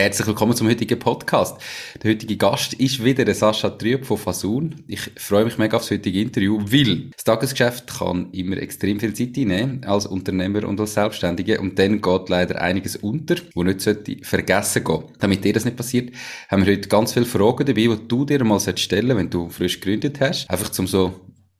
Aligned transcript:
Herzlich 0.00 0.28
willkommen 0.28 0.56
zum 0.56 0.66
heutigen 0.66 0.98
Podcast. 0.98 1.60
Der 2.02 2.12
heutige 2.12 2.38
Gast 2.38 2.72
ist 2.72 3.04
wieder 3.04 3.22
der 3.26 3.34
Sascha 3.34 3.68
Trüb 3.68 4.06
von 4.06 4.16
Fasun. 4.16 4.76
Ich 4.86 5.10
freue 5.18 5.44
mich 5.44 5.58
mega 5.58 5.76
aufs 5.76 5.90
heutige 5.90 6.22
Interview, 6.22 6.58
weil 6.58 7.10
das 7.14 7.24
Tagesgeschäft 7.24 7.98
kann 7.98 8.30
immer 8.32 8.56
extrem 8.56 8.98
viel 8.98 9.12
Zeit 9.12 9.36
einnehmen 9.36 9.84
als 9.84 10.06
Unternehmer 10.06 10.66
und 10.66 10.80
als 10.80 10.94
Selbstständige 10.94 11.60
und 11.60 11.78
dann 11.78 12.00
geht 12.00 12.28
leider 12.30 12.62
einiges 12.62 12.96
unter, 12.96 13.34
wo 13.54 13.62
nicht 13.62 13.82
sollte 13.82 14.16
vergessen 14.22 14.84
gehen. 14.84 15.04
Damit 15.18 15.44
dir 15.44 15.52
das 15.52 15.66
nicht 15.66 15.76
passiert, 15.76 16.14
haben 16.48 16.64
wir 16.64 16.72
heute 16.72 16.88
ganz 16.88 17.12
viele 17.12 17.26
Fragen 17.26 17.66
dabei, 17.66 17.94
die 17.94 18.08
du 18.08 18.24
dir 18.24 18.42
mal 18.42 18.58
stellen 18.58 18.78
solltest, 18.78 19.16
wenn 19.18 19.28
du 19.28 19.50
frisch 19.50 19.80
gegründet 19.80 20.18
hast. 20.18 20.48
Einfach 20.48 20.70
zum 20.70 20.86
so 20.86 21.12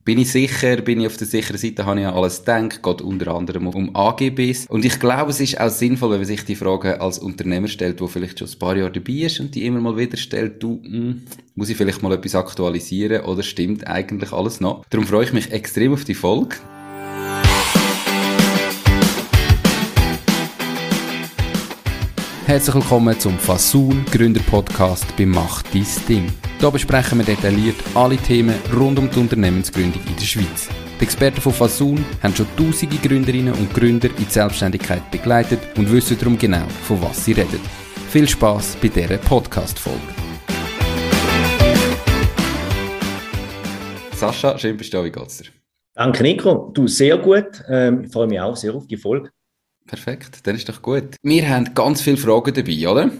bin 0.03 0.19
ich 0.19 0.31
sicher, 0.31 0.77
bin 0.77 0.99
ich 1.01 1.07
auf 1.07 1.17
der 1.17 1.27
sicheren 1.27 1.57
Seite, 1.57 1.85
habe 1.85 1.99
ich 1.99 2.05
an 2.05 2.13
alles 2.13 2.39
gedacht, 2.39 2.81
geht 2.81 3.01
unter 3.01 3.35
anderem 3.35 3.67
um 3.67 3.95
AGBs. 3.95 4.67
Und 4.67 4.85
ich 4.85 4.99
glaube, 4.99 5.31
es 5.31 5.39
ist 5.39 5.59
auch 5.59 5.69
sinnvoll, 5.69 6.11
wenn 6.11 6.19
man 6.19 6.25
sich 6.25 6.43
die 6.43 6.55
Frage 6.55 6.99
als 7.01 7.19
Unternehmer 7.19 7.67
stellt, 7.67 8.01
wo 8.01 8.07
vielleicht 8.07 8.39
schon 8.39 8.47
ein 8.47 8.59
paar 8.59 8.75
Jahre 8.75 8.91
dabei 8.91 9.13
ist 9.13 9.39
und 9.39 9.53
die 9.53 9.65
immer 9.65 9.79
mal 9.79 9.97
wieder 9.97 10.17
stellt, 10.17 10.61
du, 10.63 10.81
hm, 10.83 11.23
muss 11.55 11.69
ich 11.69 11.77
vielleicht 11.77 12.01
mal 12.01 12.13
etwas 12.13 12.35
aktualisieren 12.35 13.25
oder 13.25 13.43
stimmt 13.43 13.87
eigentlich 13.87 14.31
alles 14.31 14.59
noch? 14.59 14.85
Darum 14.89 15.05
freue 15.05 15.25
ich 15.25 15.33
mich 15.33 15.51
extrem 15.51 15.93
auf 15.93 16.03
die 16.03 16.15
Folge. 16.15 16.55
Herzlich 22.51 22.75
willkommen 22.75 23.17
zum 23.17 23.39
Fasul 23.39 23.95
Gründer 24.11 24.41
Podcast 24.41 25.05
bei 25.15 25.25
Macht 25.25 25.73
dein 25.73 25.85
Ding. 26.09 26.27
Hier 26.59 26.69
besprechen 26.69 27.19
wir 27.19 27.25
detailliert 27.25 27.77
alle 27.95 28.17
Themen 28.17 28.55
rund 28.77 28.99
um 28.99 29.09
die 29.09 29.19
Unternehmensgründung 29.19 30.01
in 30.05 30.15
der 30.17 30.25
Schweiz. 30.25 30.67
Die 30.99 31.03
Experten 31.05 31.39
von 31.39 31.53
Fasun 31.53 32.03
haben 32.21 32.35
schon 32.35 32.47
tausende 32.57 32.97
Gründerinnen 32.97 33.53
und 33.53 33.73
Gründer 33.73 34.09
in 34.09 34.25
die 34.25 34.29
Selbstständigkeit 34.29 35.09
begleitet 35.11 35.59
und 35.77 35.89
wissen 35.89 36.17
darum 36.19 36.37
genau, 36.37 36.67
von 36.83 37.01
was 37.01 37.23
sie 37.23 37.31
reden. 37.31 37.61
Viel 38.09 38.27
Spaß 38.27 38.75
bei 38.81 38.89
dieser 38.89 39.17
Podcast-Folge. 39.19 40.01
Sascha, 44.17 44.57
schön 44.57 44.75
bist 44.75 44.91
du 44.91 44.97
da. 44.97 45.05
Wie 45.05 45.11
geht's 45.11 45.37
dir? 45.37 45.51
Danke, 45.93 46.21
Nico. 46.21 46.69
Du, 46.73 46.85
sehr 46.85 47.17
gut. 47.17 47.63
Ähm, 47.69 48.03
ich 48.03 48.11
freue 48.11 48.27
mich 48.27 48.41
auch 48.41 48.57
sehr 48.57 48.75
auf 48.75 48.87
die 48.87 48.97
Folge. 48.97 49.29
Perfekt, 49.91 50.47
dann 50.47 50.55
ist 50.55 50.69
doch 50.69 50.81
gut. 50.81 51.17
Wir 51.21 51.49
haben 51.49 51.73
ganz 51.73 52.01
viele 52.01 52.15
Fragen 52.15 52.53
dabei, 52.53 52.87
oder? 52.87 53.11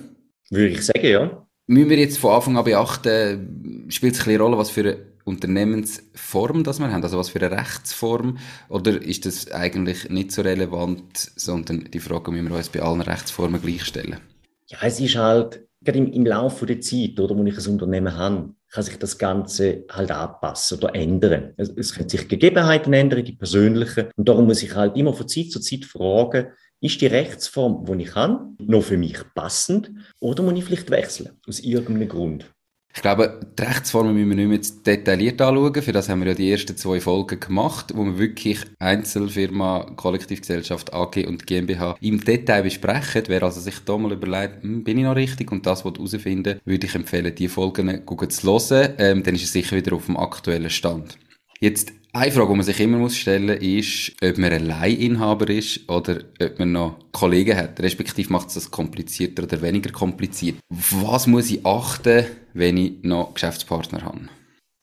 Würde 0.50 0.70
ich 0.70 0.86
sagen, 0.86 1.06
ja. 1.06 1.46
Müssen 1.68 1.90
wir 1.90 2.00
jetzt 2.00 2.18
von 2.18 2.32
Anfang 2.32 2.58
an 2.58 2.64
beachten, 2.64 3.88
spielt 3.90 4.16
es 4.16 4.26
eine 4.26 4.40
Rolle, 4.40 4.58
was 4.58 4.70
für 4.70 4.80
eine 4.80 4.98
Unternehmensform 5.26 6.64
das 6.64 6.80
wir 6.80 6.90
haben, 6.90 7.04
also 7.04 7.18
was 7.18 7.28
für 7.28 7.42
eine 7.42 7.52
Rechtsform, 7.52 8.38
oder 8.70 9.02
ist 9.02 9.26
das 9.26 9.52
eigentlich 9.52 10.10
nicht 10.10 10.32
so 10.32 10.44
relevant, 10.44 11.32
sondern 11.36 11.92
die 11.92 12.00
Frage 12.00 12.32
müssen 12.32 12.48
wir 12.48 12.56
uns 12.56 12.70
bei 12.70 12.82
allen 12.82 13.02
Rechtsformen 13.02 13.62
gleichstellen? 13.62 14.22
Ja, 14.68 14.78
es 14.82 15.02
ist 15.02 15.18
halt, 15.18 15.68
gerade 15.82 16.00
im, 16.00 16.10
im 16.14 16.26
Laufe 16.26 16.66
der 16.66 16.80
Zeit, 16.80 17.20
oder, 17.20 17.36
wo 17.36 17.44
ich 17.44 17.58
ein 17.58 17.74
Unternehmen 17.74 18.16
habe, 18.16 18.54
kann 18.72 18.84
sich 18.84 18.98
das 18.98 19.18
Ganze 19.18 19.84
halt 19.92 20.12
anpassen 20.12 20.78
oder 20.78 20.96
ändern. 20.96 21.54
Es, 21.58 21.94
können 21.94 22.10
sich 22.10 22.28
Gegebenheiten 22.28 22.94
ändern, 22.94 23.24
die 23.24 23.34
persönlichen. 23.34 24.08
Und 24.16 24.28
darum 24.28 24.46
muss 24.46 24.64
ich 24.64 24.74
halt 24.74 24.96
immer 24.96 25.14
von 25.14 25.28
Zeit 25.28 25.52
zu 25.52 25.60
Zeit 25.60 25.86
fragen, 25.86 26.48
ist 26.80 27.00
die 27.00 27.08
Rechtsform, 27.08 27.86
die 27.86 28.04
ich 28.04 28.16
habe, 28.16 28.48
noch 28.60 28.82
für 28.82 28.98
mich 28.98 29.20
passend 29.36 29.92
oder 30.20 30.42
muss 30.42 30.58
ich 30.58 30.64
vielleicht 30.64 30.90
wechseln, 30.90 31.38
aus 31.48 31.60
irgendeinem 31.60 32.10
Grund? 32.10 32.46
Ich 32.94 33.02
glaube, 33.02 33.40
die 33.58 33.64
Rechtsformen 33.64 34.14
müssen 34.14 34.30
wir 34.30 34.48
nicht 34.48 34.86
mehr 34.86 34.96
detailliert 34.96 35.42
anschauen. 35.42 35.82
Für 35.82 35.92
das 35.92 36.10
haben 36.10 36.22
wir 36.22 36.30
ja 36.30 36.34
die 36.34 36.52
ersten 36.52 36.76
zwei 36.76 37.00
Folgen 37.00 37.40
gemacht, 37.40 37.94
wo 37.96 38.04
wir 38.04 38.20
wirklich 38.20 38.60
Einzelfirma, 38.80 39.92
Kollektivgesellschaft, 39.96 40.94
AG 40.94 41.26
und 41.26 41.48
GmbH 41.48 41.96
im 42.02 42.24
Detail 42.24 42.64
besprechen. 42.64 43.24
Wer 43.28 43.44
also 43.44 43.62
sich 43.62 43.80
da 43.86 43.98
mal 43.98 44.12
überlegt, 44.12 44.64
hm, 44.64 44.84
bin 44.84 44.98
ich 44.98 45.06
noch 45.06 45.16
richtig 45.16 45.52
und 45.52 45.66
das 45.66 45.86
herausfinden 45.86 46.60
würde 46.66 46.88
ich 46.88 46.96
empfehlen, 46.96 47.34
die 47.34 47.48
Folgen 47.48 48.04
zu 48.30 48.48
hören. 48.48 48.94
Ähm, 48.98 49.24
dann 49.24 49.36
ist 49.36 49.44
es 49.44 49.54
sicher 49.54 49.78
wieder 49.78 49.96
auf 49.96 50.08
dem 50.08 50.18
aktuellen 50.18 50.70
Stand. 50.70 51.18
Jetzt 51.60 51.94
eine 52.14 52.32
Frage, 52.32 52.50
die 52.50 52.56
man 52.56 52.66
sich 52.66 52.80
immer 52.82 52.98
muss 52.98 53.16
stellen 53.16 53.58
ist, 53.62 54.12
ob 54.22 54.38
man 54.38 54.66
Leihinhaber 54.66 55.50
ist 55.50 55.88
oder 55.90 56.20
ob 56.42 56.60
man 56.60 56.74
noch 56.74 57.00
Kollegen 57.14 57.56
hat. 57.56 57.80
Respektive 57.80 58.34
macht 58.34 58.50
es 58.50 58.56
das 58.56 58.72
komplizierter 58.72 59.44
oder 59.44 59.62
weniger 59.62 59.92
kompliziert. 59.92 60.58
Was 60.70 61.28
muss 61.28 61.52
ich 61.52 61.66
achten, 61.66 62.26
wenn 62.54 62.78
ich 62.78 63.04
noch 63.04 63.34
Geschäftspartner 63.34 64.04
habe? 64.04 64.30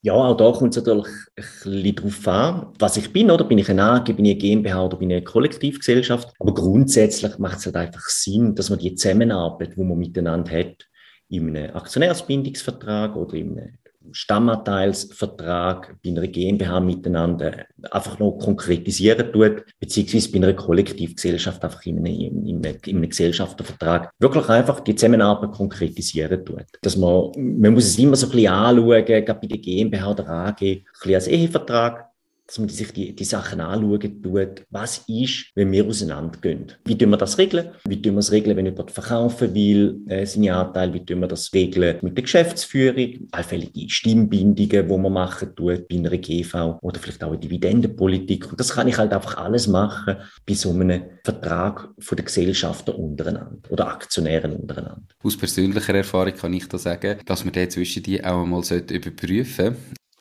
Ja, 0.01 0.13
auch 0.13 0.37
da 0.37 0.49
kommt 0.51 0.75
es 0.75 0.77
natürlich 0.77 1.07
ein 1.07 1.43
bisschen 1.71 1.95
darauf 1.95 2.27
an, 2.29 2.73
was 2.79 2.95
ich 2.95 3.11
bin, 3.11 3.29
oder? 3.29 3.43
Bin 3.43 3.57
ich 3.57 3.69
eine 3.69 3.83
AG, 3.83 4.05
bin 4.05 4.23
ich 4.23 4.31
eine 4.31 4.39
GmbH 4.39 4.85
oder 4.85 4.97
bin 4.97 5.09
ich 5.09 5.17
eine 5.17 5.25
Kollektivgesellschaft? 5.25 6.33
Aber 6.39 6.53
grundsätzlich 6.53 7.37
macht 7.37 7.59
es 7.59 7.65
halt 7.65 7.75
einfach 7.75 8.07
Sinn, 8.07 8.55
dass 8.55 8.69
man 8.69 8.79
die 8.79 8.95
Zusammenarbeit, 8.95 9.75
die 9.75 9.83
man 9.83 9.97
miteinander 9.97 10.51
hat, 10.51 10.87
in 11.27 11.55
einem 11.55 11.75
Aktionärsbindungsvertrag 11.75 13.15
oder 13.17 13.33
in 13.33 13.59
einem 13.59 13.78
Stammanteilsvertrag 14.11 15.95
bei 16.03 16.09
einer 16.09 16.27
GmbH 16.27 16.79
miteinander 16.79 17.65
einfach 17.91 18.19
noch 18.19 18.37
konkretisieren 18.39 19.31
tut, 19.31 19.63
beziehungsweise 19.79 20.31
bei 20.31 20.37
einer 20.37 20.53
Kollektivgesellschaft 20.53 21.63
einfach 21.63 21.85
in 21.85 21.99
einem, 21.99 22.45
in 22.45 22.65
einem, 22.65 22.77
in 22.85 22.97
einem 22.97 23.09
Gesellschaftervertrag 23.09 24.11
wirklich 24.19 24.49
einfach 24.49 24.79
die 24.79 24.95
Zusammenarbeit 24.95 25.51
konkretisieren 25.51 26.45
tut. 26.45 26.65
Dass 26.81 26.97
man, 26.97 27.31
man 27.35 27.73
muss 27.73 27.85
es 27.85 27.99
immer 27.99 28.15
so 28.15 28.27
ein 28.27 28.31
bisschen 28.31 28.51
anschauen, 28.51 29.05
gerade 29.05 29.39
bei 29.39 29.47
der 29.47 29.57
GmbH 29.57 30.11
oder 30.11 30.29
AG, 30.29 30.61
ein 30.61 30.83
bisschen 30.83 31.15
als 31.15 31.27
Ehevertrag, 31.27 32.08
dass 32.49 32.57
man 32.57 32.67
sich 32.67 32.91
die, 32.93 33.15
die 33.15 33.25
Sachen 33.25 33.61
anschauen 33.61 34.23
tut, 34.23 34.65
was 34.71 35.03
ist, 35.07 35.51
wenn 35.53 35.71
wir 35.71 35.85
auseinandergehen. 35.85 36.71
Wie 36.83 36.97
tun 36.97 37.11
wir 37.11 37.17
das 37.17 37.37
regeln? 37.37 37.69
Wie 37.87 38.01
tun 38.01 38.15
wir 38.15 38.19
es 38.19 38.31
regeln, 38.31 38.57
wenn 38.57 38.65
jemand 38.65 38.89
verkaufen 38.89 39.53
will, 39.53 40.01
äh, 40.07 40.25
seine 40.25 40.55
Anteile? 40.55 40.95
Wie 40.95 41.05
tun 41.05 41.19
wir 41.19 41.27
das 41.27 41.53
regeln 41.53 41.97
mit 42.01 42.17
der 42.17 42.23
Geschäftsführung? 42.23 43.27
Allfällige 43.31 43.87
Stimmbindungen, 43.87 44.87
die 44.87 44.97
man 44.97 45.13
machen 45.13 45.55
tut 45.55 45.87
bei 45.87 45.95
einer 45.97 46.17
GV 46.17 46.79
oder 46.81 46.99
vielleicht 46.99 47.23
auch 47.23 47.29
eine 47.29 47.39
Dividendenpolitik. 47.39 48.49
Und 48.49 48.59
das 48.59 48.69
kann 48.69 48.87
ich 48.87 48.97
halt 48.97 49.13
einfach 49.13 49.37
alles 49.37 49.67
machen 49.67 50.15
bei 50.43 50.55
so 50.55 50.71
einem 50.71 51.03
Vertrag 51.23 51.89
von 51.99 52.15
der 52.15 52.25
Gesellschaften 52.25 52.95
untereinander 52.95 53.69
oder 53.69 53.89
Aktionären 53.89 54.53
untereinander. 54.53 55.03
Aus 55.23 55.37
persönlicher 55.37 55.93
Erfahrung 55.93 56.33
kann 56.33 56.53
ich 56.53 56.67
da 56.67 56.79
sagen, 56.79 57.19
dass 57.27 57.45
man 57.45 57.53
den 57.53 57.69
zwischen 57.69 58.01
die 58.01 58.23
auch 58.23 58.41
einmal 58.41 58.63
überprüfen 58.89 59.75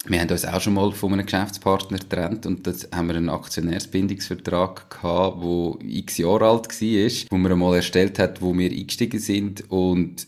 wir 0.08 0.20
haben 0.20 0.30
uns 0.30 0.44
auch 0.44 0.60
schon 0.60 0.74
mal 0.74 0.90
von 0.92 1.12
einem 1.12 1.26
Geschäftspartner 1.26 1.98
getrennt 1.98 2.46
und 2.46 2.66
das 2.66 2.88
haben 2.94 3.08
wir 3.08 3.16
einen 3.16 3.28
Aktionärsbindungsvertrag 3.28 4.90
gehabt, 4.90 5.42
der 5.42 5.88
x 5.88 6.18
Jahre 6.18 6.48
alt 6.48 6.68
war, 6.68 7.30
wo 7.30 7.36
man 7.36 7.52
einmal 7.52 7.76
erstellt 7.76 8.18
hat, 8.18 8.40
wo 8.40 8.56
wir 8.56 8.70
eingestiegen 8.70 9.20
sind 9.20 9.70
und 9.70 10.26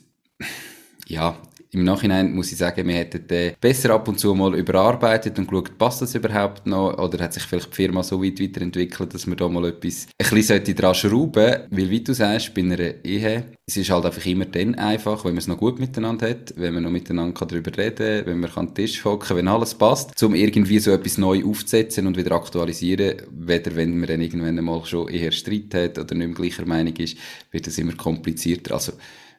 ja, 1.06 1.36
im 1.72 1.84
Nachhinein 1.84 2.34
muss 2.34 2.50
ich 2.50 2.58
sagen, 2.58 2.86
wir 2.88 2.94
hätten 2.96 3.26
den 3.28 3.52
besser 3.60 3.90
ab 3.90 4.08
und 4.08 4.18
zu 4.18 4.34
mal 4.34 4.54
überarbeitet 4.56 5.38
und 5.38 5.48
geschaut, 5.48 5.78
passt 5.78 6.02
das 6.02 6.14
überhaupt 6.14 6.66
noch? 6.66 6.98
Oder 6.98 7.24
hat 7.24 7.32
sich 7.32 7.44
vielleicht 7.44 7.70
die 7.70 7.76
Firma 7.76 8.02
so 8.02 8.22
weit 8.22 8.40
weiterentwickelt, 8.40 9.14
dass 9.14 9.26
wir 9.26 9.36
da 9.36 9.48
mal 9.48 9.66
etwas 9.66 10.08
ein 10.18 10.30
bisschen 10.34 10.76
dran 10.76 10.94
schrauben 10.94 11.56
Weil, 11.70 11.90
wie 11.90 12.00
du 12.00 12.12
sagst, 12.12 12.54
bei 12.54 12.62
einer 12.62 13.04
Ehe, 13.04 13.44
es 13.66 13.76
ist 13.76 13.90
halt 13.90 14.04
einfach 14.04 14.26
immer 14.26 14.46
dann 14.46 14.74
einfach, 14.74 15.24
wenn 15.24 15.32
man 15.32 15.38
es 15.38 15.46
noch 15.46 15.58
gut 15.58 15.78
miteinander 15.78 16.30
hat, 16.30 16.54
wenn 16.56 16.74
man 16.74 16.82
noch 16.82 16.90
miteinander 16.90 17.46
darüber 17.46 17.76
reden 17.76 18.24
kann, 18.24 18.26
wenn 18.26 18.40
man 18.40 18.50
an 18.50 18.66
den 18.66 18.74
Tisch 18.74 19.04
hocken 19.04 19.36
wenn 19.36 19.46
alles 19.46 19.74
passt, 19.74 20.20
um 20.24 20.34
irgendwie 20.34 20.80
so 20.80 20.90
etwas 20.90 21.18
neu 21.18 21.44
aufzusetzen 21.44 22.06
und 22.06 22.16
wieder 22.16 22.32
aktualisieren, 22.32 23.22
weder 23.30 23.76
wenn 23.76 23.96
man 23.96 24.08
dann 24.08 24.20
irgendwann 24.20 24.56
mal 24.56 24.84
schon 24.84 25.08
eher 25.08 25.30
Streit 25.30 25.72
hat 25.74 25.98
oder 25.98 26.16
nicht 26.16 26.26
mehr 26.26 26.36
gleicher 26.36 26.66
Meinung 26.66 26.96
ist, 26.96 27.16
wird 27.52 27.68
das 27.68 27.78
immer 27.78 27.94
komplizierter. 27.94 28.74
Also, 28.74 28.92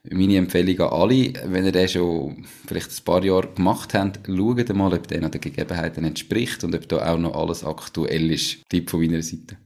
meine 0.10 0.38
Empfehlung 0.38 0.80
an 0.80 1.02
alle, 1.02 1.34
wenn 1.46 1.66
ihr 1.66 1.72
das 1.72 1.92
schon 1.92 2.46
vielleicht 2.66 2.92
ein 2.92 3.04
paar 3.04 3.24
Jahre 3.24 3.48
gemacht 3.48 3.94
habt, 3.94 4.20
schaut 4.26 4.76
mal, 4.76 4.94
ob 4.94 5.08
der 5.08 5.22
noch 5.22 5.30
den 5.30 5.42
Gegebenheiten 5.42 6.04
entspricht 6.04 6.64
und 6.64 6.76
ob 6.76 6.88
da 6.90 7.14
auch 7.14 7.18
noch 7.18 7.36
alles 7.36 7.64
aktuell 7.64 8.32
ist. 8.32 8.58
Tipp 8.70 8.90
von 8.90 9.02
meiner 9.02 9.22
Seite. 9.22 9.58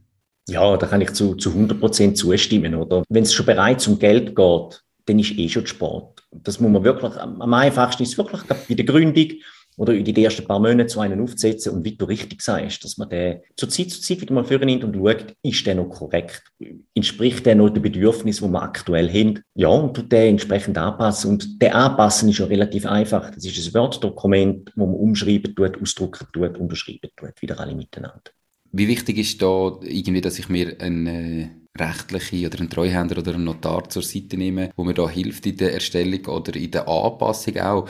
Ja, 0.47 0.77
da 0.77 0.85
kann 0.85 1.01
ich 1.01 1.11
zu, 1.13 1.35
zu 1.35 1.49
100% 1.49 2.13
zustimmen, 2.13 2.75
oder? 2.75 3.03
Wenn 3.09 3.23
es 3.23 3.33
schon 3.33 3.45
bereits 3.45 3.87
um 3.87 3.97
Geld 3.97 4.35
geht, 4.35 4.83
dann 5.05 5.19
ist 5.19 5.37
eh 5.37 5.49
schon 5.49 5.65
Sport. 5.65 6.23
Das 6.31 6.59
muss 6.59 6.71
man 6.71 6.83
wirklich, 6.83 7.15
am 7.15 7.53
einfachsten 7.53 8.03
ist 8.03 8.17
wirklich 8.17 8.41
bei 8.43 8.75
der 8.75 8.85
Gründung, 8.85 9.29
oder 9.77 9.93
in 9.93 10.05
die 10.05 10.23
ersten 10.23 10.45
paar 10.45 10.59
Monate 10.59 10.89
so 10.89 10.99
einen 10.99 11.21
aufzusetzen 11.21 11.73
und 11.73 11.83
wie 11.83 11.95
du 11.95 12.05
richtig 12.05 12.41
sagst, 12.41 12.83
dass 12.83 12.97
man 12.97 13.09
den 13.09 13.41
zur 13.55 13.69
Zeit 13.69 13.91
zu 13.91 14.01
Zeit 14.01 14.21
wieder 14.21 14.33
mal 14.33 14.43
vornimmt 14.43 14.83
und 14.83 14.95
schaut, 14.95 15.35
ist 15.43 15.65
der 15.65 15.75
noch 15.75 15.89
korrekt? 15.89 16.43
Entspricht 16.93 17.45
der 17.45 17.55
noch 17.55 17.69
den 17.69 17.81
Bedürfnissen, 17.81 18.47
die 18.47 18.53
wir 18.53 18.61
aktuell 18.61 19.09
haben? 19.09 19.41
Ja, 19.55 19.67
und 19.67 19.95
tut 19.95 20.11
den 20.11 20.29
entsprechend 20.29 20.77
anpassen. 20.77 21.31
Und 21.31 21.61
der 21.61 21.75
Anpassen 21.75 22.29
ist 22.29 22.39
ja 22.39 22.45
relativ 22.45 22.85
einfach. 22.85 23.31
Das 23.31 23.45
ist 23.45 23.67
ein 23.67 23.73
Word-Dokument, 23.73 24.71
wo 24.75 24.85
man 24.85 24.95
umschreiben 24.95 25.55
tut, 25.55 25.81
ausdrucken 25.81 26.27
tut, 26.31 26.57
unterschreiben 26.57 27.09
tut, 27.15 27.41
wieder 27.41 27.59
alle 27.59 27.75
miteinander. 27.75 28.31
Wie 28.71 28.87
wichtig 28.87 29.17
ist 29.17 29.41
da 29.41 29.79
irgendwie, 29.81 30.21
dass 30.21 30.39
ich 30.39 30.49
mir 30.49 30.79
einen, 30.79 31.07
äh, 31.07 31.49
Rechtliche 31.77 32.47
oder 32.47 32.59
einen 32.59 32.69
Treuhänder 32.69 33.17
oder 33.17 33.33
einen 33.33 33.43
Notar 33.43 33.89
zur 33.89 34.01
Seite 34.01 34.37
nehmen, 34.37 34.71
wo 34.75 34.83
mir 34.83 34.93
da 34.93 35.09
hilft 35.09 35.45
in 35.45 35.57
der 35.57 35.73
Erstellung 35.73 36.25
oder 36.25 36.55
in 36.55 36.71
der 36.71 36.87
Anpassung 36.87 37.57
auch. 37.57 37.87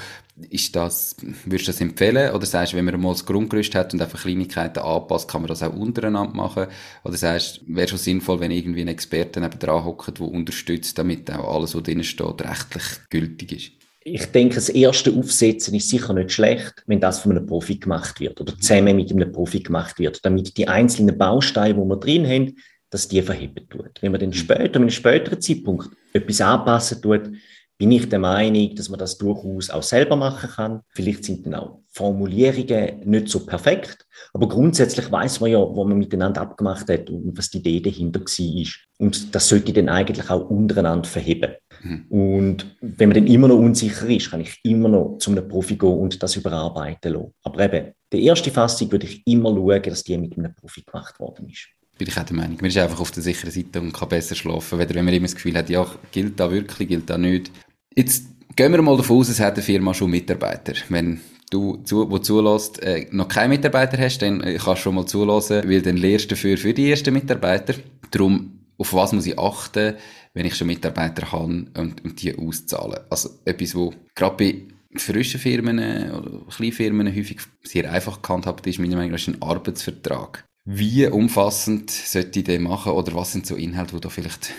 Ist 0.50 0.76
das, 0.76 1.16
würdest 1.46 1.68
du 1.68 1.72
das 1.72 1.82
empfehlen? 1.82 2.34
Oder 2.34 2.46
sagst 2.46 2.74
du, 2.74 2.78
wenn 2.78 2.86
man 2.86 3.00
mal 3.00 3.14
das 3.14 3.26
Grundgerüst 3.26 3.74
hat 3.74 3.94
und 3.94 4.02
einfach 4.02 4.22
Kleinigkeiten 4.22 4.80
anpasst, 4.80 5.30
kann 5.30 5.42
man 5.42 5.48
das 5.48 5.64
auch 5.64 5.74
untereinander 5.74 6.36
machen? 6.36 6.68
Oder 7.04 7.16
sagst 7.16 7.62
du, 7.62 7.76
wäre 7.76 7.88
schon 7.88 8.00
sinnvoll, 8.00 8.40
wenn 8.42 8.52
irgendwie 8.52 8.82
ein 8.82 8.90
Experte 8.90 9.40
neben 9.40 9.60
dran 9.60 9.86
hockt, 9.86 10.20
der 10.20 10.28
unterstützt, 10.28 10.98
damit 10.98 11.32
auch 11.32 11.56
alles, 11.56 11.74
was 11.76 11.84
drin 11.84 12.04
steht, 12.04 12.42
rechtlich 12.42 12.84
gültig 13.10 13.52
ist? 13.52 13.72
Ich 14.08 14.26
denke, 14.28 14.56
das 14.56 14.70
erste 14.70 15.12
Aufsetzen 15.14 15.74
ist 15.74 15.90
sicher 15.90 16.14
nicht 16.14 16.32
schlecht, 16.32 16.84
wenn 16.86 17.00
das 17.00 17.20
von 17.20 17.32
einem 17.32 17.48
Profi 17.48 17.78
gemacht 17.78 18.20
wird 18.20 18.40
oder 18.40 18.56
zusammen 18.56 18.98
mit 18.98 19.12
einem 19.12 19.32
Profi 19.32 19.62
gemacht 19.62 19.98
wird, 19.98 20.24
damit 20.24 20.58
die 20.58 20.68
einzelnen 20.68 21.18
Bausteine, 21.18 21.74
die 21.74 21.80
wir 21.80 21.98
drin 21.98 22.28
haben, 22.28 22.56
dass 22.96 23.10
die 23.10 23.22
verheben 23.22 23.68
tut. 23.70 24.02
Wenn 24.02 24.14
man 24.14 24.22
dann 24.22 24.32
später, 24.32 24.78
an 24.78 24.84
einem 24.84 24.90
späteren 24.90 25.42
Zeitpunkt 25.42 25.90
etwas 26.14 26.40
anpassen 26.40 27.02
tut, 27.02 27.30
bin 27.78 27.92
ich 27.92 28.08
der 28.08 28.20
Meinung, 28.20 28.74
dass 28.74 28.88
man 28.88 29.00
das 29.00 29.18
durchaus 29.18 29.70
auch 29.70 29.84
selber 29.84 30.16
machen 30.16 30.50
kann. 30.50 30.80
Vielleicht 30.92 31.26
sind 31.26 31.46
dann 31.46 31.56
auch 31.56 31.82
Formulierungen 31.92 33.02
nicht 33.04 33.28
so 33.28 33.46
perfekt, 33.46 34.06
aber 34.34 34.48
grundsätzlich 34.48 35.12
weiß 35.12 35.42
man 35.42 35.52
ja, 35.52 35.58
wo 35.58 35.84
man 35.84 35.98
miteinander 35.98 36.40
abgemacht 36.40 36.88
hat 36.88 37.10
und 37.10 37.38
was 37.38 37.50
die 37.50 37.58
Idee 37.58 37.82
dahinter 37.82 38.22
war. 38.22 38.66
Und 38.98 39.36
das 39.36 39.50
sollte 39.50 39.74
dann 39.74 39.90
eigentlich 39.90 40.30
auch 40.30 40.50
untereinander 40.50 41.10
verheben. 41.10 41.56
Mhm. 41.84 42.06
Und 42.08 42.78
wenn 42.80 43.10
man 43.10 43.16
dann 43.16 43.28
immer 43.28 43.50
noch 43.50 43.58
unsicher 43.58 44.08
ist, 44.08 44.32
kann 44.32 44.40
ich 44.40 44.58
immer 44.64 44.88
noch 44.88 45.18
zu 45.20 45.32
einem 45.32 45.46
Profi 45.46 45.76
gehen 45.76 46.00
und 46.00 46.24
das 46.24 46.38
überarbeiten 46.38 47.12
lassen. 47.12 47.34
Aber 47.44 47.60
eben, 47.60 47.92
die 48.14 48.24
erste 48.24 48.52
Fassung 48.52 48.90
würde 48.90 49.06
ich 49.06 49.22
immer 49.28 49.50
schauen, 49.54 49.84
dass 49.84 50.06
die 50.06 50.18
mit 50.18 50.38
einem 50.38 50.56
Profi 50.56 50.82
gemacht 50.82 51.20
worden 51.20 51.50
ist 51.50 51.68
bin 51.98 52.08
ich 52.08 52.18
auch 52.18 52.24
der 52.24 52.36
Meinung. 52.36 52.58
Man 52.58 52.70
ist 52.70 52.78
einfach 52.78 53.00
auf 53.00 53.12
der 53.12 53.24
sicheren 53.24 53.52
Seite 53.52 53.82
und 53.82 53.94
kann 53.94 54.10
besser 54.10 54.36
schlafen, 54.36 54.80
wenn 54.80 55.06
man 55.06 55.14
immer 55.14 55.26
das 55.26 55.36
Gefühl 55.36 55.56
hat, 55.56 55.70
ja, 55.70 55.88
gilt 56.12 56.40
da 56.40 56.52
wirklich, 56.52 56.88
gilt 56.88 57.10
da 57.10 57.18
nicht. 57.18 57.52
Jetzt 57.96 58.26
gehen 58.56 58.72
wir 58.72 58.82
mal 58.82 58.98
davon 58.98 59.18
aus, 59.18 59.30
es 59.30 59.40
hat 59.40 59.56
eine 59.56 59.64
Firma 59.64 59.94
schon 59.94 60.12
Mitarbeiter. 60.12 60.74
Wenn 60.90 61.22
du, 61.50 61.78
zu, 61.84 62.10
wo 62.10 62.18
zulässt, 62.18 62.82
äh, 62.84 63.08
noch 63.12 63.28
keinen 63.28 63.52
Mitarbeiter 63.52 63.98
hast, 63.98 64.20
dann 64.20 64.42
äh, 64.42 64.56
kannst 64.56 64.82
du 64.82 64.84
schon 64.84 64.96
mal 64.96 65.06
zulassen, 65.06 65.70
weil 65.70 65.82
dann 65.82 65.98
lehrst 65.98 66.26
du 66.26 66.36
dafür 66.36 66.58
für 66.58 66.74
die 66.74 66.90
ersten 66.90 67.14
Mitarbeiter. 67.14 67.76
Darum, 68.12 68.60
auf 68.78 68.94
was 68.94 69.14
muss 69.14 69.26
ich 69.26 69.40
achten, 69.40 69.96
wenn 70.34 70.46
ich 70.46 70.56
schon 70.56 70.68
Mitarbeiter 70.68 71.32
habe 71.32 71.46
und, 71.78 72.04
und 72.04 72.22
die 72.22 72.38
auszahlen? 72.38 73.00
Also 73.10 73.30
etwas, 73.46 73.76
wo 73.76 73.94
gerade 74.16 74.36
bei 74.38 75.00
frischen 75.00 75.40
Firmen 75.40 75.80
oder 76.12 76.42
Kleinfirmen 76.50 77.14
häufig 77.14 77.40
sehr 77.64 77.92
einfach 77.92 78.22
gehandhabt 78.22 78.66
ist, 78.68 78.80
meiner 78.80 78.96
Meinung 78.96 79.12
nach, 79.12 79.20
ist 79.20 79.28
ein 79.28 79.42
Arbeitsvertrag. 79.42 80.46
Wie 80.66 81.06
umfassend 81.06 81.92
sollte 81.92 82.40
ich 82.40 82.46
den 82.46 82.64
machen 82.64 82.92
oder 82.94 83.14
was 83.14 83.32
sind 83.32 83.46
so 83.46 83.56
Inhalte, 83.56 83.96
die 83.96 84.02
da 84.02 84.10
vielleicht 84.10 84.52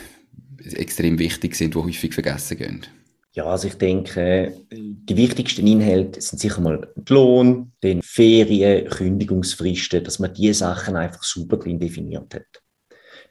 extrem 0.74 1.18
wichtig 1.18 1.56
sind, 1.56 1.74
die 1.74 1.78
häufig 1.78 2.14
vergessen 2.14 2.56
gehen? 2.56 2.86
Ja, 3.32 3.44
also 3.46 3.68
ich 3.68 3.74
denke, 3.74 4.54
die 4.70 5.16
wichtigsten 5.16 5.66
Inhalte 5.66 6.20
sind 6.20 6.38
sicher 6.38 6.60
mal 6.60 6.88
der 6.96 7.14
Lohn, 7.14 7.72
den 7.82 8.00
Ferien, 8.02 8.88
Kündigungsfristen, 8.88 10.04
dass 10.04 10.18
man 10.18 10.32
diese 10.32 10.60
Sachen 10.60 10.96
einfach 10.96 11.22
super 11.22 11.58
drin 11.58 11.78
definiert 11.78 12.34
hat. 12.34 12.62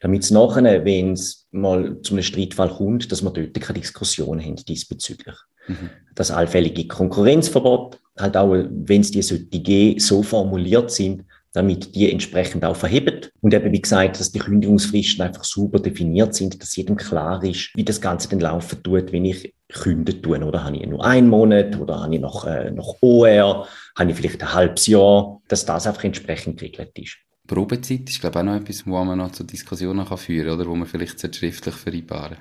Damit 0.01 0.23
es 0.23 0.31
nachher, 0.31 0.85
wenn 0.85 1.13
es 1.13 1.47
mal 1.51 1.99
zu 2.01 2.13
einem 2.13 2.23
Streitfall 2.23 2.69
kommt, 2.69 3.11
dass 3.11 3.23
man 3.23 3.33
dort 3.33 3.59
keine 3.59 3.79
Diskussion 3.79 4.39
haben 4.39 4.57
diesbezüglich. 4.57 5.35
Mhm. 5.67 5.89
Das 6.13 6.29
allfällige 6.29 6.87
Konkurrenzverbot, 6.87 7.99
halt 8.19 8.37
auch, 8.37 8.51
wenn 8.51 9.01
es 9.01 9.11
die 9.11 9.21
sollte 9.21 9.95
so 9.97 10.21
formuliert 10.21 10.91
sind, 10.91 11.23
damit 11.55 11.95
die 11.95 12.11
entsprechend 12.11 12.65
auch 12.65 12.75
verhebt. 12.75 13.31
Und 13.41 13.53
eben, 13.53 13.71
wie 13.71 13.81
gesagt, 13.81 14.19
dass 14.19 14.31
die 14.31 14.39
Kündigungsfristen 14.39 15.25
einfach 15.25 15.43
super 15.43 15.79
definiert 15.79 16.35
sind, 16.35 16.61
dass 16.61 16.75
jedem 16.75 16.97
klar 16.97 17.43
ist, 17.43 17.71
wie 17.75 17.85
das 17.85 18.01
Ganze 18.01 18.29
dann 18.29 18.41
laufen 18.41 18.83
tut, 18.83 19.11
wenn 19.11 19.25
ich 19.25 19.53
künde 19.69 20.21
tun. 20.21 20.43
Oder 20.43 20.63
habe 20.63 20.77
ich 20.77 20.85
nur 20.85 21.03
einen 21.05 21.29
Monat 21.29 21.79
oder 21.79 22.01
habe 22.01 22.13
ich 22.13 22.21
noch, 22.21 22.45
äh, 22.45 22.71
noch 22.71 22.97
OR, 23.01 23.67
habe 23.97 24.11
ich 24.11 24.17
vielleicht 24.17 24.41
ein 24.41 24.53
halbes 24.53 24.87
Jahr, 24.87 25.41
dass 25.47 25.65
das 25.65 25.87
einfach 25.87 26.03
entsprechend 26.03 26.59
geregelt 26.59 26.97
ist. 26.99 27.17
Probezeit 27.47 28.09
ist, 28.09 28.21
glaube 28.21 28.39
ich, 28.39 28.41
auch 28.41 28.45
noch 28.45 28.55
etwas, 28.55 28.85
wo 28.85 29.03
man 29.03 29.17
noch 29.17 29.31
zu 29.31 29.43
Diskussionen 29.43 30.05
kann 30.05 30.17
führen 30.17 30.47
kann, 30.47 30.59
oder 30.59 30.69
wo 30.69 30.75
man 30.75 30.87
vielleicht 30.87 31.19
schriftlich 31.35 31.75
vereinbaren 31.75 32.37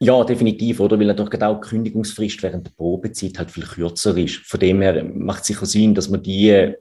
ja, 0.00 0.22
definitiv, 0.24 0.80
oder? 0.80 0.98
Weil 0.98 1.06
natürlich 1.06 1.42
auch 1.42 1.60
die 1.60 1.68
Kündigungsfrist 1.68 2.42
während 2.42 2.66
der 2.66 2.72
Probezeit 2.72 3.38
halt 3.38 3.50
viel 3.50 3.64
kürzer 3.64 4.16
ist. 4.16 4.36
Von 4.36 4.60
dem 4.60 4.82
her 4.82 5.04
macht 5.04 5.42
es 5.42 5.46
sicher 5.46 5.66
Sinn, 5.66 5.94
dass 5.94 6.10
man 6.10 6.22
die 6.22 6.74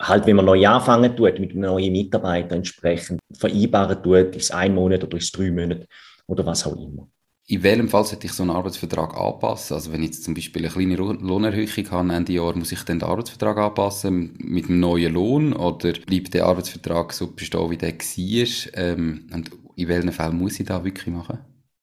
halt, 0.00 0.26
wenn 0.26 0.36
man 0.36 0.44
neu 0.44 0.66
anfangen 0.66 1.16
tut, 1.16 1.38
mit 1.38 1.52
einem 1.52 1.60
neuen 1.60 1.92
Mitarbeiter 1.92 2.56
entsprechend 2.56 3.20
vereinbaren 3.32 4.02
tut, 4.02 4.36
ist 4.36 4.44
es 4.44 4.50
ein 4.50 4.74
Monat 4.74 5.04
oder 5.04 5.16
ist 5.16 5.24
es 5.24 5.32
drei 5.32 5.50
Monate 5.50 5.86
oder 6.26 6.46
was 6.46 6.66
auch 6.66 6.76
immer. 6.76 7.08
In 7.50 7.62
welchem 7.62 7.88
Fall 7.88 8.04
sollte 8.04 8.26
ich 8.26 8.32
so 8.32 8.42
einen 8.42 8.50
Arbeitsvertrag 8.50 9.18
anpassen? 9.18 9.74
Also 9.74 9.90
wenn 9.90 10.02
ich 10.02 10.10
jetzt 10.10 10.24
zum 10.24 10.34
Beispiel 10.34 10.66
eine 10.66 10.70
kleine 10.70 10.96
Lohnerhöhung 10.96 11.90
habe 11.90 12.12
Ende 12.12 12.34
Jahr, 12.34 12.54
muss 12.54 12.72
ich 12.72 12.82
dann 12.82 12.98
den 12.98 13.08
Arbeitsvertrag 13.08 13.56
anpassen 13.56 14.34
mit 14.38 14.66
einem 14.66 14.80
neuen 14.80 15.14
Lohn 15.14 15.52
oder 15.54 15.92
bleibt 15.92 16.34
der 16.34 16.44
Arbeitsvertrag 16.44 17.10
so 17.14 17.32
bestehen, 17.32 17.70
wie 17.70 17.78
der 17.78 17.94
war? 17.94 18.74
Ähm, 18.74 19.30
und 19.32 19.50
in 19.76 19.88
welchen 19.88 20.12
Fällen 20.12 20.36
muss 20.36 20.60
ich 20.60 20.66
da 20.66 20.84
wirklich 20.84 21.06
machen? 21.06 21.38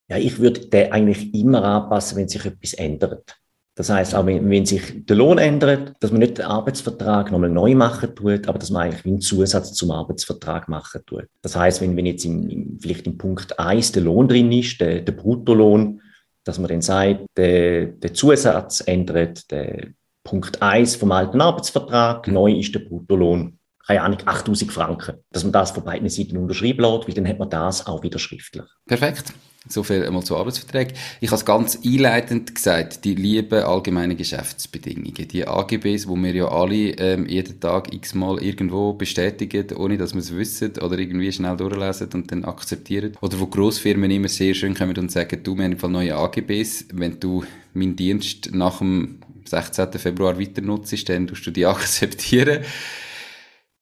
Ja, 0.07 0.17
ich 0.17 0.37
würde 0.37 0.67
den 0.67 0.91
eigentlich 0.91 1.33
immer 1.33 1.63
anpassen, 1.63 2.19
wenn 2.19 2.27
sich 2.27 2.45
etwas 2.45 2.73
ändert. 2.73 3.35
Das 3.75 3.89
heißt, 3.89 4.15
auch 4.15 4.25
wenn, 4.25 4.49
wenn, 4.49 4.65
sich 4.65 5.05
der 5.05 5.17
Lohn 5.17 5.37
ändert, 5.37 5.93
dass 5.99 6.11
man 6.11 6.21
nicht 6.21 6.37
den 6.37 6.45
Arbeitsvertrag 6.45 7.29
nochmal 7.31 7.49
neu 7.49 7.75
machen 7.75 8.15
tut, 8.15 8.47
aber 8.47 8.57
dass 8.57 8.69
man 8.69 8.83
eigentlich 8.83 9.05
einen 9.05 9.19
Zusatz 9.19 9.73
zum 9.73 9.91
Arbeitsvertrag 9.91 10.69
machen 10.69 11.01
tut. 11.05 11.27
Das 11.41 11.57
heißt, 11.57 11.81
wenn, 11.81 11.97
wenn 11.97 12.05
jetzt 12.05 12.23
in, 12.23 12.49
in, 12.49 12.79
vielleicht 12.81 13.05
in 13.05 13.17
Punkt 13.17 13.59
1 13.59 13.91
der 13.91 14.03
Lohn 14.03 14.29
drin 14.29 14.51
ist, 14.53 14.79
der, 14.79 15.01
der 15.01 15.11
Bruttolohn, 15.11 16.01
dass 16.45 16.57
man 16.57 16.69
dann 16.69 16.81
sagt, 16.81 17.25
der, 17.35 17.87
der 17.87 18.13
Zusatz 18.13 18.81
ändert 18.85 19.51
der 19.51 19.89
Punkt 20.23 20.61
1 20.61 20.95
vom 20.95 21.11
alten 21.11 21.41
Arbeitsvertrag, 21.41 22.29
neu 22.29 22.53
ist 22.53 22.73
der 22.73 22.79
Bruttolohn, 22.79 23.59
keine 23.85 24.01
Ahnung, 24.01 24.19
8000 24.25 24.71
Franken. 24.71 25.17
Dass 25.31 25.43
man 25.43 25.51
das 25.51 25.71
von 25.71 25.83
beiden 25.83 26.07
Seiten 26.07 26.37
unterschreiben 26.37 26.81
lässt, 26.81 27.07
weil 27.07 27.13
dann 27.13 27.27
hat 27.27 27.39
man 27.39 27.49
das 27.49 27.85
auch 27.85 28.01
wieder 28.03 28.19
schriftlich. 28.19 28.65
Perfekt. 28.87 29.33
So 29.67 29.81
viel 29.83 30.05
einmal 30.05 30.23
zu 30.23 30.37
Arbeitsverträgen. 30.37 30.95
Ich 31.21 31.29
habe 31.29 31.37
es 31.37 31.45
ganz 31.45 31.79
einleitend 31.83 32.53
gesagt, 32.53 33.03
die 33.03 33.15
lieben 33.15 33.63
allgemeine 33.63 34.15
Geschäftsbedingungen. 34.15 35.27
Die 35.27 35.47
AGBs, 35.47 36.07
wo 36.07 36.15
wir 36.15 36.35
ja 36.35 36.47
alle 36.47 36.91
ähm, 36.97 37.25
jeden 37.27 37.59
Tag 37.59 37.93
x-mal 37.93 38.41
irgendwo 38.43 38.93
bestätigen, 38.93 39.75
ohne 39.75 39.97
dass 39.97 40.13
wir 40.13 40.19
es 40.19 40.35
wissen 40.35 40.73
oder 40.81 40.99
irgendwie 40.99 41.31
schnell 41.31 41.57
durchlesen 41.57 42.09
und 42.13 42.31
dann 42.31 42.45
akzeptieren. 42.45 43.13
Oder 43.21 43.39
wo 43.39 43.47
Grossfirmen 43.47 44.11
immer 44.11 44.27
sehr 44.27 44.53
schön 44.53 44.75
kommen 44.75 44.97
und 44.97 45.11
sagen, 45.11 45.39
du, 45.43 45.57
wir 45.57 45.65
haben 45.65 45.77
Fall 45.77 45.89
neue 45.89 46.15
AGBs, 46.15 46.85
wenn 46.93 47.19
du 47.19 47.43
meinen 47.73 47.95
Dienst 47.95 48.53
nach 48.53 48.77
dem 48.77 49.19
16. 49.45 49.93
Februar 49.93 50.39
weiter 50.39 50.61
nutzt, 50.61 51.09
dann 51.09 51.27
tust 51.27 51.45
du 51.45 51.51
die 51.51 51.65
akzeptieren. 51.65 52.63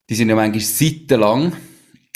Die 0.09 0.15
sind 0.15 0.29
ja 0.29 0.35
manchmal 0.35 0.61
seitenlang 0.61 1.53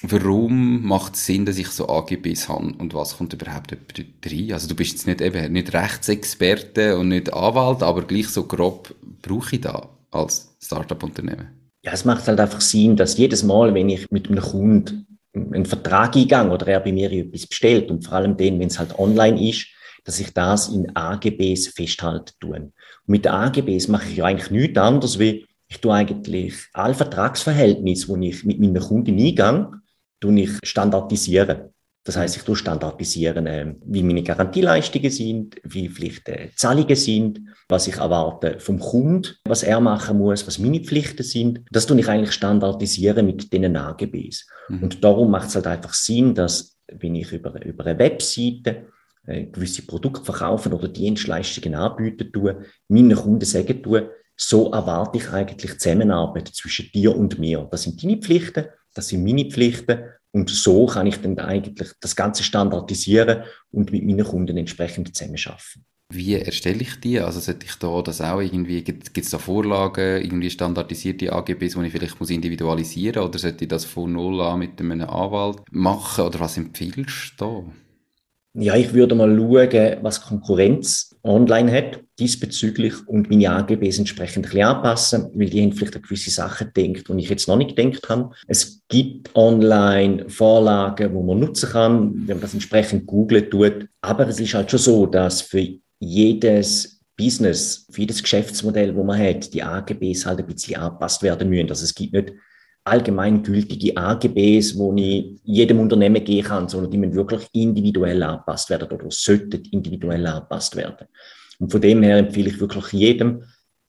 warum 0.04 0.86
macht 0.86 1.16
es 1.16 1.26
Sinn, 1.26 1.46
dass 1.46 1.58
ich 1.58 1.70
so 1.70 1.90
AGBs 1.90 2.50
habe 2.50 2.74
und 2.78 2.94
was 2.94 3.18
kommt 3.18 3.34
überhaupt 3.34 3.72
rein? 3.72 4.52
Also 4.52 4.68
du 4.68 4.76
bist 4.76 4.92
jetzt 4.92 5.08
nicht 5.08 5.22
eben 5.22 5.52
nicht 5.54 5.74
Rechtsexperte 5.74 6.98
und 6.98 7.10
nicht 7.10 7.34
Anwalt, 7.34 7.82
aber 7.82 8.04
gleich 8.04 8.28
so 8.28 8.44
grob 8.44 8.94
brauche 9.22 9.56
ich 9.56 9.62
da 9.62 9.90
als 10.12 10.56
Startup-Unternehmen. 10.62 11.48
Ja, 11.84 11.94
es 11.94 12.06
macht 12.06 12.28
halt 12.28 12.40
einfach 12.40 12.62
Sinn, 12.62 12.96
dass 12.96 13.18
jedes 13.18 13.44
Mal, 13.44 13.74
wenn 13.74 13.90
ich 13.90 14.10
mit 14.12 14.30
einem 14.30 14.44
Kunden 14.44 15.08
einen 15.34 15.66
Vertrag 15.66 16.16
eingehe 16.16 16.50
oder 16.50 16.68
er 16.68 16.80
bei 16.80 16.92
mir 16.92 17.12
etwas 17.12 17.48
bestellt 17.48 17.90
und 17.90 18.04
vor 18.04 18.14
allem 18.14 18.38
dann, 18.38 18.60
wenn 18.60 18.68
es 18.68 18.80
halt 18.80 18.98
online 18.98 19.50
ist, 19.50 19.68
dass 20.04 20.20
ich 20.20 20.34
das 20.34 20.70
in 20.70 20.96
AGBs 20.96 21.68
festhalten 21.68 22.34
tue. 22.40 22.56
Und 22.56 22.74
mit 23.08 23.26
den 23.26 23.34
AGBs 23.34 23.88
mache 23.88 24.10
ich 24.10 24.18
ja 24.18 24.26
eigentlich 24.26 24.52
nichts 24.52 24.78
anderes, 24.78 25.20
wie 25.20 25.46
ich 25.70 25.82
tue 25.82 25.94
eigentlich 25.94 26.56
alle 26.74 26.94
Vertragsverhältnisse, 26.94 28.18
die 28.18 28.30
ich 28.30 28.44
mit 28.46 28.60
meinen 28.60 28.80
Kunden 28.80 29.20
eingehe, 29.20 29.70
tue 30.20 30.42
ich 30.42 30.52
standardisieren. 30.64 31.74
Das 32.04 32.16
heißt, 32.16 32.38
ich 32.38 32.44
tue 32.44 32.56
standardisieren, 32.56 33.48
äh, 33.48 33.76
wie 33.86 34.02
meine 34.02 34.24
Garantieleistungen 34.24 35.12
sind, 35.12 35.58
wie 35.64 35.90
vielleicht 35.90 36.30
äh, 36.30 36.50
Zahlungen 36.56 36.96
sind, 36.96 37.42
was 37.68 37.88
ich 37.88 37.98
erwarte 37.98 38.60
vom 38.60 38.80
Kunden, 38.80 39.28
was 39.44 39.64
er 39.64 39.82
machen 39.82 40.18
muss, 40.18 40.48
was 40.48 40.58
meine 40.58 40.80
Pflichten 40.80 41.24
sind. 41.24 41.66
Das 41.70 41.86
tue 41.86 42.00
ich 42.00 42.08
eigentlich 42.08 42.32
standardisieren 42.32 43.26
mit 43.26 43.52
diesen 43.52 43.76
AGBs. 43.76 44.48
Mhm. 44.70 44.84
Und 44.84 45.04
darum 45.04 45.32
macht 45.32 45.50
es 45.50 45.56
halt 45.56 45.68
einfach 45.68 45.94
Sinn, 45.94 46.34
dass 46.34 46.78
wenn 46.88 47.16
ich 47.16 47.34
über, 47.34 47.62
über 47.66 47.86
eine 47.86 48.00
Webseite 48.00 48.86
äh, 49.26 49.44
gewisse 49.48 49.82
Produkte 49.82 50.24
verkaufen 50.24 50.72
oder 50.72 50.88
Dienstleistungen 50.88 51.76
anbieten 51.76 52.32
tue, 52.32 52.64
meinen 52.88 53.18
Kunden 53.18 53.44
sagen 53.44 53.84
tue, 53.84 54.12
so 54.38 54.72
erwarte 54.72 55.18
ich 55.18 55.30
eigentlich 55.30 55.78
Zusammenarbeit 55.78 56.48
zwischen 56.48 56.90
dir 56.94 57.18
und 57.18 57.38
mir. 57.38 57.68
Das 57.70 57.84
sind 57.84 58.02
deine 58.02 58.18
Pflichten, 58.18 58.68
das 58.98 59.10
sind 59.10 59.24
meine 59.24 59.46
Pflichten 59.46 60.00
und 60.32 60.50
so 60.50 60.86
kann 60.86 61.08
ich 61.08 61.18
dann 61.22 61.38
eigentlich 61.40 61.92
das 62.02 62.16
Ganze 62.16 62.44
standardisieren 62.44 63.44
und 63.72 63.92
mit 63.92 64.04
meinen 64.04 64.26
Kunden 64.26 64.58
entsprechend 64.58 65.16
zusammenarbeiten. 65.16 65.86
Wie 66.10 66.36
erstelle 66.36 66.82
ich 66.82 67.00
die? 67.02 67.20
Also 67.20 67.42
sollte 67.42 67.66
ich 67.66 67.76
da 67.76 68.02
das 68.02 68.22
auch 68.22 68.40
irgendwie, 68.40 68.82
gibt 68.82 69.18
es 69.18 69.30
da 69.30 69.38
Vorlagen, 69.38 70.22
irgendwie 70.22 70.50
standardisierte 70.50 71.34
AGBs, 71.34 71.74
die 71.74 71.86
ich 71.86 71.92
vielleicht 71.92 72.20
muss 72.20 72.30
individualisieren 72.30 73.24
oder 73.24 73.38
sollte 73.38 73.66
ich 73.66 73.68
das 73.68 73.84
von 73.84 74.14
null 74.14 74.40
an 74.42 74.60
mit 74.60 74.80
einem 74.80 75.02
Anwalt 75.02 75.60
machen 75.70 76.26
oder 76.26 76.40
was 76.40 76.58
empfiehlst 76.58 77.34
du 77.38 77.46
da? 77.46 77.87
Ja, 78.54 78.76
ich 78.76 78.94
würde 78.94 79.14
mal 79.14 79.36
schauen, 79.36 79.98
was 80.02 80.22
Konkurrenz 80.22 81.16
online 81.24 81.72
hat 81.72 82.00
diesbezüglich 82.18 83.08
und 83.08 83.30
meine 83.30 83.52
AGBs 83.52 84.00
entsprechend 84.00 84.46
ein 84.46 84.50
bisschen 84.50 84.68
anpassen, 84.68 85.30
weil 85.36 85.50
die 85.50 85.62
haben 85.62 85.74
vielleicht 85.74 85.96
an 85.96 86.02
gewisse 86.02 86.32
Sachen 86.32 86.72
gedacht, 86.74 87.08
die 87.08 87.20
ich 87.22 87.30
jetzt 87.30 87.48
noch 87.48 87.58
nicht 87.58 87.76
gedacht 87.76 88.10
habe. 88.10 88.32
Es 88.48 88.82
gibt 88.88 89.36
online 89.36 90.28
Vorlagen, 90.30 91.14
wo 91.14 91.22
man 91.22 91.40
nutzen 91.40 91.70
kann, 91.70 92.14
wenn 92.28 92.38
man 92.38 92.42
das 92.42 92.56
entsprechend 92.56 93.06
googelt 93.06 93.52
tut. 93.52 93.88
Aber 94.02 94.28
es 94.28 94.40
ist 94.40 94.54
halt 94.56 94.72
schon 94.72 94.80
so, 94.80 95.06
dass 95.06 95.42
für 95.42 95.68
jedes 96.00 97.02
Business, 97.16 97.86
für 97.92 98.02
jedes 98.02 98.22
Geschäftsmodell, 98.22 98.96
wo 98.96 99.04
man 99.04 99.20
hat, 99.20 99.54
die 99.54 99.62
AGBs 99.62 100.26
halt 100.26 100.40
ein 100.40 100.48
bisschen 100.48 100.78
angepasst 100.78 101.22
werden 101.22 101.50
müssen. 101.50 101.70
Also 101.70 101.84
es 101.84 101.94
gibt 101.94 102.14
nicht 102.14 102.34
allgemeingültige 102.88 103.96
AGBs, 103.96 104.78
wo 104.78 104.94
ich 104.96 105.40
jedem 105.44 105.80
Unternehmen 105.80 106.24
gehen 106.24 106.44
kann, 106.44 106.68
sondern 106.68 106.92
die 106.92 106.98
müssen 106.98 107.16
wirklich 107.16 107.48
individuell 107.54 108.22
angepasst 108.24 108.70
werden 108.70 108.90
oder 108.90 109.06
sollten 109.10 109.64
individuell 109.72 110.26
angepasst 110.26 110.76
werden. 110.76 111.08
Und 111.60 111.72
von 111.72 111.82
dem 111.82 112.04
her 112.04 112.18
empfehle 112.18 112.50
ich 112.50 112.60
wirklich 112.60 112.94
jedem, 112.94 113.44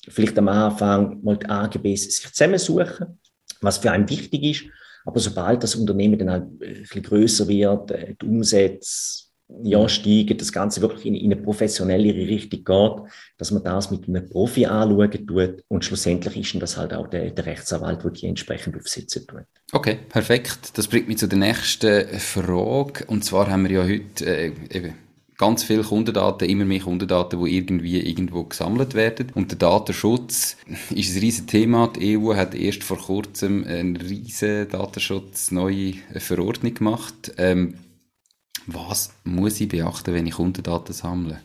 vielleicht 0.08 0.38
am 0.38 0.48
Anfang 0.48 1.22
mal 1.22 1.36
die 1.36 1.48
AGBs 1.48 2.04
sich 2.04 2.32
zusammensuchen, 2.32 3.18
was 3.60 3.78
für 3.78 3.90
einen 3.90 4.08
wichtig 4.08 4.42
ist. 4.42 4.72
Aber 5.04 5.20
sobald 5.20 5.62
das 5.62 5.74
Unternehmen 5.74 6.18
dann 6.18 6.30
halt 6.30 6.44
ein 6.44 6.58
bisschen 6.58 7.02
grösser 7.02 7.48
wird, 7.48 7.90
äh, 7.90 8.14
die 8.20 8.26
Umsätze 8.26 9.27
ja, 9.62 9.88
steigen, 9.88 10.36
das 10.36 10.52
Ganze 10.52 10.80
wirklich 10.82 11.06
in, 11.06 11.14
in 11.14 11.32
eine 11.32 11.40
professionellere 11.40 12.28
Richtung 12.28 12.64
geht, 12.64 13.10
dass 13.38 13.50
man 13.50 13.64
das 13.64 13.90
mit 13.90 14.06
einem 14.06 14.28
Profi 14.28 14.66
anschauen 14.66 15.26
tut 15.26 15.64
und 15.68 15.84
schlussendlich 15.84 16.36
ist 16.36 16.62
das 16.62 16.76
halt 16.76 16.92
auch 16.92 17.08
der, 17.08 17.30
der 17.30 17.46
Rechtsanwalt, 17.46 18.04
der 18.04 18.10
die 18.10 18.26
entsprechend 18.26 18.76
aufsetzen 18.76 19.26
tut. 19.26 19.44
Okay, 19.72 19.98
perfekt. 20.08 20.76
Das 20.76 20.86
bringt 20.86 21.08
mich 21.08 21.18
zu 21.18 21.28
der 21.28 21.38
nächsten 21.38 22.08
Frage. 22.18 23.04
Und 23.06 23.24
zwar 23.24 23.50
haben 23.50 23.68
wir 23.68 23.82
ja 23.82 23.82
heute 23.82 24.24
äh, 24.24 24.52
eben 24.70 24.94
ganz 25.38 25.62
viele 25.62 25.82
Kundendaten, 25.82 26.48
immer 26.48 26.64
mehr 26.64 26.80
Kundendaten, 26.80 27.42
die 27.42 27.56
irgendwie 27.56 28.00
irgendwo 28.00 28.44
gesammelt 28.44 28.94
werden. 28.94 29.28
Und 29.34 29.50
der 29.50 29.58
Datenschutz 29.58 30.56
ist 30.90 31.14
ein 31.14 31.22
riesiges 31.22 31.46
Thema. 31.46 31.88
Die 31.88 32.18
EU 32.18 32.34
hat 32.34 32.54
erst 32.54 32.82
vor 32.82 32.98
kurzem 32.98 33.64
eine 33.64 33.98
riesige 34.00 34.66
Datenschutz 34.66 35.50
neue 35.50 35.94
Verordnung 36.16 36.74
gemacht. 36.74 37.32
Ähm, 37.38 37.74
was 38.68 39.10
muss 39.24 39.60
ich 39.60 39.68
beachten, 39.68 40.14
wenn 40.14 40.26
ich 40.26 40.34
Kundendaten 40.34 40.92
sammle? 40.92 41.40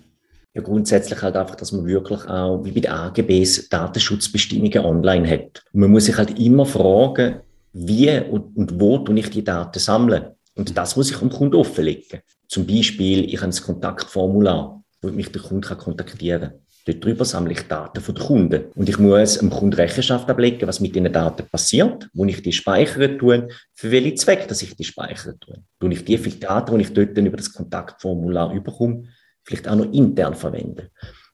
Ja, 0.53 0.62
grundsätzlich 0.62 1.22
halt 1.22 1.36
einfach, 1.36 1.56
dass 1.56 1.72
man 1.72 1.86
wirklich 1.86 2.24
auch, 2.27 2.63
wie 2.63 2.72
bei 2.72 2.82
den 2.82 2.92
AGBs, 2.92 3.70
Datenschutzbestimmungen 3.70 4.86
online 4.86 5.27
hat. 5.27 5.63
Man 5.74 5.89
muss 5.89 6.06
sich 6.06 6.18
halt 6.18 6.38
immer 6.38 6.65
fragen, 6.65 7.39
wie 7.72 8.20
und, 8.20 8.56
und 8.56 8.80
wo 8.80 9.00
tue 9.00 9.18
ich 9.18 9.30
die 9.30 9.44
Daten 9.44 9.80
sammeln. 9.80 10.25
Und 10.56 10.77
das 10.77 10.96
muss 10.96 11.10
ich 11.10 11.18
dem 11.18 11.30
Kunden 11.30 11.56
offenlegen. 11.56 12.20
Zum 12.48 12.68
Beispiel, 12.68 13.25
ich 13.34 13.42
habe 13.42 13.51
ein 13.51 13.63
Kontaktformular, 13.63 14.84
wo 15.01 15.08
mich 15.10 15.32
der 15.32 15.42
Kunde 15.42 15.75
kontaktieren 15.75 16.42
kann. 16.42 16.60
Dort 16.86 17.04
drüber 17.04 17.24
sammle 17.24 17.54
ich 17.54 17.62
Daten 17.62 18.02
von 18.02 18.16
den 18.16 18.24
Kunden. 18.25 18.66
Und 18.75 18.90
ich 18.90 19.00
muss 19.00 19.38
dem 19.38 19.50
Kunden 19.50 19.74
Rechenschaft 19.74 20.30
ablegen, 20.30 20.68
was 20.68 20.82
mit 20.82 20.94
diesen 20.94 21.12
Daten 21.12 21.48
passiert, 21.50 22.10
wo 22.13 22.25
ich 22.25 22.42
die 22.42 22.52
speichern 22.52 23.18
tue, 23.18 23.48
für 23.74 23.92
welchen 23.92 24.18
Zweck, 24.18 24.48
dass 24.50 24.62
ich 24.62 24.75
die 24.75 24.84
speichern 24.84 25.40
tue. 25.40 25.63
Tue 25.80 25.94
ich 25.94 26.04
die 26.04 26.18
viele 26.18 26.36
Daten, 26.36 26.78
die 26.78 26.84
ich 26.84 26.94
dort 26.94 27.18
über 27.18 27.38
das 27.38 27.54
Kontaktformular 27.54 28.54
überkomme, 28.54 29.04
vielleicht 29.44 29.68
auch 29.68 29.75
noch 29.75 29.92
intern 29.94 30.36
verwenden. 30.36 30.90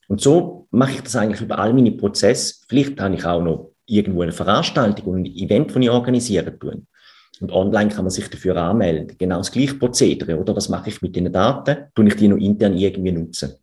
Und 0.08 0.22
so 0.22 0.68
mache 0.70 0.94
ich 0.94 1.02
das 1.02 1.16
eigentlich 1.16 1.42
über 1.42 1.58
all 1.58 1.74
meine 1.74 1.92
Prozesse. 1.94 2.64
Vielleicht 2.68 3.00
habe 3.00 3.16
ich 3.16 3.26
auch 3.26 3.42
noch 3.42 3.72
irgendwo 3.88 4.22
eine 4.22 4.32
Veranstaltung 4.32 5.06
und 5.08 5.20
ein 5.22 5.26
Event, 5.26 5.72
das 5.72 5.78
ich 5.78 5.90
organisieren 5.90 6.60
tue. 6.60 6.84
Und 7.42 7.52
online 7.52 7.90
kann 7.90 8.04
man 8.04 8.12
sich 8.12 8.28
dafür 8.28 8.58
anmelden. 8.58 9.18
Genau 9.18 9.38
das 9.38 9.52
gleiche 9.52 9.76
Prozedere, 9.76 10.38
oder? 10.38 10.56
Was 10.56 10.70
mache 10.70 10.90
ich 10.90 11.02
mit 11.02 11.16
den 11.16 11.32
Daten? 11.32 11.86
Tue 11.96 12.08
ich 12.08 12.16
die 12.16 12.28
noch 12.28 12.38
intern 12.38 12.78
irgendwie 12.78 13.14
nutzen? 13.14 13.54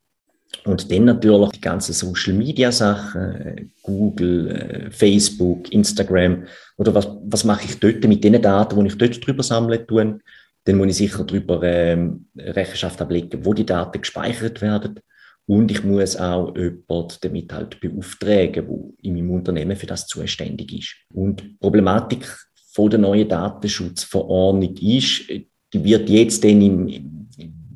Und 0.65 0.91
dann 0.91 1.05
natürlich 1.05 1.51
die 1.51 1.61
ganzen 1.61 1.93
Social 1.93 2.35
Media 2.35 2.73
Sachen, 2.73 3.73
Google, 3.83 4.51
äh, 4.51 4.91
Facebook, 4.91 5.73
Instagram. 5.73 6.45
Oder 6.77 6.95
was, 6.95 7.09
was 7.23 7.45
mache 7.45 7.67
ich 7.67 7.79
dort 7.79 8.05
mit 8.07 8.25
den 8.25 8.41
Daten, 8.41 8.81
die 8.81 8.87
ich 8.89 8.99
dort 8.99 9.27
drüber 9.27 9.43
sammle, 9.43 9.87
tun? 9.87 10.23
Dann 10.65 10.77
muss 10.77 10.89
ich 10.89 10.97
sicher 10.97 11.25
darüber 11.25 11.63
ähm, 11.63 12.27
Rechenschaft 12.37 13.01
ablegen, 13.01 13.45
wo 13.45 13.55
die 13.55 13.67
Daten 13.67 14.01
gespeichert 14.01 14.61
werden. 14.61 15.01
Und 15.47 15.71
ich 15.71 15.85
muss 15.85 16.17
auch 16.17 16.57
jemanden 16.57 17.15
damit 17.21 17.53
halt 17.53 17.81
beauftragen, 17.81 18.67
der 18.67 18.77
in 19.03 19.15
meinem 19.15 19.31
Unternehmen 19.31 19.77
für 19.77 19.87
das 19.87 20.07
zuständig 20.09 20.73
ist. 20.73 20.97
Und 21.15 21.41
die 21.41 21.57
Problematik 21.61 22.27
von 22.73 22.91
der 22.91 22.99
neuen 22.99 23.29
Datenschutzverordnung 23.29 24.77
ist, 24.77 25.29
die 25.73 25.85
wird 25.85 26.11
jetzt 26.11 26.43
dann 26.43 26.61
im, 26.61 26.89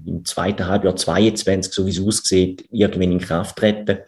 im 0.07 0.25
zweiten 0.25 0.67
Halbjahr 0.67 0.97
22, 0.97 1.73
so 1.73 1.87
wie 1.87 1.91
es 1.91 2.01
aussieht, 2.01 2.65
irgendwann 2.71 3.13
in 3.13 3.19
Kraft 3.19 3.57
treten. 3.57 3.99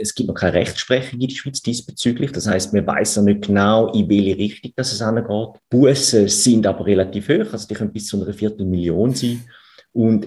Es 0.00 0.14
gibt 0.14 0.28
noch 0.28 0.34
keine 0.34 0.54
Rechtsprechung 0.54 1.20
in 1.20 1.28
der 1.28 1.34
Schweiz 1.34 1.62
diesbezüglich. 1.62 2.32
Das 2.32 2.48
heißt, 2.48 2.72
man 2.72 2.86
weiß 2.86 3.16
ja 3.16 3.22
nicht 3.22 3.46
genau, 3.46 3.92
in 3.92 4.08
welche 4.08 4.36
Richtung 4.36 4.72
das 4.74 4.92
es 4.92 5.02
angeht. 5.02 5.26
Bussen 5.70 6.28
sind 6.28 6.66
aber 6.66 6.84
relativ 6.84 7.28
hoch, 7.28 7.52
also 7.52 7.68
die 7.68 7.74
können 7.74 7.92
bis 7.92 8.06
zu 8.06 8.20
einer 8.20 8.32
Viertelmillion 8.32 9.14
sein. 9.14 9.44
Und 9.92 10.26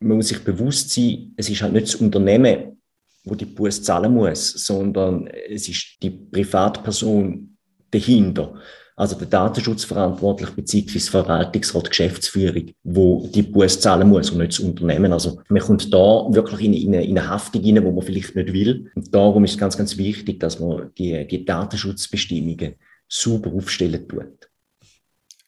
man 0.00 0.16
muss 0.16 0.28
sich 0.28 0.42
bewusst 0.42 0.90
sein, 0.90 1.32
es 1.36 1.50
ist 1.50 1.60
halt 1.60 1.74
nicht 1.74 1.88
das 1.88 1.94
Unternehmen, 1.96 2.80
wo 3.24 3.34
die 3.34 3.44
Busse 3.44 3.82
zahlen 3.82 4.14
muss, 4.14 4.52
sondern 4.52 5.26
es 5.26 5.68
ist 5.68 5.96
die 6.02 6.10
Privatperson 6.10 7.56
dahinter 7.90 8.54
also 9.00 9.16
der 9.16 9.28
Datenschutzverantwortliche 9.28 10.52
bzw. 10.52 10.98
Verwaltungsrat, 10.98 11.88
Geschäftsführung, 11.88 12.72
wo 12.84 13.26
die 13.34 13.42
Buß 13.42 13.80
zahlen 13.80 14.10
muss 14.10 14.30
und 14.30 14.38
nicht 14.38 14.52
das 14.52 14.60
Unternehmen. 14.60 15.10
Also 15.14 15.40
man 15.48 15.62
kommt 15.62 15.92
da 15.92 16.26
wirklich 16.28 16.60
in, 16.60 16.74
in, 16.74 16.94
eine, 16.94 17.04
in 17.04 17.18
eine 17.18 17.26
Haftung 17.26 17.64
rein, 17.64 17.82
wo 17.82 17.92
man 17.92 18.04
vielleicht 18.04 18.36
nicht 18.36 18.52
will. 18.52 18.90
Und 18.94 19.14
darum 19.14 19.42
ist 19.44 19.52
es 19.52 19.58
ganz, 19.58 19.78
ganz 19.78 19.96
wichtig, 19.96 20.38
dass 20.38 20.60
man 20.60 20.90
die, 20.98 21.26
die 21.26 21.46
Datenschutzbestimmungen 21.46 22.74
super 23.08 23.50
aufstellen 23.54 24.06
tut. 24.06 24.50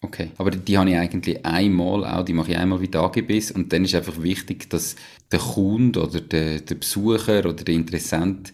Okay, 0.00 0.30
aber 0.38 0.50
die, 0.50 0.58
die 0.58 0.78
habe 0.78 0.88
ich 0.88 0.96
eigentlich 0.96 1.44
einmal 1.44 2.06
auch, 2.06 2.24
die 2.24 2.32
mache 2.32 2.52
ich 2.52 2.56
einmal 2.56 2.80
wie 2.80 2.88
die 2.88 2.96
AGBs 2.96 3.52
und 3.52 3.70
dann 3.72 3.84
ist 3.84 3.94
einfach 3.94 4.20
wichtig, 4.22 4.70
dass 4.70 4.96
der 5.30 5.38
Kunde 5.38 6.02
oder 6.02 6.20
der, 6.22 6.60
der 6.60 6.74
Besucher 6.74 7.40
oder 7.40 7.52
der 7.52 7.74
Interessent 7.74 8.52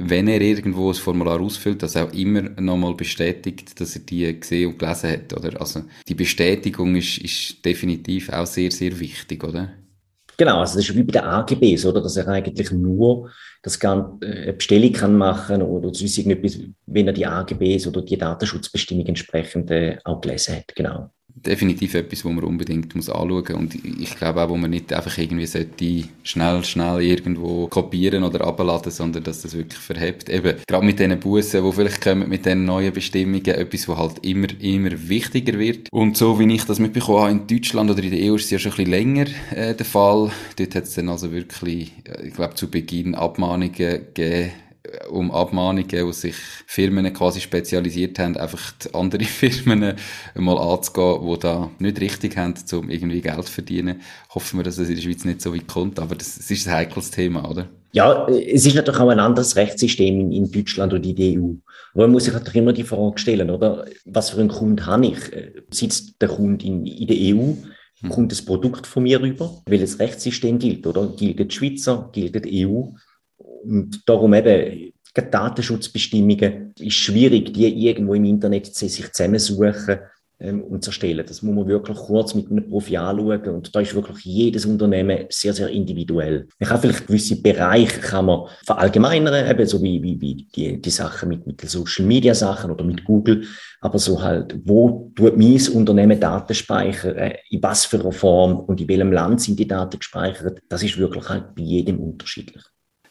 wenn 0.00 0.28
er 0.28 0.40
irgendwo 0.40 0.90
ein 0.90 0.94
Formular 0.94 1.40
ausfüllt, 1.40 1.82
dass 1.82 1.96
auch 1.96 2.12
immer 2.12 2.42
nochmal 2.60 2.94
bestätigt, 2.94 3.80
dass 3.80 3.96
er 3.96 4.02
die 4.02 4.38
gesehen 4.38 4.72
und 4.72 4.78
gelesen 4.78 5.10
hat, 5.10 5.32
oder? 5.32 5.60
Also, 5.60 5.82
die 6.06 6.14
Bestätigung 6.14 6.96
ist, 6.96 7.18
ist 7.18 7.64
definitiv 7.64 8.30
auch 8.30 8.46
sehr, 8.46 8.70
sehr 8.70 8.98
wichtig, 8.98 9.44
oder? 9.44 9.72
Genau, 10.36 10.60
also 10.60 10.78
das 10.78 10.88
ist 10.88 10.94
wie 10.94 11.02
bei 11.02 11.12
den 11.12 11.24
AGBs, 11.24 11.84
oder? 11.86 12.00
Dass 12.00 12.16
er 12.16 12.28
eigentlich 12.28 12.70
nur 12.70 13.30
das 13.62 13.78
kann, 13.78 14.18
äh, 14.22 14.42
eine 14.42 14.52
Bestellung 14.52 14.92
kann 14.92 15.16
machen 15.16 15.62
oder 15.62 15.92
sonst 15.92 16.16
irgendetwas, 16.16 16.60
wenn 16.86 17.08
er 17.08 17.12
die 17.12 17.26
AGBs 17.26 17.88
oder 17.88 18.02
die 18.02 18.16
Datenschutzbestimmung 18.16 19.06
entsprechend 19.06 19.70
äh, 19.70 19.98
auch 20.04 20.20
gelesen 20.20 20.56
hat, 20.56 20.74
genau 20.74 21.10
definitiv 21.46 21.94
etwas, 21.94 22.24
wo 22.24 22.30
man 22.30 22.44
unbedingt 22.44 22.94
muss 22.94 23.08
anschauen 23.08 23.44
muss. 23.48 23.50
Und 23.50 23.74
ich 23.74 24.16
glaube 24.16 24.42
auch, 24.42 24.48
wo 24.48 24.56
man 24.56 24.70
nicht 24.70 24.92
einfach 24.92 25.16
irgendwie 25.18 25.46
sollte 25.46 26.04
schnell, 26.22 26.64
schnell 26.64 27.02
irgendwo 27.02 27.66
kopieren 27.68 28.22
oder 28.24 28.46
abladen, 28.46 28.90
sondern 28.90 29.24
dass 29.24 29.42
das 29.42 29.56
wirklich 29.56 29.78
verhebt. 29.78 30.28
Eben, 30.28 30.56
gerade 30.66 30.84
mit 30.84 30.98
diesen 30.98 31.18
Bussen, 31.20 31.64
die 31.64 31.72
vielleicht 31.72 32.00
kommen 32.00 32.28
mit 32.28 32.44
diesen 32.44 32.64
neuen 32.64 32.92
Bestimmungen, 32.92 33.46
etwas, 33.46 33.88
was 33.88 33.98
halt 33.98 34.24
immer, 34.24 34.48
immer 34.60 34.90
wichtiger 35.08 35.58
wird. 35.58 35.88
Und 35.92 36.16
so 36.16 36.38
wie 36.38 36.52
ich 36.52 36.64
das 36.64 36.78
mitbekommen 36.78 37.20
habe, 37.20 37.30
in 37.30 37.46
Deutschland 37.46 37.90
oder 37.90 38.02
in 38.02 38.10
der 38.10 38.30
EU 38.32 38.36
ist 38.36 38.44
es 38.44 38.50
ja 38.50 38.58
schon 38.58 38.72
ein 38.72 38.76
bisschen 38.76 38.90
länger 38.90 39.26
äh, 39.50 39.74
der 39.74 39.86
Fall. 39.86 40.30
Dort 40.56 40.74
hat 40.74 40.84
es 40.84 40.94
dann 40.94 41.08
also 41.08 41.32
wirklich, 41.32 41.92
äh, 42.04 42.26
ich 42.26 42.34
glaube, 42.34 42.54
zu 42.54 42.70
Beginn 42.70 43.14
Abmahnungen 43.14 43.72
gegeben, 43.72 44.52
um 45.10 45.30
Abmahnungen, 45.30 46.06
wo 46.06 46.12
sich 46.12 46.34
Firmen 46.66 47.12
quasi 47.12 47.40
spezialisiert 47.40 48.18
haben, 48.18 48.36
einfach 48.36 48.72
die 48.72 48.94
andere 48.94 49.24
Firmen 49.24 49.94
mal 50.34 50.58
anzugehen, 50.58 51.26
die 51.30 51.38
da 51.38 51.70
nicht 51.78 52.00
richtig 52.00 52.36
haben, 52.36 52.54
um 52.72 52.90
irgendwie 52.90 53.20
Geld 53.20 53.46
zu 53.46 53.52
verdienen. 53.52 54.00
Hoffen 54.34 54.58
wir, 54.58 54.64
dass 54.64 54.78
es 54.78 54.88
in 54.88 54.96
der 54.96 55.02
Schweiz 55.02 55.24
nicht 55.24 55.42
so 55.42 55.54
weit 55.54 55.66
kommt, 55.66 55.98
aber 55.98 56.14
das, 56.14 56.36
das 56.36 56.50
ist 56.50 56.66
ein 56.68 56.74
heikles 56.74 57.10
Thema, 57.10 57.48
oder? 57.48 57.68
Ja, 57.92 58.28
es 58.28 58.66
ist 58.66 58.74
natürlich 58.74 59.00
auch 59.00 59.08
ein 59.08 59.20
anderes 59.20 59.56
Rechtssystem 59.56 60.20
in, 60.20 60.32
in 60.32 60.52
Deutschland 60.52 60.92
oder 60.92 61.04
in 61.04 61.16
der 61.16 61.40
EU. 61.40 61.54
Aber 61.94 62.02
man 62.02 62.12
muss 62.12 62.24
sich 62.24 62.34
natürlich 62.34 62.56
immer 62.56 62.72
die 62.72 62.84
Frage 62.84 63.18
stellen, 63.18 63.50
oder? 63.50 63.86
Was 64.04 64.30
für 64.30 64.40
einen 64.40 64.50
Kunden 64.50 64.84
habe 64.86 65.06
ich? 65.06 65.18
Sitzt 65.70 66.20
der 66.20 66.28
Kunde 66.28 66.64
in, 66.66 66.84
in 66.84 67.06
der 67.06 67.16
EU? 67.16 67.54
Hm. 68.00 68.10
Kommt 68.10 68.32
das 68.32 68.42
Produkt 68.42 68.86
von 68.86 69.02
mir 69.02 69.20
rüber? 69.20 69.62
Welches 69.66 69.98
Rechtssystem 69.98 70.58
gilt, 70.58 70.86
oder? 70.86 71.08
Gilt 71.16 71.38
die 71.38 71.54
Schweizer? 71.54 72.10
Gilt 72.12 72.44
die 72.44 72.66
EU? 72.66 72.90
Und 73.62 74.08
darum 74.08 74.34
eben, 74.34 74.92
Datenschutzbestimmungen 75.14 76.72
ist 76.78 76.94
schwierig, 76.94 77.52
die 77.52 77.86
irgendwo 77.86 78.14
im 78.14 78.24
Internet 78.24 78.66
sich 78.74 79.12
zusammensuchen 79.12 79.98
ähm, 80.40 80.62
und 80.62 80.84
zu 80.84 80.90
erstellen. 80.90 81.24
Das 81.26 81.42
muss 81.42 81.54
man 81.54 81.66
wirklich 81.66 81.98
kurz 81.98 82.34
mit 82.34 82.48
einem 82.48 82.68
Profi 82.68 82.96
anschauen 82.96 83.48
und 83.48 83.74
da 83.74 83.80
ist 83.80 83.94
wirklich 83.94 84.24
jedes 84.24 84.66
Unternehmen 84.66 85.26
sehr, 85.30 85.52
sehr 85.52 85.68
individuell. 85.68 86.46
Man 86.60 86.68
kann 86.68 86.80
vielleicht 86.80 87.08
gewisse 87.08 87.42
Bereiche 87.42 88.00
kann 88.00 88.26
man 88.26 88.46
verallgemeinern, 88.64 89.50
eben 89.50 89.66
so 89.66 89.82
wie, 89.82 90.00
wie, 90.00 90.20
wie 90.20 90.34
die, 90.54 90.80
die 90.80 90.90
Sachen 90.90 91.30
mit, 91.30 91.44
mit 91.46 91.60
den 91.60 91.68
Social 91.68 92.06
Media 92.06 92.34
Sachen 92.34 92.70
oder 92.70 92.84
mit 92.84 93.04
Google, 93.04 93.44
aber 93.80 93.98
so 93.98 94.22
halt, 94.22 94.56
wo 94.64 95.10
tut 95.16 95.36
mein 95.36 95.60
Unternehmen 95.74 96.20
Daten 96.20 96.54
speichern, 96.54 97.32
in 97.50 97.62
was 97.62 97.84
für 97.84 97.98
einer 97.98 98.12
Form 98.12 98.60
und 98.60 98.80
in 98.80 98.88
welchem 98.88 99.10
Land 99.10 99.40
sind 99.40 99.58
die 99.58 99.66
Daten 99.66 99.98
gespeichert, 99.98 100.60
das 100.68 100.84
ist 100.84 100.98
wirklich 100.98 101.28
halt 101.28 101.54
bei 101.56 101.62
jedem 101.62 101.98
unterschiedlich. 101.98 102.62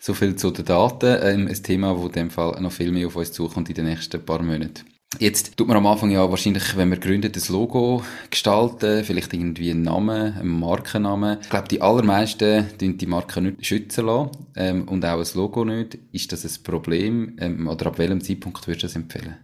So 0.08 0.14
viel 0.14 0.38
zu 0.38 0.52
den 0.52 0.64
Daten, 0.64 1.18
ähm, 1.22 1.48
ein 1.50 1.64
Thema, 1.64 2.00
wo 2.00 2.06
in 2.06 2.14
dem 2.14 2.30
Fall 2.30 2.62
noch 2.62 2.72
viel 2.72 2.94
mehr 2.94 3.08
auf 3.08 3.18
uns 3.18 3.34
zukommt 3.34 3.68
in 3.68 3.76
den 3.76 3.88
nächsten 3.88 4.24
paar 4.24 4.42
Monaten. 4.42 4.86
Jetzt 5.20 5.58
tut 5.58 5.68
man 5.68 5.76
am 5.76 5.86
Anfang 5.86 6.12
ja 6.12 6.32
wahrscheinlich, 6.32 6.78
wenn 6.78 6.88
man 6.88 7.02
gründet, 7.02 7.36
ein 7.36 7.54
Logo 7.54 8.02
gestalten, 8.30 9.04
vielleicht 9.04 9.34
irgendwie 9.34 9.72
einen 9.72 9.82
Namen, 9.82 10.38
einen 10.38 10.60
Markennamen. 10.62 11.40
Ich 11.42 11.50
glaube, 11.50 11.68
die 11.68 11.82
allermeisten 11.82 12.68
die 12.80 13.06
Marke 13.06 13.42
nicht 13.42 13.66
schützen 13.66 14.06
lassen 14.06 14.32
ähm, 14.56 14.88
und 14.88 15.04
auch 15.04 15.20
ein 15.20 15.28
Logo 15.36 15.66
nicht. 15.66 15.98
Ist 16.14 16.32
das 16.32 16.46
ein 16.46 16.64
Problem 16.64 17.36
ähm, 17.42 17.68
oder 17.68 17.88
ab 17.88 17.98
welchem 17.98 18.22
Zeitpunkt 18.22 18.66
würdest 18.66 18.84
du 18.84 18.88
das 18.88 18.96
empfehlen? 18.96 19.36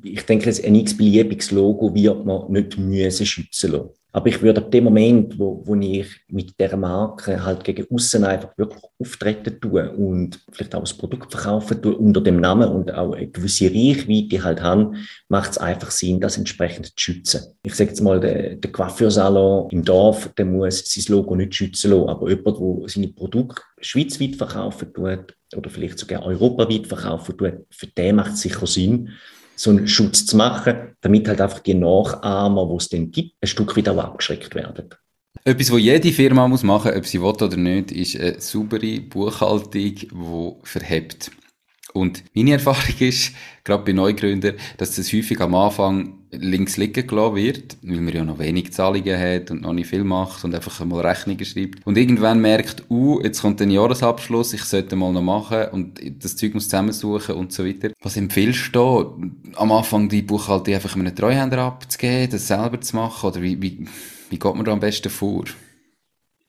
Ich 0.00 0.22
denke, 0.22 0.48
ein 0.48 0.74
x-beliebiges 0.76 1.50
Logo 1.50 1.92
wird 1.92 2.24
man 2.24 2.52
nicht 2.52 2.78
müssen 2.78 3.26
schützen 3.26 3.72
lassen. 3.72 3.90
Aber 4.14 4.28
ich 4.28 4.40
würde 4.40 4.60
ab 4.60 4.70
dem 4.70 4.84
Moment, 4.84 5.36
wo, 5.40 5.60
wo 5.64 5.74
ich 5.74 6.06
mit 6.28 6.58
der 6.60 6.76
Marke 6.76 7.44
halt 7.44 7.64
gegen 7.64 7.84
außen 7.92 8.22
einfach 8.22 8.56
wirklich 8.56 8.80
auftreten 9.00 9.58
tue 9.60 9.90
und 9.90 10.38
vielleicht 10.52 10.72
auch 10.76 10.82
das 10.82 10.94
Produkt 10.94 11.32
verkaufen 11.32 11.82
tue 11.82 11.96
unter 11.96 12.20
dem 12.20 12.40
Namen 12.40 12.68
und 12.68 12.94
auch 12.94 13.14
eine 13.14 13.26
gewisse 13.26 13.64
Reichweite 13.64 14.44
halt 14.44 14.62
haben, 14.62 15.04
macht 15.28 15.50
es 15.50 15.58
einfach 15.58 15.90
Sinn, 15.90 16.20
das 16.20 16.38
entsprechend 16.38 16.86
zu 16.86 16.92
schützen. 16.96 17.56
Ich 17.64 17.74
sage 17.74 17.90
jetzt 17.90 18.02
mal, 18.02 18.20
der, 18.20 18.54
der 18.54 18.70
Coiffeursalon 18.70 19.68
im 19.70 19.82
Dorf, 19.84 20.32
der 20.38 20.44
muss 20.44 20.84
sein 20.84 21.04
Logo 21.08 21.34
nicht 21.34 21.56
schützen 21.56 21.90
lassen, 21.90 22.08
aber 22.08 22.28
jemand, 22.28 22.56
der 22.56 22.88
seine 22.88 23.08
Produkte 23.08 23.62
schweizweit 23.80 24.36
verkaufen 24.36 24.94
tut 24.94 25.34
oder 25.56 25.70
vielleicht 25.70 25.98
sogar 25.98 26.24
europaweit 26.24 26.86
verkaufen 26.86 27.36
tut, 27.36 27.54
für 27.68 27.86
den 27.88 28.14
macht 28.14 28.34
es 28.34 28.42
sicher 28.42 28.68
Sinn, 28.68 29.10
so 29.56 29.70
einen 29.70 29.88
Schutz 29.88 30.26
zu 30.26 30.36
machen, 30.36 30.96
damit 31.00 31.28
halt 31.28 31.40
einfach 31.40 31.60
die 31.60 31.74
Nachahmer, 31.74 32.68
die 32.70 32.76
es 32.76 32.88
dann 32.88 33.10
gibt, 33.10 33.34
ein 33.40 33.46
Stück 33.46 33.76
weit 33.76 33.88
auch 33.88 33.98
abgeschreckt 33.98 34.54
werden. 34.54 34.90
Etwas, 35.44 35.70
was 35.70 35.80
jede 35.80 36.12
Firma 36.12 36.48
muss 36.48 36.62
machen 36.62 36.90
muss, 36.92 36.98
ob 36.98 37.06
sie 37.06 37.20
will 37.20 37.28
oder 37.28 37.56
nicht, 37.56 37.92
ist 37.92 38.18
eine 38.18 38.40
saubere 38.40 39.00
Buchhaltung, 39.00 39.94
die 39.94 40.52
verhebt. 40.62 41.30
Und 41.92 42.24
meine 42.34 42.52
Erfahrung 42.52 42.94
ist, 42.98 43.32
gerade 43.62 43.84
bei 43.84 43.92
Neugründern, 43.92 44.56
dass 44.78 44.96
das 44.96 45.12
häufig 45.12 45.40
am 45.40 45.54
Anfang 45.54 46.23
links 46.38 46.76
liegen 46.76 47.06
gelassen 47.06 47.36
wird, 47.36 47.76
weil 47.82 48.00
man 48.00 48.14
ja 48.14 48.24
noch 48.24 48.38
wenig 48.38 48.72
Zahlungen 48.72 49.18
hat 49.18 49.50
und 49.50 49.62
noch 49.62 49.72
nicht 49.72 49.88
viel 49.88 50.04
macht 50.04 50.44
und 50.44 50.54
einfach 50.54 50.80
einmal 50.80 51.06
Rechnungen 51.06 51.44
schreibt. 51.44 51.86
Und 51.86 51.96
irgendwann 51.98 52.40
merkt, 52.40 52.84
uh, 52.90 53.20
jetzt 53.22 53.40
kommt 53.40 53.60
ein 53.60 53.70
Jahresabschluss, 53.70 54.52
ich 54.54 54.64
sollte 54.64 54.96
mal 54.96 55.12
noch 55.12 55.22
machen 55.22 55.66
und 55.72 56.00
das 56.22 56.36
Zeug 56.36 56.54
muss 56.54 56.64
zusammensuchen 56.64 57.34
und 57.34 57.52
so 57.52 57.64
weiter. 57.64 57.90
Was 58.02 58.16
empfiehlst 58.16 58.74
du 58.74 59.32
am 59.56 59.72
Anfang 59.72 60.08
die 60.08 60.22
Buchhaltung 60.22 60.74
einfach 60.74 60.94
einem 60.96 61.14
Treuhänder 61.14 61.58
abzugeben, 61.58 62.30
das 62.30 62.48
selber 62.48 62.80
zu 62.80 62.96
machen 62.96 63.30
oder 63.30 63.42
wie, 63.42 63.60
wie, 63.60 63.86
wie 64.30 64.38
geht 64.38 64.54
man 64.54 64.64
da 64.64 64.72
am 64.72 64.80
besten 64.80 65.10
vor? 65.10 65.44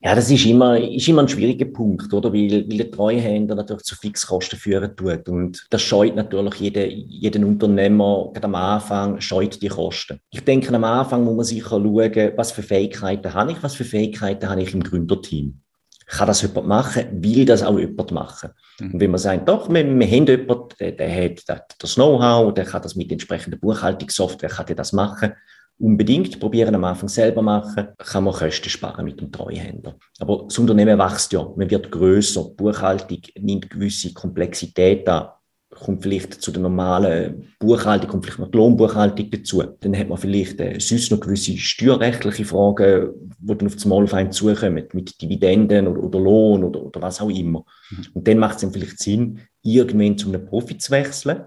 Ja, 0.05 0.13
das 0.13 0.29
ist 0.29 0.45
immer, 0.45 0.77
ist 0.79 1.07
immer 1.07 1.23
ein 1.23 1.27
schwieriger 1.27 1.65
Punkt, 1.65 2.13
oder? 2.13 2.31
Weil, 2.31 2.69
weil 2.69 2.77
der 2.77 2.91
Treuhänder 2.91 3.55
natürlich 3.55 3.85
zu 3.85 3.95
Fixkosten 3.95 4.59
führen 4.59 4.95
tut. 4.95 5.27
Und 5.27 5.65
das 5.71 5.81
scheut 5.81 6.15
natürlich 6.15 6.53
jeden, 6.59 6.91
jeden 7.09 7.43
Unternehmer, 7.43 8.29
gerade 8.31 8.45
am 8.45 8.53
Anfang, 8.53 9.19
scheut 9.19 9.59
die 9.63 9.67
Kosten. 9.67 10.19
Ich 10.29 10.41
denke, 10.41 10.71
am 10.75 10.83
Anfang 10.83 11.23
muss 11.23 11.35
man 11.35 11.45
sicher 11.45 11.69
schauen, 11.69 12.33
was 12.35 12.51
für 12.51 12.61
Fähigkeiten 12.61 13.33
habe 13.33 13.53
ich, 13.53 13.63
was 13.63 13.73
für 13.73 13.83
Fähigkeiten 13.83 14.47
habe 14.47 14.61
ich 14.61 14.75
im 14.75 14.83
Gründerteam. 14.83 15.59
Kann 16.05 16.27
das 16.27 16.43
jemand 16.43 16.67
machen? 16.67 17.05
Will 17.23 17.43
das 17.43 17.63
auch 17.63 17.79
jemand 17.79 18.11
machen? 18.11 18.51
Mhm. 18.79 18.93
Und 18.93 18.99
wenn 18.99 19.09
man 19.09 19.17
sagt, 19.17 19.49
doch, 19.49 19.69
wir, 19.69 19.83
wir 19.83 20.07
haben 20.07 20.27
jemanden, 20.27 20.67
der, 20.79 20.91
der 20.91 21.33
hat 21.49 21.75
das 21.79 21.95
Know-how, 21.95 22.53
der 22.53 22.65
kann 22.65 22.83
das 22.83 22.95
mit 22.95 23.11
entsprechender 23.11 23.57
Buchhaltungssoftware, 23.57 24.49
kann 24.49 24.67
der 24.67 24.75
das 24.75 24.93
machen, 24.93 25.33
unbedingt 25.77 26.39
probieren 26.39 26.75
am 26.75 26.83
Anfang 26.85 27.09
selber 27.09 27.41
machen, 27.41 27.87
kann 27.97 28.23
man 28.23 28.33
Kosten 28.33 28.69
sparen 28.69 29.05
mit 29.05 29.19
dem 29.19 29.31
Treuhänder. 29.31 29.95
Aber 30.19 30.45
das 30.47 30.57
Unternehmen 30.57 30.97
wächst 30.97 31.33
ja, 31.33 31.47
man 31.55 31.69
wird 31.69 31.91
größer, 31.91 32.43
die 32.43 32.55
Buchhaltung 32.55 33.19
nimmt 33.37 33.69
gewisse 33.69 34.13
Komplexität 34.13 35.07
an, 35.09 35.29
kommt 35.69 36.03
vielleicht 36.03 36.41
zu 36.41 36.51
der 36.51 36.61
normalen 36.61 37.53
Buchhaltung, 37.59 38.09
kommt 38.09 38.25
vielleicht 38.25 38.39
noch 38.39 38.49
die 38.49 38.57
Lohnbuchhaltung 38.57 39.29
dazu. 39.29 39.63
Dann 39.81 39.97
hat 39.97 40.07
man 40.07 40.17
vielleicht 40.17 40.59
äh, 40.61 40.79
sonst 40.79 41.11
noch 41.11 41.19
gewisse 41.19 41.57
steuerrechtliche 41.57 42.45
Fragen, 42.45 43.09
die 43.39 43.57
dann 43.57 43.67
auf 43.67 43.75
das 43.75 43.85
Mal 43.85 44.03
auf 44.03 44.13
einen 44.13 44.31
zukommen, 44.31 44.87
mit 44.93 45.21
Dividenden 45.21 45.87
oder, 45.87 46.01
oder 46.01 46.19
Lohn 46.19 46.63
oder, 46.63 46.81
oder 46.81 47.01
was 47.01 47.19
auch 47.19 47.29
immer. 47.29 47.65
Mhm. 47.91 48.05
Und 48.13 48.27
dann 48.27 48.37
macht 48.37 48.55
es 48.55 48.61
dann 48.61 48.71
vielleicht 48.71 48.99
Sinn, 48.99 49.41
irgendwann 49.61 50.17
zu 50.17 50.29
einem 50.29 50.45
Profit 50.45 50.81
zu 50.81 50.91
wechseln, 50.91 51.43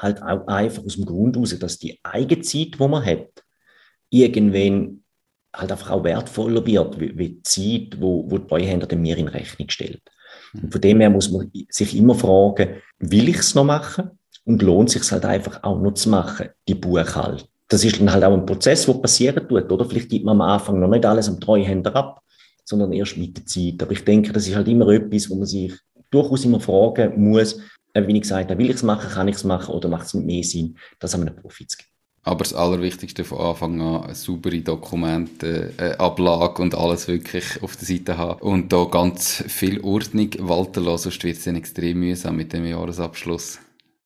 halt 0.00 0.22
auch 0.22 0.46
einfach 0.46 0.84
aus 0.84 0.94
dem 0.94 1.04
Grund 1.04 1.36
heraus, 1.36 1.58
dass 1.58 1.78
die 1.78 1.98
Eigenzeit, 2.04 2.78
die 2.78 2.88
man 2.88 3.04
hat, 3.04 3.42
irgendwann 4.12 5.02
halt 5.54 5.72
einfach 5.72 5.90
auch 5.90 6.04
wertvoller 6.04 6.64
wird, 6.64 7.00
wie, 7.00 7.18
wie 7.18 7.28
die 7.30 7.42
Zeit, 7.42 8.00
wo, 8.00 8.30
wo 8.30 8.38
die 8.38 8.46
Treuhänder 8.46 8.94
mir 8.96 9.16
in 9.16 9.28
Rechnung 9.28 9.68
stellt. 9.68 10.02
Und 10.54 10.70
von 10.70 10.80
dem 10.80 11.00
her 11.00 11.10
muss 11.10 11.30
man 11.30 11.50
sich 11.68 11.96
immer 11.96 12.14
fragen, 12.14 12.76
will 12.98 13.28
ich 13.28 13.38
es 13.38 13.54
noch 13.54 13.64
machen? 13.64 14.10
Und 14.44 14.60
lohnt 14.60 14.90
sich 14.90 15.10
halt 15.12 15.24
einfach 15.24 15.62
auch 15.62 15.80
noch 15.80 15.94
zu 15.94 16.08
machen, 16.08 16.48
die 16.66 16.74
Buchhaltung. 16.74 17.46
Das 17.68 17.84
ist 17.84 18.00
dann 18.00 18.12
halt 18.12 18.24
auch 18.24 18.32
ein 18.32 18.44
Prozess, 18.44 18.86
der 18.86 18.94
passieren 18.94 19.48
tut, 19.48 19.70
oder? 19.70 19.84
Vielleicht 19.84 20.10
gibt 20.10 20.24
man 20.24 20.40
am 20.40 20.40
Anfang 20.40 20.80
noch 20.80 20.88
nicht 20.88 21.06
alles 21.06 21.28
am 21.28 21.40
Treuhänder 21.40 21.94
ab, 21.94 22.20
sondern 22.64 22.92
erst 22.92 23.16
mit 23.16 23.36
der 23.36 23.46
Zeit. 23.46 23.82
Aber 23.82 23.92
ich 23.92 24.04
denke, 24.04 24.32
das 24.32 24.48
ist 24.48 24.56
halt 24.56 24.68
immer 24.68 24.88
etwas, 24.88 25.30
wo 25.30 25.36
man 25.36 25.46
sich 25.46 25.72
durchaus 26.10 26.44
immer 26.44 26.60
fragen 26.60 27.22
muss, 27.22 27.60
äh, 27.94 28.06
wie 28.06 28.16
ich 28.16 28.22
gesagt 28.22 28.50
habe, 28.50 28.58
will 28.58 28.70
ich 28.70 28.76
es 28.76 28.82
machen, 28.82 29.08
kann 29.08 29.28
ich 29.28 29.36
es 29.36 29.44
machen 29.44 29.74
oder 29.74 29.88
macht 29.88 30.06
es 30.06 30.14
mit 30.14 30.26
mehr 30.26 30.42
Sinn, 30.42 30.76
das 30.98 31.14
an 31.14 31.22
einem 31.22 31.36
Profit 31.36 31.70
zu 31.70 31.78
geben. 31.78 31.91
Aber 32.24 32.44
das 32.44 32.54
Allerwichtigste 32.54 33.24
von 33.24 33.38
Anfang 33.38 33.80
an, 33.80 34.14
saubere 34.14 34.60
Dokumente, 34.60 35.72
äh, 35.76 35.96
Ablage 35.96 36.62
und 36.62 36.74
alles 36.74 37.08
wirklich 37.08 37.60
auf 37.62 37.74
der 37.76 37.86
Seite 37.86 38.16
haben. 38.16 38.40
Und 38.40 38.72
da 38.72 38.84
ganz 38.84 39.42
viel 39.48 39.80
Ordnung 39.80 40.30
walten 40.38 40.84
lassen, 40.84 41.10
sonst 41.10 41.24
wird 41.24 41.36
es 41.36 41.44
dann 41.44 41.56
extrem 41.56 41.98
mühsam 41.98 42.36
mit 42.36 42.52
dem 42.52 42.64
Jahresabschluss. 42.64 43.58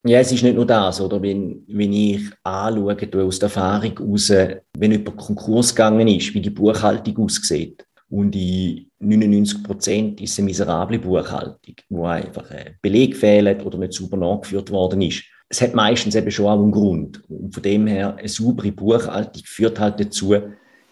Ja, 0.07 0.20
es 0.20 0.33
ist 0.33 0.42
nicht 0.42 0.55
nur 0.55 0.66
das, 0.66 1.00
oder? 1.00 1.20
Wenn, 1.20 1.64
wenn 1.66 1.92
ich 1.92 2.22
anschaue, 2.42 2.96
aus 3.24 3.38
der 3.38 3.48
Erfahrung 3.48 3.98
heraus, 3.98 4.31
wenn 4.31 4.92
jemand 4.92 5.16
Konkurs 5.16 5.74
gegangen 5.74 6.09
ist, 6.09 6.33
wie 6.33 6.40
die 6.40 6.50
Buchhaltung 6.50 7.18
aussieht, 7.18 7.85
und 8.09 8.37
in 8.37 8.87
99 9.00 9.64
Prozent 9.64 10.20
ist 10.20 10.38
eine 10.38 10.46
miserable 10.46 10.98
Buchhaltung, 10.98 11.74
wo 11.88 12.07
einfach 12.07 12.48
ein 12.52 12.76
Beleg 12.81 13.16
fehlt 13.16 13.66
oder 13.66 13.79
nicht 13.79 13.94
sauber 13.94 14.16
nachgeführt 14.16 14.70
worden 14.70 15.02
ist 15.02 15.24
es 15.48 15.61
hat 15.61 15.74
meistens 15.74 16.14
eben 16.14 16.30
schon 16.30 16.46
auch 16.46 16.61
einen 16.61 16.72
Grund. 16.72 17.22
Und 17.28 17.54
von 17.54 17.62
dem 17.62 17.87
her, 17.87 18.16
eine 18.16 18.28
saubere 18.28 18.72
Buchhaltung 18.72 19.42
führt 19.44 19.78
halt 19.78 20.00
dazu, 20.00 20.35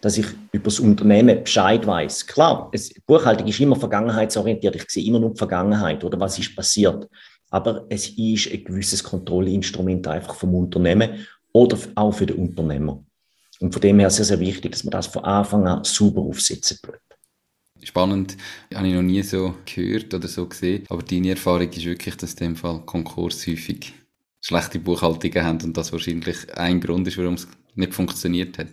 dass 0.01 0.17
ich 0.17 0.27
über 0.51 0.65
das 0.65 0.79
Unternehmen 0.79 1.43
Bescheid 1.43 1.85
weiß. 1.85 2.27
Klar, 2.27 2.69
es, 2.71 2.93
Buchhaltung 3.05 3.47
ist 3.47 3.59
immer 3.59 3.75
vergangenheitsorientiert. 3.75 4.75
Ich 4.75 4.89
sehe 4.89 5.05
immer 5.05 5.19
nur 5.19 5.31
die 5.31 5.37
Vergangenheit 5.37 6.03
oder 6.03 6.19
was 6.19 6.39
ist 6.39 6.55
passiert. 6.55 7.09
Aber 7.49 7.85
es 7.89 8.09
ist 8.09 8.51
ein 8.51 8.63
gewisses 8.63 9.03
Kontrollinstrument 9.03 10.07
einfach 10.07 10.35
vom 10.35 10.55
Unternehmen 10.55 11.25
oder 11.51 11.77
auch 11.95 12.11
für 12.11 12.25
den 12.25 12.37
Unternehmer. 12.37 13.03
Und 13.59 13.73
von 13.73 13.81
dem 13.81 13.99
her 13.99 14.09
sehr, 14.09 14.25
sehr 14.25 14.39
wichtig, 14.39 14.71
dass 14.71 14.83
man 14.83 14.91
das 14.91 15.07
von 15.07 15.23
Anfang 15.23 15.67
an 15.67 15.83
super 15.83 16.21
aufsetzen 16.21 16.77
tut. 16.81 16.99
Spannend, 17.83 18.35
habe 18.73 18.87
ich 18.87 18.93
noch 18.93 19.01
nie 19.01 19.21
so 19.21 19.55
gehört 19.65 20.13
oder 20.13 20.27
so 20.27 20.47
gesehen. 20.47 20.85
Aber 20.89 21.03
deine 21.03 21.31
Erfahrung 21.31 21.69
ist 21.69 21.85
wirklich, 21.85 22.15
dass 22.17 22.33
in 22.33 22.37
dem 22.37 22.55
Fall 22.55 22.81
Konkurs 22.85 23.45
häufig 23.47 23.93
schlechte 24.45 24.77
Buchhaltungen 24.77 25.43
haben 25.43 25.59
und 25.63 25.75
das 25.75 25.91
wahrscheinlich 25.91 26.37
ein 26.55 26.79
Grund 26.79 27.07
ist, 27.07 27.17
warum 27.17 27.33
es 27.33 27.47
nicht 27.73 27.95
funktioniert 27.95 28.59
hat. 28.59 28.67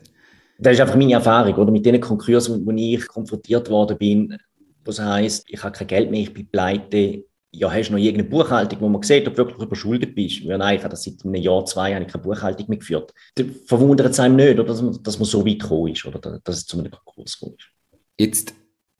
Das 0.58 0.74
ist 0.74 0.80
einfach 0.80 0.96
meine 0.96 1.14
Erfahrung, 1.14 1.54
oder? 1.54 1.72
Mit 1.72 1.87
den 1.87 1.98
Konkursen, 1.98 2.64
wo 2.66 2.70
ich 2.72 3.08
konfrontiert 3.08 3.70
worden 3.70 3.96
bin, 3.96 4.37
was 4.85 5.00
heißt, 5.00 5.46
ich 5.48 5.62
habe 5.62 5.72
kein 5.76 5.87
Geld 5.87 6.11
mehr, 6.11 6.20
ich 6.20 6.35
bin 6.35 6.46
pleite. 6.46 7.24
Ja, 7.54 7.70
hast 7.72 7.88
du 7.88 7.92
noch 7.92 8.00
irgendeine 8.00 8.28
Buchhaltung, 8.28 8.80
wo 8.80 8.88
man 8.88 9.02
sieht, 9.02 9.26
ob 9.26 9.35
du 9.35 9.38
wirklich 9.38 9.62
überschuldet 9.62 10.14
bist? 10.14 10.40
Ja, 10.40 10.58
nein, 10.58 10.76
ich 10.76 10.82
habe 10.82 10.90
das 10.90 11.04
seit 11.04 11.24
einem 11.24 11.37
Jahr, 11.37 11.64
zwei 11.64 11.92
Jahren 11.92 12.06
keine 12.06 12.22
Buchhaltung 12.22 12.66
mehr 12.68 12.78
geführt. 12.78 13.12
Da 13.35 13.44
verwundert 13.66 14.11
es 14.11 14.20
einem 14.20 14.37
nicht, 14.37 14.58
oder, 14.58 14.64
dass, 14.64 14.82
man, 14.82 15.02
dass 15.02 15.18
man 15.18 15.26
so 15.26 15.44
weit 15.46 15.61
gekommen 15.61 15.92
ist, 15.92 16.04
oder 16.04 16.18
dass 16.18 16.56
es 16.56 16.66
zu 16.66 16.78
einem 16.78 16.90
Konkurs 16.90 17.38
gekommen 17.38 17.56
ist. 17.58 17.68
Jetzt 18.18 18.54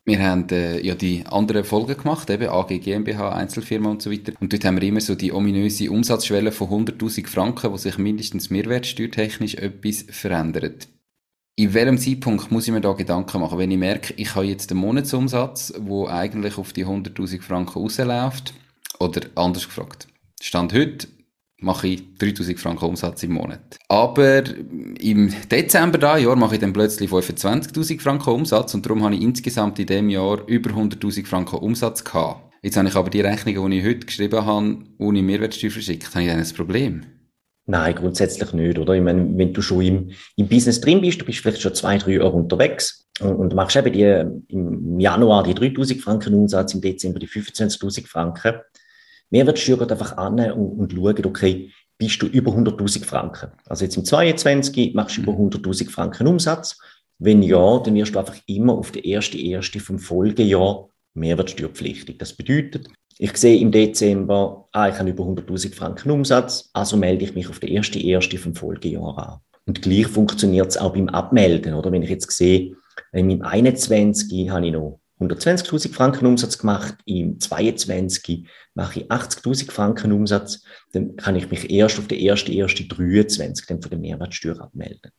wir 0.05 0.19
haben 0.19 0.49
äh, 0.51 0.81
ja 0.81 0.95
die 0.95 1.25
anderen 1.27 1.65
Folgen 1.65 1.97
gemacht, 1.97 2.29
eben 2.29 2.49
AG 2.49 2.79
GmbH, 2.81 3.33
Einzelfirma 3.33 3.91
und 3.91 4.03
so 4.03 4.11
weiter. 4.11 4.33
Und 4.41 4.53
dort 4.53 4.65
haben 4.65 4.81
wir 4.81 4.89
immer 4.89 5.01
so 5.01 5.15
die 5.15 5.33
ominöse 5.33 5.91
Umsatzschwelle 5.91 6.51
von 6.51 6.87
100.000 6.87 7.29
Franken, 7.29 7.71
wo 7.71 7.77
sich 7.77 7.99
mindestens 7.99 8.51
mehrwertsteuertechnisch 8.51 9.55
etwas 9.55 10.05
verändert. 10.11 10.89
In 11.55 11.75
welchem 11.75 11.99
Zeitpunkt 11.99 12.51
muss 12.51 12.67
ich 12.67 12.73
mir 12.73 12.81
da 12.81 12.93
Gedanken 12.95 13.41
machen? 13.41 13.59
Wenn 13.59 13.71
ich 13.71 13.79
merke, 13.79 14.15
ich 14.17 14.35
habe 14.35 14.47
jetzt 14.47 14.71
einen 14.73 14.81
Monatsumsatz, 14.81 15.75
wo 15.79 16.07
eigentlich 16.07 16.59
auf 16.59 16.73
die 16.73 16.87
100.000 16.87 17.43
Franken 17.43 17.79
rausläuft, 17.79 18.55
oder 18.99 19.23
anders 19.35 19.67
gefragt, 19.67 20.09
Stand 20.41 20.73
heute 20.73 21.09
mache 21.63 21.89
ich 21.89 22.19
3000 22.19 22.59
Franken 22.59 22.85
Umsatz 22.85 23.23
im 23.23 23.33
Monat. 23.33 23.79
Aber 23.89 24.43
im 25.01 25.33
Dezember 25.51 25.99
da 25.99 26.19
Jahr 26.19 26.37
mache 26.37 26.57
ich 26.57 26.61
dann 26.61 26.73
plötzlich 26.73 27.11
25.000 27.11 28.01
Franken 28.01 28.31
Umsatz 28.31 28.75
und 28.75 28.85
darum 28.85 29.03
habe 29.03 29.15
ich 29.15 29.23
insgesamt 29.23 29.79
in 29.79 29.87
dem 29.87 30.11
Jahr 30.11 30.47
über 30.47 30.71
100.000 30.71 31.27
Franken 31.27 31.57
Umsatz 31.57 32.05
gehabt. 32.05 32.53
Jetzt 32.63 32.77
habe 32.77 32.89
ich 32.89 32.95
aber 32.95 33.11
die 33.11 33.21
Rechnungen, 33.21 33.71
die 33.71 33.79
ich 33.79 33.85
heute 33.85 34.07
geschrieben 34.07 34.45
habe, 34.47 34.79
ohne 34.99 35.23
Mehrwertsteuer 35.23 35.71
verschickt. 35.71 36.15
Habe 36.15 36.23
ich 36.23 36.31
dann 36.31 36.39
ein 36.39 36.55
Problem? 36.55 37.03
Nein, 37.67 37.95
grundsätzlich 37.95 38.53
nicht, 38.53 38.79
oder? 38.79 38.95
Ich 38.95 39.03
meine, 39.03 39.37
wenn 39.37 39.53
du 39.53 39.63
schon 39.63 39.83
im, 39.83 40.11
im 40.37 40.49
Business 40.49 40.81
drin 40.81 41.01
bist, 41.01 41.21
du 41.21 41.25
bist 41.25 41.39
vielleicht 41.39 41.63
schon 41.63 41.75
zwei, 41.75 41.97
drei 41.97 42.13
Jahre 42.15 42.33
unterwegs 42.33 43.09
und, 43.21 43.37
und 43.37 43.55
machst 43.55 43.77
eben 43.77 43.93
die, 43.93 44.55
im 44.55 44.99
Januar 44.99 45.45
die 45.45 45.55
3000 45.55 46.01
Franken 46.01 46.35
Umsatz, 46.35 46.75
im 46.75 46.81
Dezember 46.81 47.21
die 47.21 47.29
25.000 47.29 48.07
Franken. 48.07 48.55
Mehrwertsteuer 49.33 49.79
geht 49.79 49.91
einfach 49.93 50.17
an 50.19 50.39
und, 50.53 50.79
und 50.79 50.93
schaut, 50.93 51.27
okay, 51.27 51.73
bist 51.99 52.21
du 52.23 52.27
über 52.27 52.53
100.000 52.53 53.05
Franken? 53.05 53.51
Also 53.67 53.85
jetzt 53.85 53.97
im 53.97 54.05
22 54.05 54.95
machst 54.95 55.17
du 55.17 55.23
über 55.23 55.33
100.000 55.33 55.91
Franken 55.91 56.27
Umsatz. 56.27 56.79
Wenn 57.19 57.43
ja, 57.43 57.79
dann 57.79 57.95
wirst 57.95 58.15
du 58.15 58.19
einfach 58.19 58.37
immer 58.47 58.75
auf 58.75 58.93
den 58.93 59.05
ersten 59.05 59.39
erste 59.39 59.81
vom 59.81 59.99
Folgejahr 59.99 60.89
mehrwertsteuerpflichtig. 61.15 62.19
Das 62.19 62.33
bedeutet, 62.33 62.89
ich 63.19 63.37
sehe 63.37 63.61
im 63.61 63.71
Dezember, 63.71 64.69
ah, 64.73 64.89
ich 64.89 64.99
habe 64.99 65.11
über 65.11 65.25
100.000 65.25 65.75
Franken 65.75 66.11
Umsatz, 66.11 66.71
also 66.73 66.97
melde 66.97 67.25
ich 67.25 67.35
mich 67.35 67.49
auf 67.49 67.61
den 67.61 67.71
ersten 67.71 68.01
erste 68.01 68.39
vom 68.39 68.55
Folgejahr 68.55 69.19
an. 69.19 69.41
Und 69.67 69.83
gleich 69.83 70.09
funktioniert 70.09 70.69
es 70.69 70.77
auch 70.77 70.95
beim 70.95 71.09
Abmelden, 71.09 71.75
oder? 71.75 71.93
Wenn 71.93 72.03
ich 72.03 72.11
jetzt 72.11 72.31
sehe, 72.33 72.75
im 73.13 73.43
21 73.43 74.51
habe 74.51 74.67
ich 74.67 74.73
noch 74.73 75.02
120.000 75.31 75.93
Franken 75.93 76.27
Umsatz 76.27 76.59
gemacht, 76.59 76.97
im 77.05 77.39
22 77.39 78.47
mache 78.75 79.01
ich 79.01 79.11
80.000 79.11 79.71
Franken 79.71 80.13
Umsatz, 80.13 80.63
dann 80.93 81.17
kann 81.17 81.37
ich 81.37 81.51
mich 81.51 81.71
erst 81.71 81.99
auf 81.99 82.09
den 82.09 82.21
ersten, 82.21 82.53
ersten 82.53 82.89
23 82.89 83.67
dann 83.67 83.83
von 83.83 83.91
der 83.91 83.99
Mehrwertsteuer 83.99 84.61
abmelden. 84.61 85.11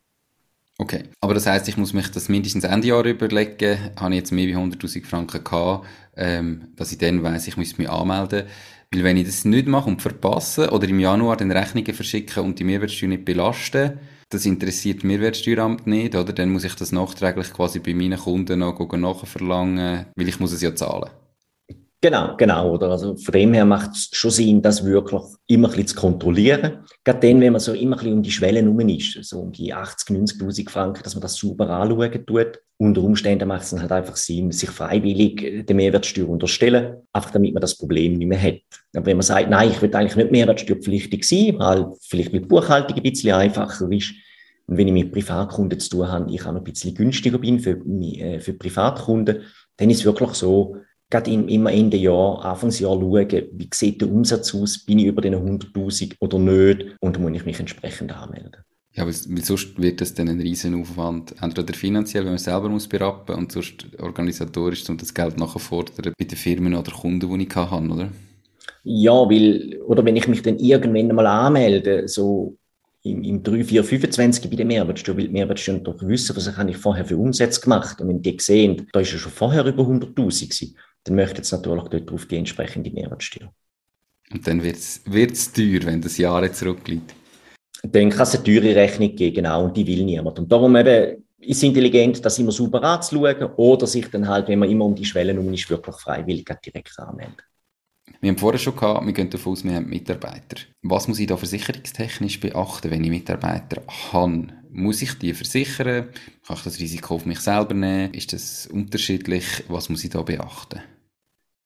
Okay, 0.76 1.04
aber 1.20 1.34
das 1.34 1.46
heißt, 1.46 1.68
ich 1.68 1.76
muss 1.76 1.92
mich 1.92 2.10
das 2.10 2.28
mindestens 2.28 2.64
Ende 2.64 2.88
Jahr 2.88 3.04
überlegen, 3.04 3.78
habe 3.96 4.14
ich 4.14 4.20
jetzt 4.20 4.32
mehr 4.32 4.56
als 4.56 4.76
100.000 4.76 5.06
Franken 5.06 5.44
gehabt, 5.44 5.86
ähm, 6.16 6.72
dass 6.74 6.90
ich 6.90 6.98
dann 6.98 7.22
weiss, 7.22 7.46
ich 7.46 7.56
muss 7.56 7.78
mich 7.78 7.88
anmelden. 7.88 8.44
Weil 8.92 9.04
wenn 9.04 9.16
ich 9.16 9.26
das 9.26 9.44
nicht 9.44 9.68
mache 9.68 9.88
und 9.88 10.02
verpasse 10.02 10.70
oder 10.70 10.88
im 10.88 10.98
Januar 10.98 11.36
den 11.36 11.52
Rechnungen 11.52 11.94
verschicke 11.94 12.42
und 12.42 12.58
die 12.58 12.64
Mehrwertsteuer 12.64 13.08
nicht 13.08 13.24
belaste, 13.24 13.98
das 14.34 14.46
interessiert 14.46 14.98
das 14.98 15.04
Mehrwertsteueramt 15.04 15.86
nicht, 15.86 16.14
oder? 16.14 16.32
Dann 16.32 16.50
muss 16.50 16.64
ich 16.64 16.74
das 16.74 16.92
nachträglich 16.92 17.52
quasi 17.52 17.78
bei 17.78 17.94
meinen 17.94 18.18
Kunden 18.18 18.58
noch 18.58 18.78
nachverlangen, 18.92 20.06
weil 20.14 20.28
ich 20.28 20.40
muss 20.40 20.52
es 20.52 20.62
ja 20.62 20.74
zahlen. 20.74 21.10
Genau, 22.04 22.36
genau. 22.36 22.74
Oder? 22.74 22.90
Also 22.90 23.16
von 23.16 23.32
dem 23.32 23.54
her 23.54 23.64
macht 23.64 23.92
es 23.92 24.10
schon 24.12 24.30
Sinn, 24.30 24.60
das 24.60 24.84
wirklich 24.84 25.22
immer 25.46 25.68
ein 25.68 25.70
bisschen 25.70 25.86
zu 25.86 25.96
kontrollieren. 25.96 26.84
Gerade 27.02 27.26
dann, 27.26 27.40
wenn 27.40 27.52
man 27.52 27.60
so 27.60 27.72
immer 27.72 27.96
ein 27.96 27.98
bisschen 27.98 28.16
um 28.18 28.22
die 28.22 28.30
Schwelle 28.30 28.60
herum 28.60 28.78
ist, 28.80 29.24
so 29.24 29.40
um 29.40 29.52
die 29.52 29.72
80, 29.72 30.14
90.000 30.14 30.68
Franken, 30.68 31.02
dass 31.02 31.14
man 31.14 31.22
das 31.22 31.36
super 31.36 31.70
anschauen 31.70 32.26
tut. 32.26 32.60
Unter 32.76 33.02
Umständen 33.02 33.48
macht 33.48 33.62
es 33.62 33.70
dann 33.70 33.80
halt 33.80 33.92
einfach 33.92 34.16
Sinn, 34.16 34.52
sich 34.52 34.68
freiwillig 34.68 35.64
der 35.64 35.74
Mehrwertsteuer 35.74 36.28
unterstellen, 36.28 36.96
einfach 37.10 37.30
damit 37.30 37.54
man 37.54 37.62
das 37.62 37.78
Problem 37.78 38.18
nicht 38.18 38.28
mehr 38.28 38.42
hat. 38.42 38.60
Aber 38.94 39.06
wenn 39.06 39.16
man 39.16 39.24
sagt, 39.24 39.48
nein, 39.48 39.70
ich 39.70 39.80
will 39.80 39.94
eigentlich 39.94 40.16
nicht 40.16 40.30
mehrwertsteuerpflichtig 40.30 41.24
sein, 41.26 41.58
weil 41.58 41.86
vielleicht 42.02 42.34
mit 42.34 42.48
Buchhaltung 42.48 42.98
ein 42.98 43.02
bisschen 43.02 43.32
einfacher 43.32 43.90
ist, 43.90 44.12
und 44.66 44.76
wenn 44.76 44.88
ich 44.88 44.94
mit 44.94 45.12
Privatkunden 45.12 45.78
zu 45.78 45.90
tun 45.90 46.08
habe, 46.08 46.32
ich 46.32 46.42
auch 46.42 46.52
noch 46.52 46.60
ein 46.60 46.64
bisschen 46.64 46.94
günstiger 46.94 47.38
bin 47.38 47.60
für, 47.60 47.72
äh, 47.72 48.40
für 48.40 48.54
Privatkunden, 48.54 49.42
dann 49.76 49.90
ist 49.90 50.00
es 50.00 50.04
wirklich 50.04 50.30
so, 50.30 50.76
gerade 51.10 51.30
im, 51.30 51.48
immer 51.48 51.72
Ende 51.72 51.96
Jahr, 51.96 52.44
Anfangsjahr 52.44 52.98
schauen, 52.98 53.42
wie 53.52 53.68
sieht 53.72 54.00
der 54.00 54.10
Umsatz 54.10 54.54
aus, 54.54 54.78
bin 54.78 54.98
ich 54.98 55.06
über 55.06 55.22
den 55.22 55.34
100.000 55.34 56.16
oder 56.20 56.38
nicht 56.38 56.96
und 57.00 57.18
muss 57.18 57.32
ich 57.34 57.44
mich 57.44 57.60
entsprechend 57.60 58.12
anmelden. 58.12 58.56
Ja, 58.92 59.04
weil, 59.04 59.14
weil 59.28 59.44
sonst 59.44 59.80
wird 59.80 60.00
das 60.00 60.14
dann 60.14 60.28
ein 60.28 60.40
riesen 60.40 60.80
Aufwand, 60.80 61.34
entweder 61.42 61.74
finanziell, 61.74 62.24
wenn 62.24 62.32
man 62.32 62.38
selber 62.38 62.68
muss 62.68 62.86
berappen 62.86 63.34
und 63.34 63.50
sonst 63.50 63.86
organisatorisch, 63.98 64.88
um 64.88 64.96
das 64.96 65.12
Geld 65.12 65.36
nachzufordern 65.36 66.14
bei 66.16 66.24
den 66.24 66.38
Firmen 66.38 66.74
oder 66.74 66.92
Kunden, 66.92 67.38
die 67.38 67.44
ich 67.44 67.56
habe, 67.56 67.88
oder? 67.88 68.10
Ja, 68.84 69.12
weil, 69.12 69.80
oder 69.86 70.04
wenn 70.04 70.16
ich 70.16 70.28
mich 70.28 70.42
dann 70.42 70.58
irgendwann 70.58 71.16
mal 71.16 71.26
anmelde, 71.26 72.06
so 72.06 72.56
im, 73.04 73.22
im 73.22 73.42
3, 73.42 73.64
4, 73.64 73.84
25 73.84 74.50
bei 74.50 74.56
der 74.56 74.66
Mehrwertsteuer, 74.66 75.16
weil 75.16 75.26
die 75.26 75.32
Mehrwertsteuer 75.32 75.78
doch 75.78 76.00
wissen, 76.02 76.34
was 76.36 76.56
habe 76.56 76.70
ich 76.70 76.76
vorher 76.76 77.04
für 77.04 77.16
Umsätze 77.16 77.60
gemacht. 77.60 78.00
Und 78.00 78.08
wenn 78.08 78.22
die 78.22 78.36
sehen, 78.40 78.88
da 78.92 79.00
ist 79.00 79.12
ja 79.12 79.18
schon 79.18 79.30
vorher 79.30 79.64
über 79.64 79.82
100.000 79.82 80.14
gewesen, 80.14 80.76
dann 81.04 81.14
möchte 81.14 81.42
es 81.42 81.52
natürlich 81.52 81.84
dort 81.84 82.10
drauf 82.10 82.26
die 82.26 82.36
entsprechende 82.36 82.90
Mehrwertsteuer. 82.90 83.52
Und 84.32 84.46
dann 84.46 84.62
wird 84.62 84.76
es 84.76 85.52
teuer, 85.52 85.80
wenn 85.84 86.00
das 86.00 86.16
Jahr 86.16 86.50
zurückliegt. 86.50 87.14
Dann 87.82 88.08
kann 88.08 88.22
es 88.22 88.34
eine 88.34 88.44
teure 88.44 88.74
Rechnung 88.74 89.14
geben, 89.14 89.36
genau, 89.36 89.64
und 89.64 89.76
die 89.76 89.86
will 89.86 90.02
niemand. 90.04 90.38
Und 90.38 90.50
darum 90.50 90.74
eben 90.74 91.22
ist 91.38 91.58
es 91.58 91.62
intelligent, 91.62 92.24
das 92.24 92.38
immer 92.38 92.52
super 92.52 92.82
anzuschauen 92.82 93.44
oder 93.56 93.86
sich 93.86 94.10
dann 94.10 94.26
halt, 94.26 94.48
wenn 94.48 94.58
man 94.58 94.70
immer 94.70 94.86
um 94.86 94.94
die 94.94 95.04
Schwellen 95.04 95.38
um 95.38 95.52
ist, 95.52 95.68
wirklich 95.68 95.96
freiwillig 95.96 96.48
direkt 96.64 96.98
anmelden. 96.98 97.36
Wir 98.24 98.30
haben 98.30 98.38
vorher 98.38 98.58
schon 98.58 98.74
gehabt, 98.74 99.04
wir 99.04 99.12
gehen 99.12 99.28
davon 99.28 99.52
aus, 99.52 99.64
wir 99.64 99.74
haben 99.74 99.90
Mitarbeiter. 99.90 100.56
Was 100.80 101.08
muss 101.08 101.18
ich 101.18 101.26
da 101.26 101.36
versicherungstechnisch 101.36 102.40
beachten, 102.40 102.90
wenn 102.90 103.04
ich 103.04 103.10
Mitarbeiter 103.10 103.82
habe? 104.14 104.46
Muss 104.70 105.02
ich 105.02 105.18
die 105.18 105.34
versichern? 105.34 106.08
Kann 106.46 106.56
ich 106.56 106.62
das 106.62 106.80
Risiko 106.80 107.16
auf 107.16 107.26
mich 107.26 107.40
selber 107.40 107.74
nehmen? 107.74 108.14
Ist 108.14 108.32
das 108.32 108.66
unterschiedlich? 108.66 109.44
Was 109.68 109.90
muss 109.90 110.04
ich 110.04 110.08
da 110.08 110.22
beachten? 110.22 110.80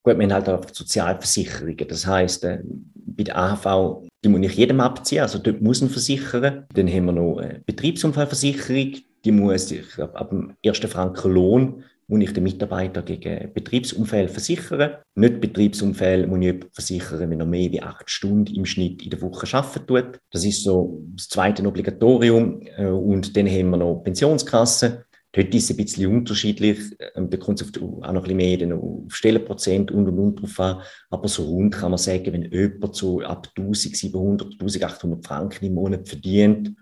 Gut, 0.02 0.18
wir 0.18 0.24
haben 0.24 0.32
halt 0.32 0.48
auch 0.48 0.64
Sozialversicherungen. 0.68 1.86
Das 1.86 2.08
heisst, 2.08 2.42
äh, 2.42 2.58
bei 2.64 3.22
der 3.22 3.38
AHV, 3.38 4.08
die 4.24 4.28
muss 4.28 4.50
ich 4.50 4.56
jedem 4.56 4.80
abziehen, 4.80 5.22
also 5.22 5.38
dort 5.38 5.62
muss 5.62 5.80
man 5.80 5.90
versichern. 5.90 6.66
Dann 6.74 6.88
haben 6.88 7.04
wir 7.04 7.12
noch 7.12 7.38
eine 7.38 7.62
Betriebsunfallversicherung, 7.66 8.96
die 9.24 9.30
muss 9.30 9.70
ich 9.70 9.96
ab 10.00 10.30
dem 10.30 10.56
ersten 10.64 10.88
Franken 10.88 11.30
Lohn 11.30 11.84
muss 12.08 12.22
ich 12.22 12.32
den 12.32 12.44
Mitarbeiter 12.44 13.02
gegen 13.02 13.52
Betriebsunfälle 13.52 14.28
versichern. 14.28 14.96
Nicht 15.14 15.40
Betriebsunfälle 15.40 16.26
muss 16.26 16.44
ich 16.44 16.64
versichern, 16.72 17.30
wenn 17.30 17.40
er 17.40 17.46
mehr 17.46 17.70
als 17.70 17.94
acht 17.96 18.10
Stunden 18.10 18.54
im 18.54 18.64
Schnitt 18.64 19.02
in 19.02 19.10
der 19.10 19.20
Woche 19.20 19.46
arbeiten 19.54 19.86
tut. 19.86 20.18
Das 20.30 20.44
ist 20.44 20.62
so 20.64 21.02
das 21.14 21.28
zweite 21.28 21.66
Obligatorium. 21.66 22.62
Äh, 22.76 22.86
und 22.86 23.36
dann 23.36 23.46
haben 23.46 23.70
wir 23.70 23.76
noch 23.76 24.02
Pensionskassen. 24.02 25.04
Dort 25.32 25.54
ist 25.54 25.64
es 25.64 25.70
ein 25.70 25.76
bisschen 25.76 26.10
unterschiedlich. 26.10 26.78
Ähm, 27.14 27.28
da 27.28 27.36
kommt 27.36 27.60
es 27.60 27.70
auch 27.76 27.80
noch 27.80 28.24
ein 28.24 28.36
bisschen 28.36 28.68
mehr 28.68 28.78
auf 28.78 29.14
Stellenprozent 29.14 29.90
und 29.90 30.08
und 30.08 30.18
und 30.18 30.40
drauf 30.40 30.58
an. 30.60 30.82
Aber 31.10 31.28
so 31.28 31.44
rund 31.44 31.74
kann 31.74 31.90
man 31.90 31.98
sagen, 31.98 32.32
wenn 32.32 32.50
jemand 32.50 32.96
so 32.96 33.20
ab 33.20 33.48
1700, 33.54 34.52
1800 34.58 35.26
Franken 35.26 35.66
im 35.66 35.74
Monat 35.74 36.08
verdient, 36.08 36.74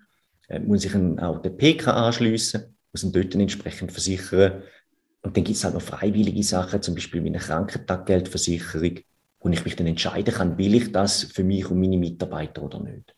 äh, 0.49 0.61
muss 0.61 0.85
ich 0.85 0.95
auch 0.95 1.43
den 1.43 1.57
PK 1.57 1.91
anschliessen, 1.91 2.77
muss 2.93 3.03
ihn 3.03 3.11
dort 3.11 3.35
entsprechend 3.35 3.91
versichern. 3.91 4.63
Und 5.27 5.37
dann 5.37 5.43
gibt 5.43 5.57
es 5.57 5.65
halt 5.65 5.75
noch 5.75 5.83
freiwillige 5.83 6.45
Sachen, 6.45 6.81
zum 6.83 6.95
Beispiel 6.95 7.25
wie 7.25 7.31
eine 7.31 7.39
Krankentaggeldversicherung, 7.39 9.01
wo 9.41 9.49
ich 9.49 9.65
mich 9.65 9.75
dann 9.75 9.89
entscheiden 9.89 10.33
kann, 10.33 10.57
will 10.57 10.77
ich 10.77 10.93
das 10.93 11.25
für 11.25 11.43
mich 11.43 11.69
und 11.69 11.81
meine 11.81 11.99
Mitarbeiter 11.99 12.63
oder 12.63 12.81
nicht. 12.81 13.13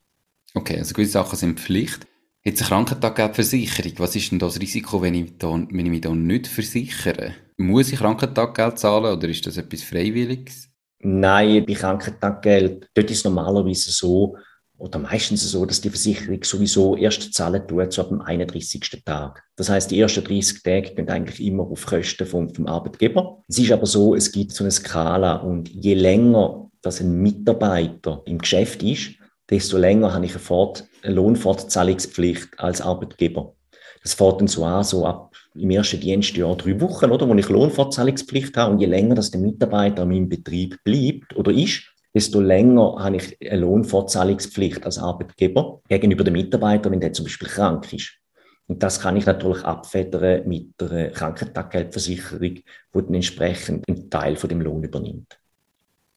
Okay, 0.55 0.79
also 0.79 0.95
gewisse 0.95 1.13
Sachen 1.13 1.37
sind 1.37 1.61
Pflicht. 1.61 2.07
Jetzt 2.43 2.63
eine 2.63 2.69
Krankentaggeldversicherung, 2.69 3.93
was 3.99 4.17
ist 4.17 4.31
denn 4.31 4.39
das 4.39 4.59
Risiko, 4.59 5.03
wenn 5.03 5.13
ich, 5.13 5.37
da, 5.37 5.53
wenn 5.53 5.85
ich 5.85 5.91
mich 5.91 6.01
da 6.01 6.15
nicht 6.15 6.47
versichere? 6.47 7.35
Muss 7.59 7.93
ich 7.93 7.99
Krankentaggeld 7.99 8.79
zahlen 8.79 9.15
oder 9.15 9.29
ist 9.29 9.47
das 9.47 9.59
etwas 9.59 9.83
Freiwilliges? 9.83 10.71
Nein, 11.01 11.67
bei 11.67 11.75
Krankentaggeld, 11.75 12.89
dort 12.95 13.11
ist 13.11 13.19
es 13.19 13.25
normalerweise 13.25 13.91
so, 13.91 14.35
oder 14.79 14.99
meistens 14.99 15.51
so, 15.51 15.67
dass 15.67 15.81
die 15.81 15.91
Versicherung 15.91 16.43
sowieso 16.43 16.97
erst 16.97 17.35
zahlen 17.35 17.67
tut, 17.67 17.93
so 17.93 18.03
ab 18.03 18.09
dem 18.09 18.21
31. 18.21 19.03
Tag. 19.05 19.43
Das 19.57 19.69
heißt, 19.69 19.91
die 19.91 20.01
ersten 20.01 20.25
30 20.25 20.63
Tage 20.63 20.95
gehen 20.95 21.09
eigentlich 21.09 21.45
immer 21.45 21.65
auf 21.65 21.85
Kosten 21.85 22.27
vom, 22.27 22.55
vom 22.55 22.67
Arbeitgeber. 22.67 23.43
Es 23.49 23.59
ist 23.59 23.73
aber 23.73 23.87
so, 23.87 24.15
es 24.15 24.31
gibt 24.31 24.53
so 24.53 24.65
eine 24.65 24.71
Skala 24.71 25.37
und 25.37 25.69
je 25.69 25.95
länger 25.95 26.65
dass 26.81 27.01
ein 27.01 27.21
Mitarbeiter 27.21 28.23
im 28.25 28.39
Geschäft 28.39 28.83
ist, 28.83 29.15
desto 29.51 29.79
länger 29.79 30.15
habe 30.15 30.25
ich 30.25 30.33
eine, 30.33 30.41
Fort 30.41 30.85
eine 31.03 31.15
Lohnfortzahlungspflicht 31.15 32.59
als 32.59 32.81
Arbeitgeber. 32.81 33.55
Das 34.03 34.15
fährt 34.15 34.41
dann 34.41 34.49
so 34.49 34.65
an, 34.65 34.85
so 34.85 35.05
ab 35.05 35.35
im 35.55 35.71
ersten 35.71 36.01
Dienstjahr 36.01 36.57
drei 36.57 36.81
Wochen, 36.81 37.11
oder, 37.11 37.29
wo 37.29 37.35
ich 37.35 37.49
Lohnfortzahlungspflicht 37.49 38.57
habe. 38.57 38.73
Und 38.73 38.81
je 38.81 38.87
länger 38.87 39.17
dass 39.17 39.31
der 39.31 39.41
Mitarbeiter 39.41 40.03
in 40.03 40.09
meinem 40.09 40.29
Betrieb 40.29 40.79
bleibt 40.85 41.35
oder 41.37 41.51
ist, 41.51 41.83
desto 42.15 42.41
länger 42.41 42.97
habe 42.99 43.17
ich 43.17 43.37
eine 43.41 43.61
Lohnfortzahlungspflicht 43.61 44.85
als 44.85 44.99
Arbeitgeber 44.99 45.81
gegenüber 45.89 46.25
dem 46.25 46.33
Mitarbeiter, 46.33 46.91
wenn 46.91 47.01
der 47.01 47.13
zum 47.13 47.27
Beispiel 47.27 47.49
krank 47.49 47.93
ist. 47.93 48.19
Und 48.67 48.83
das 48.83 49.01
kann 49.01 49.17
ich 49.17 49.25
natürlich 49.25 49.65
abfedern 49.65 50.47
mit 50.47 50.79
der 50.81 51.11
Krankentaggeldversicherung, 51.11 52.41
die 52.41 52.65
dann 52.93 53.15
entsprechend 53.15 53.89
einen 53.89 54.11
Teil 54.11 54.37
von 54.37 54.49
dem 54.49 54.61
Lohn 54.61 54.85
übernimmt. 54.85 55.38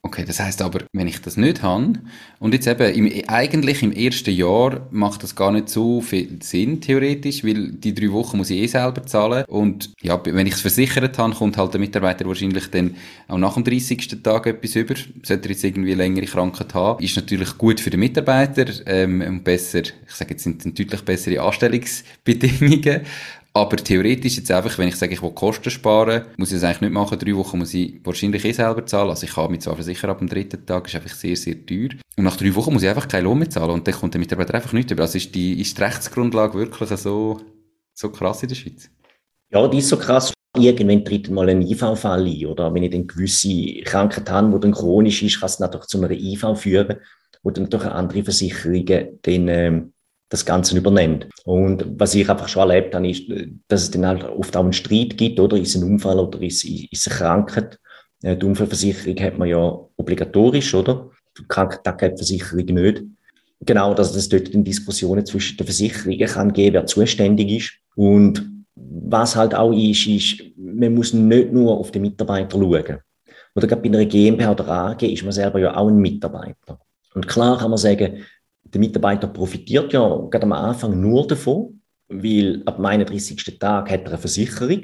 Okay, 0.04 0.26
das 0.26 0.40
heißt 0.40 0.64
aber, 0.64 0.80
wenn 0.94 1.08
ich 1.08 1.22
das 1.22 1.38
nicht 1.38 1.62
habe 1.62 1.94
und 2.40 2.56
jetzt 2.56 2.66
eben 2.66 2.92
im, 2.92 3.24
eigentlich 3.28 3.84
im 3.84 3.92
ersten 3.92 4.32
Jahr 4.34 4.88
macht 4.90 5.22
das 5.22 5.36
gar 5.36 5.52
nicht 5.52 5.70
so 5.70 6.02
viel 6.02 6.40
Sinn 6.42 6.82
theoretisch, 6.82 7.44
weil 7.44 7.72
die 7.72 7.94
drei 7.94 8.12
Wochen 8.12 8.38
muss 8.38 8.50
ich 8.50 8.62
eh 8.62 8.68
selber 8.68 9.06
zahlen 9.06 9.46
und 9.48 9.92
ja, 10.02 10.20
wenn 10.26 10.48
ich 10.48 10.56
es 10.56 10.62
versichert 10.62 11.20
habe, 11.20 11.36
kommt 11.36 11.56
halt 11.56 11.74
der 11.74 11.80
Mitarbeiter 11.80 12.26
wahrscheinlich 12.26 12.68
dann 12.72 12.96
auch 13.28 13.38
nach 13.38 13.54
dem 13.54 13.64
30. 13.64 14.24
Tag 14.24 14.48
etwas 14.48 14.76
über. 14.76 14.96
Sollte 15.22 15.48
er 15.48 15.52
jetzt 15.52 15.64
irgendwie 15.64 15.94
längere 15.94 16.26
Krankheit 16.26 16.74
haben, 16.74 17.04
ist 17.04 17.16
natürlich 17.16 17.56
gut 17.60 17.80
für 17.80 17.92
den 17.92 18.00
Mitarbeiter 18.00 18.66
ähm, 18.88 19.22
und 19.22 19.44
besser, 19.44 19.82
ich 19.82 20.16
sage 20.16 20.32
jetzt 20.32 20.44
sind 20.44 20.66
deutlich 20.66 21.02
bessere 21.02 21.42
Anstellungsbedingungen, 21.42 23.02
aber 23.54 23.76
theoretisch 23.78 24.38
jetzt 24.38 24.52
einfach, 24.52 24.78
wenn 24.78 24.88
ich 24.88 24.96
sage, 24.96 25.14
ich 25.14 25.22
will 25.22 25.32
Kosten 25.32 25.70
sparen, 25.70 26.24
muss 26.38 26.52
ich 26.52 26.58
das 26.60 26.64
eigentlich 26.64 26.82
nicht 26.82 26.94
machen. 26.94 27.20
Drei 27.20 27.36
Wochen 27.36 27.58
muss 27.60 27.74
ich 27.74 28.00
wahrscheinlich 28.04 28.46
eh 28.46 28.54
selber 28.54 28.86
zahlen. 28.86 29.10
Also 29.10 29.26
ich 29.26 29.34
kann 29.34 29.52
mich 29.52 29.62
zwar 29.62 29.76
versichern, 29.76 30.10
ab 30.10 30.20
dem 30.20 30.30
dritten 30.30 30.66
Tag 30.66 30.88
ist 30.88 30.96
einfach 30.96 31.14
sehr, 31.14 31.36
sehr 31.36 31.66
teuer. 31.66 31.90
Und 32.16 32.24
nach 32.24 32.38
drei 32.38 32.56
Wochen 32.56 32.72
muss 32.72 32.84
ich 32.84 32.90
einfach 32.90 33.10
keinen 33.10 33.26
Lohn 33.26 33.40
mehr 33.40 33.50
zahlen 33.50 33.72
und 33.72 33.88
dann 33.88 33.96
kommt 33.96 34.14
der 34.14 34.20
Mitarbeiter 34.20 34.54
einfach 34.54 34.72
nicht 34.72 34.92
über. 34.92 35.04
Also 35.04 35.18
ist 35.18 35.36
die, 35.36 35.60
ist 35.60 35.78
die 35.78 35.84
Rechtsgrundlage 35.84 36.58
wirklich 36.58 36.90
so, 36.92 37.42
so 37.94 38.10
krass 38.10 38.42
in 38.44 38.50
der 38.50 38.56
Schweiz? 38.56 38.90
Ja, 39.50 39.68
die 39.68 39.80
ist 39.80 39.90
so 39.90 39.98
krass. 39.98 40.32
Irgendwann 40.58 41.04
tritt 41.04 41.30
mal 41.30 41.50
ein 41.50 41.62
IV-Fall 41.62 42.26
ein, 42.26 42.46
oder? 42.46 42.74
Wenn 42.74 42.84
ich 42.84 42.92
dann 42.92 43.08
gewisse 43.08 43.82
Krankheit 43.84 44.30
habe, 44.30 44.52
die 44.54 44.60
dann 44.62 44.72
chronisch 44.72 45.24
ist, 45.24 45.40
kann 45.40 45.48
es 45.48 45.60
natürlich 45.60 45.88
zu 45.88 45.98
einer 45.98 46.12
IV 46.12 46.46
führen, 46.56 46.98
wo 47.44 47.52
dann 47.52 47.64
natürlich 47.64 47.88
andere 47.88 48.24
Versicherungen 48.24 49.20
dann, 49.22 49.48
ähm, 49.50 49.94
das 50.32 50.46
Ganze 50.46 50.78
übernimmt. 50.78 51.28
Und 51.44 51.86
was 52.00 52.16
ich 52.16 52.28
einfach 52.30 52.48
schon 52.48 52.70
erlebt 52.70 52.96
habe, 52.96 53.10
ist, 53.10 53.24
dass 53.68 53.84
es 53.84 53.92
dann 53.92 54.08
halt 54.08 54.24
oft 54.24 54.56
auch 54.56 54.64
einen 54.64 54.74
Streit 54.74 55.18
gibt, 55.18 55.40
oder? 55.40 55.58
Ist 55.58 55.76
ein 55.76 55.84
Unfall 55.84 56.20
oder 56.20 56.42
ist, 56.42 56.64
ist 56.64 57.08
eine 57.08 57.18
Krankheit? 57.18 57.78
Äh, 58.24 58.38
die 58.38 58.46
Unfallversicherung 58.46 59.20
hat 59.20 59.38
man 59.38 59.50
ja 59.50 59.78
obligatorisch, 59.98 60.74
oder? 60.74 61.12
Die 61.38 61.44
Krankheitsversicherung 61.48 62.66
nicht. 62.66 63.04
Genau, 63.60 63.94
dass 63.94 64.16
es 64.16 64.30
dort 64.30 64.48
in 64.50 64.64
Diskussionen 64.64 65.26
zwischen 65.26 65.58
den 65.58 65.66
Versicherungen 65.66 66.28
kann 66.28 66.54
geben, 66.54 66.76
wer 66.76 66.86
zuständig 66.86 67.52
ist. 67.52 67.74
Und 67.96 68.50
was 68.76 69.36
halt 69.36 69.54
auch 69.54 69.74
ist, 69.74 70.08
ist, 70.08 70.44
man 70.56 70.96
muss 70.96 71.14
nicht 71.14 71.52
nur 71.52 71.78
auf 71.78 71.92
den 71.92 72.04
Mitarbeiter 72.04 72.58
schauen. 72.58 73.00
Oder 73.54 73.68
gerade 73.68 73.82
bei 73.82 73.90
einer 73.90 74.06
GmbH 74.06 74.52
oder 74.52 74.68
AG 74.70 75.04
ist 75.04 75.24
man 75.24 75.34
selber 75.34 75.60
ja 75.60 75.76
auch 75.76 75.90
ein 75.90 75.98
Mitarbeiter. 75.98 76.80
Und 77.14 77.28
klar 77.28 77.58
kann 77.58 77.70
man 77.70 77.78
sagen, 77.78 78.24
der 78.74 78.80
Mitarbeiter 78.80 79.28
profitiert 79.28 79.94
ja 79.94 80.28
gerade 80.30 80.44
am 80.44 80.54
Anfang 80.54 81.00
nur 81.00 81.28
davon, 81.28 81.82
weil 82.08 82.62
ab 82.66 82.78
dem 82.78 82.86
31. 82.86 83.60
Tag 83.60 83.90
hat 83.90 84.02
er 84.02 84.08
eine 84.08 84.18
Versicherung. 84.18 84.82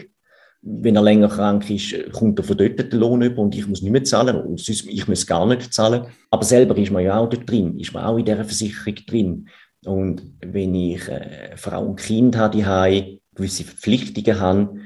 Wenn 0.61 0.95
er 0.95 1.03
länger 1.03 1.29
krank 1.29 1.69
ist, 1.69 2.11
kommt 2.11 2.39
er 2.39 2.43
von 2.43 2.57
dort 2.57 2.79
den 2.79 2.99
Lohn 2.99 3.21
über 3.21 3.41
und 3.41 3.55
ich 3.55 3.67
muss 3.67 3.81
nicht 3.81 3.91
mehr 3.91 4.03
zahlen. 4.03 4.35
Und 4.35 4.67
ich 4.67 5.07
muss 5.07 5.27
gar 5.27 5.45
nicht 5.45 5.73
zahlen. 5.73 6.07
Aber 6.31 6.43
selber 6.43 6.77
ist 6.77 6.91
man 6.91 7.03
ja 7.03 7.17
auch 7.17 7.29
dort 7.29 7.49
drin, 7.49 7.77
ist 7.79 7.93
man 7.93 8.03
auch 8.03 8.17
in 8.17 8.25
dieser 8.25 8.43
Versicherung 8.43 8.95
drin. 9.07 9.49
Und 9.85 10.23
wenn 10.41 10.75
ich 10.75 11.09
eine 11.09 11.51
äh, 11.51 11.57
Frau 11.57 11.85
und 11.85 11.97
Kind 11.99 12.35
habe, 12.35 12.57
die 12.57 13.21
gewisse 13.35 13.63
Verpflichtungen 13.63 14.39
habe, 14.39 14.79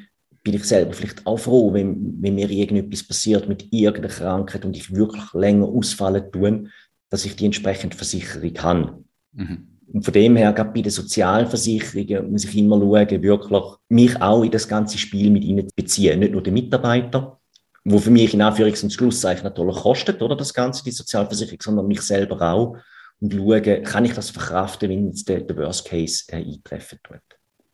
bin 0.43 0.55
ich 0.55 0.63
selber 0.63 0.93
vielleicht 0.93 1.25
auch 1.25 1.37
froh, 1.37 1.73
wenn, 1.73 2.17
wenn 2.21 2.35
mir 2.35 2.49
irgendetwas 2.49 3.03
passiert 3.03 3.47
mit 3.47 3.71
irgendeiner 3.71 4.13
Krankheit 4.13 4.65
und 4.65 4.75
ich 4.75 4.93
wirklich 4.93 5.33
länger 5.33 5.67
ausfallen 5.67 6.31
tue, 6.31 6.65
dass 7.11 7.25
ich 7.25 7.35
die 7.35 7.45
entsprechende 7.45 7.95
Versicherung 7.95 8.53
habe. 8.57 9.03
Mhm. 9.33 9.67
Und 9.93 10.05
von 10.05 10.13
dem 10.13 10.37
her, 10.37 10.53
gerade 10.53 10.71
bei 10.71 10.81
den 10.81 10.91
Sozialversicherungen, 10.91 12.31
muss 12.31 12.45
ich 12.45 12.57
immer 12.57 12.79
schauen, 12.79 13.21
wirklich 13.21 13.63
mich 13.89 14.21
auch 14.21 14.43
in 14.43 14.51
das 14.51 14.67
ganze 14.67 14.97
Spiel 14.97 15.29
mit 15.29 15.43
ihnen 15.43 15.67
zu 15.67 15.75
beziehen. 15.75 16.19
Nicht 16.19 16.31
nur 16.31 16.41
die 16.41 16.51
Mitarbeiter, 16.51 17.39
wo 17.83 17.97
für 17.99 18.11
mich 18.11 18.33
in 18.33 18.41
Anführungs- 18.41 18.83
und 18.83 18.93
Schlusszeichen 18.93 19.43
natürlich 19.43 19.75
kostet, 19.75 20.21
oder, 20.21 20.37
das 20.37 20.53
Ganze, 20.53 20.83
die 20.85 20.91
Sozialversicherung, 20.91 21.59
sondern 21.61 21.87
mich 21.87 22.01
selber 22.01 22.41
auch. 22.41 22.77
Und 23.19 23.33
schauen, 23.33 23.83
kann 23.83 24.05
ich 24.05 24.13
das 24.13 24.29
verkraften, 24.29 24.89
wenn 24.89 25.07
jetzt 25.07 25.27
der, 25.27 25.41
der 25.41 25.57
Worst 25.57 25.85
Case 25.85 26.23
äh, 26.29 26.37
eintreffen 26.37 26.99
tut. 27.03 27.19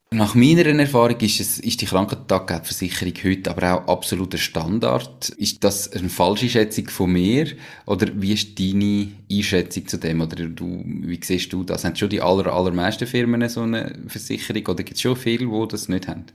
Nach 0.09 0.35
meiner 0.35 0.65
Erfahrung 0.65 1.19
ist, 1.19 1.41
es, 1.41 1.59
ist 1.59 1.81
die 1.81 1.85
Krankentaggeldversicherung 1.85 3.13
heute 3.25 3.51
aber 3.51 3.73
auch 3.73 3.87
absoluter 3.89 4.37
Standard. 4.37 5.29
Ist 5.31 5.61
das 5.65 5.91
eine 5.91 6.07
falsche 6.07 6.47
Schätzung 6.47 6.87
von 6.87 7.11
mir? 7.11 7.47
Oder 7.85 8.07
wie 8.15 8.33
ist 8.33 8.57
deine 8.57 9.09
Einschätzung 9.29 9.85
zu 9.85 9.97
dem? 9.97 10.21
Oder 10.21 10.47
du, 10.47 10.81
wie 10.85 11.19
siehst 11.21 11.51
du 11.51 11.65
das? 11.65 11.83
Haben 11.83 11.97
schon 11.97 12.09
die 12.09 12.21
aller, 12.21 12.47
allermeisten 12.53 13.05
Firmen 13.05 13.49
so 13.49 13.63
eine 13.63 13.99
Versicherung? 14.07 14.65
Oder 14.67 14.83
gibt 14.83 14.95
es 14.95 15.01
schon 15.01 15.17
viele, 15.17 15.45
die 15.45 15.67
das 15.67 15.89
nicht 15.89 16.07
haben? 16.07 16.25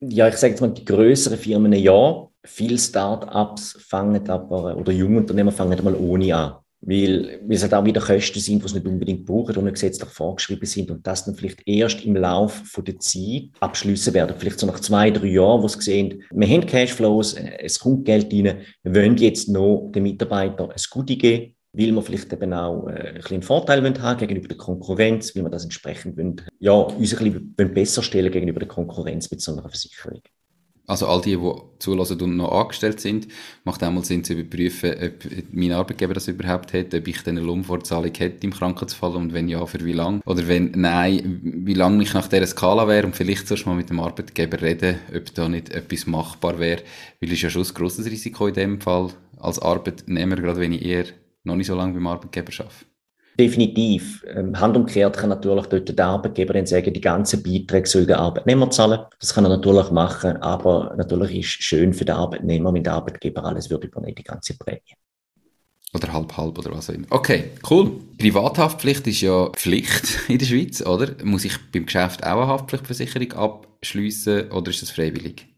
Ja, 0.00 0.26
ich 0.26 0.36
sage 0.36 0.52
jetzt 0.52 0.62
mal, 0.62 0.72
die 0.72 0.86
größeren 0.86 1.38
Firmen 1.38 1.74
ja. 1.74 2.26
Viele 2.42 2.78
Start-ups 2.78 3.76
fangen 3.86 4.26
aber, 4.30 4.74
oder 4.78 4.92
Jungunternehmer 4.92 5.52
fangen 5.52 5.84
mal 5.84 5.94
ohne 5.94 6.34
an 6.34 6.54
weil, 6.82 7.40
weil 7.46 7.56
es 7.56 7.62
halt 7.62 7.74
auch 7.74 7.84
wieder 7.84 8.00
Kosten 8.00 8.40
sind, 8.40 8.62
die 8.62 8.66
es 8.66 8.74
nicht 8.74 8.86
unbedingt 8.86 9.26
brauchen 9.26 9.56
und 9.56 9.72
gesetzlich 9.72 10.08
vorgeschrieben 10.08 10.66
sind 10.66 10.90
und 10.90 11.06
das 11.06 11.24
dann 11.24 11.34
vielleicht 11.34 11.66
erst 11.66 12.04
im 12.04 12.16
Lauf 12.16 12.62
der 12.78 12.98
Zeit 12.98 13.50
abschließen 13.60 14.14
werden. 14.14 14.36
Vielleicht 14.38 14.58
so 14.58 14.66
nach 14.66 14.80
zwei, 14.80 15.10
drei 15.10 15.26
Jahren, 15.26 15.62
wo 15.62 15.68
sie 15.68 15.80
sehen, 15.80 16.22
wir 16.30 16.48
haben 16.48 16.66
Cashflows, 16.66 17.34
es 17.34 17.78
kommt 17.78 18.06
Geld 18.06 18.32
rein, 18.32 18.60
wir 18.82 18.94
wollen 18.94 19.16
jetzt 19.18 19.48
noch 19.48 19.90
den 19.94 20.04
Mitarbeitern 20.04 20.70
ein 20.70 20.82
Gute 20.90 21.16
geben, 21.16 21.54
weil 21.72 21.92
wir 21.92 22.02
vielleicht 22.02 22.32
eben 22.32 22.52
auch 22.52 22.88
äh, 22.88 23.08
ein 23.08 23.14
bisschen 23.14 23.34
einen 23.34 23.42
Vorteil 23.42 24.00
haben 24.00 24.18
gegenüber 24.18 24.48
der 24.48 24.56
Konkurrenz, 24.56 25.36
weil 25.36 25.44
wir 25.44 25.50
das 25.50 25.64
entsprechend 25.64 26.16
wollen, 26.16 26.40
ja, 26.58 26.72
uns 26.72 27.14
ein 27.16 27.32
bisschen 27.54 27.74
besser 27.74 28.02
stellen 28.02 28.32
gegenüber 28.32 28.60
der 28.60 28.68
Konkurrenz 28.68 29.30
mit 29.30 29.40
so 29.40 29.52
einer 29.52 29.62
Versicherung. 29.62 30.20
Also 30.90 31.06
all 31.06 31.20
die, 31.20 31.36
die 31.36 31.52
zulassen 31.78 32.20
und 32.20 32.36
noch 32.36 32.50
angestellt 32.50 33.00
sind, 33.00 33.28
macht 33.62 33.80
einmal 33.84 34.04
Sinn 34.04 34.24
zu 34.24 34.32
überprüfen, 34.32 34.90
ob 35.00 35.52
mein 35.52 35.70
Arbeitgeber 35.70 36.14
das 36.14 36.26
überhaupt 36.26 36.72
hat, 36.72 36.92
ob 36.92 37.06
ich 37.06 37.24
eine 37.28 37.38
Lohnfortzahlung 37.38 38.12
hätte 38.12 38.44
im 38.44 38.52
Krankheitsfall 38.52 39.14
und 39.14 39.32
wenn 39.32 39.46
ja, 39.46 39.64
für 39.66 39.84
wie 39.84 39.92
lange. 39.92 40.20
Oder 40.26 40.48
wenn 40.48 40.72
nein, 40.72 41.40
wie 41.42 41.74
lange 41.74 42.02
ich 42.02 42.12
nach 42.12 42.26
dieser 42.26 42.48
Skala 42.48 42.88
wäre 42.88 43.06
und 43.06 43.14
vielleicht 43.14 43.46
zuerst 43.46 43.66
mal 43.66 43.76
mit 43.76 43.88
dem 43.88 44.00
Arbeitgeber 44.00 44.60
reden, 44.60 44.98
ob 45.16 45.32
da 45.32 45.48
nicht 45.48 45.68
etwas 45.68 46.08
machbar 46.08 46.58
wäre, 46.58 46.82
weil 47.20 47.30
es 47.30 47.40
ja 47.40 47.50
schon 47.50 47.62
ein 47.62 47.74
grosses 47.74 48.06
Risiko 48.06 48.48
in 48.48 48.54
dem 48.54 48.80
Fall 48.80 49.10
als 49.38 49.60
Arbeitnehmer, 49.60 50.34
gerade 50.34 50.58
wenn 50.58 50.72
ich 50.72 50.84
eher 50.84 51.04
noch 51.44 51.54
nicht 51.54 51.68
so 51.68 51.76
lange 51.76 51.94
beim 51.94 52.08
Arbeitgeber 52.08 52.50
arbeite. 52.58 52.89
Definitiv. 53.40 54.22
Ähm, 54.28 54.60
handumkehrt 54.60 55.16
kann 55.16 55.30
natürlich 55.30 55.64
dort 55.64 55.98
der 55.98 56.06
Arbeitgeber 56.06 56.52
dann 56.52 56.66
sagen, 56.66 56.92
die 56.92 57.00
ganzen 57.00 57.42
Beiträge 57.42 57.88
soll 57.88 58.04
der 58.04 58.18
Arbeitnehmer 58.18 58.70
zahlen. 58.70 59.00
Das 59.18 59.32
kann 59.32 59.46
er 59.46 59.48
natürlich 59.48 59.90
machen, 59.90 60.36
aber 60.42 60.92
natürlich 60.98 61.38
ist 61.38 61.64
schön 61.64 61.94
für 61.94 62.04
den 62.04 62.16
Arbeitnehmer, 62.16 62.74
wenn 62.74 62.84
der 62.84 62.92
Arbeitgeber 62.92 63.42
alles 63.42 63.70
würde 63.70 63.86
übernehmen, 63.86 64.16
die 64.16 64.24
ganze 64.24 64.58
Prämie. 64.58 64.94
Oder 65.94 66.12
halb 66.12 66.36
halb 66.36 66.58
oder 66.58 66.70
was 66.72 66.90
auch 66.90 66.94
immer. 66.94 67.06
Okay, 67.08 67.44
cool. 67.70 67.92
Privathaftpflicht 68.18 69.06
ist 69.06 69.22
ja 69.22 69.48
Pflicht 69.54 70.18
in 70.28 70.36
der 70.36 70.44
Schweiz, 70.44 70.84
oder? 70.84 71.08
Muss 71.24 71.46
ich 71.46 71.54
beim 71.72 71.86
Geschäft 71.86 72.22
auch 72.22 72.42
eine 72.42 72.46
Haftpflichtversicherung 72.46 73.32
abschließen 73.32 74.50
oder 74.50 74.68
ist 74.68 74.82
das 74.82 74.90
freiwillig? 74.90 75.49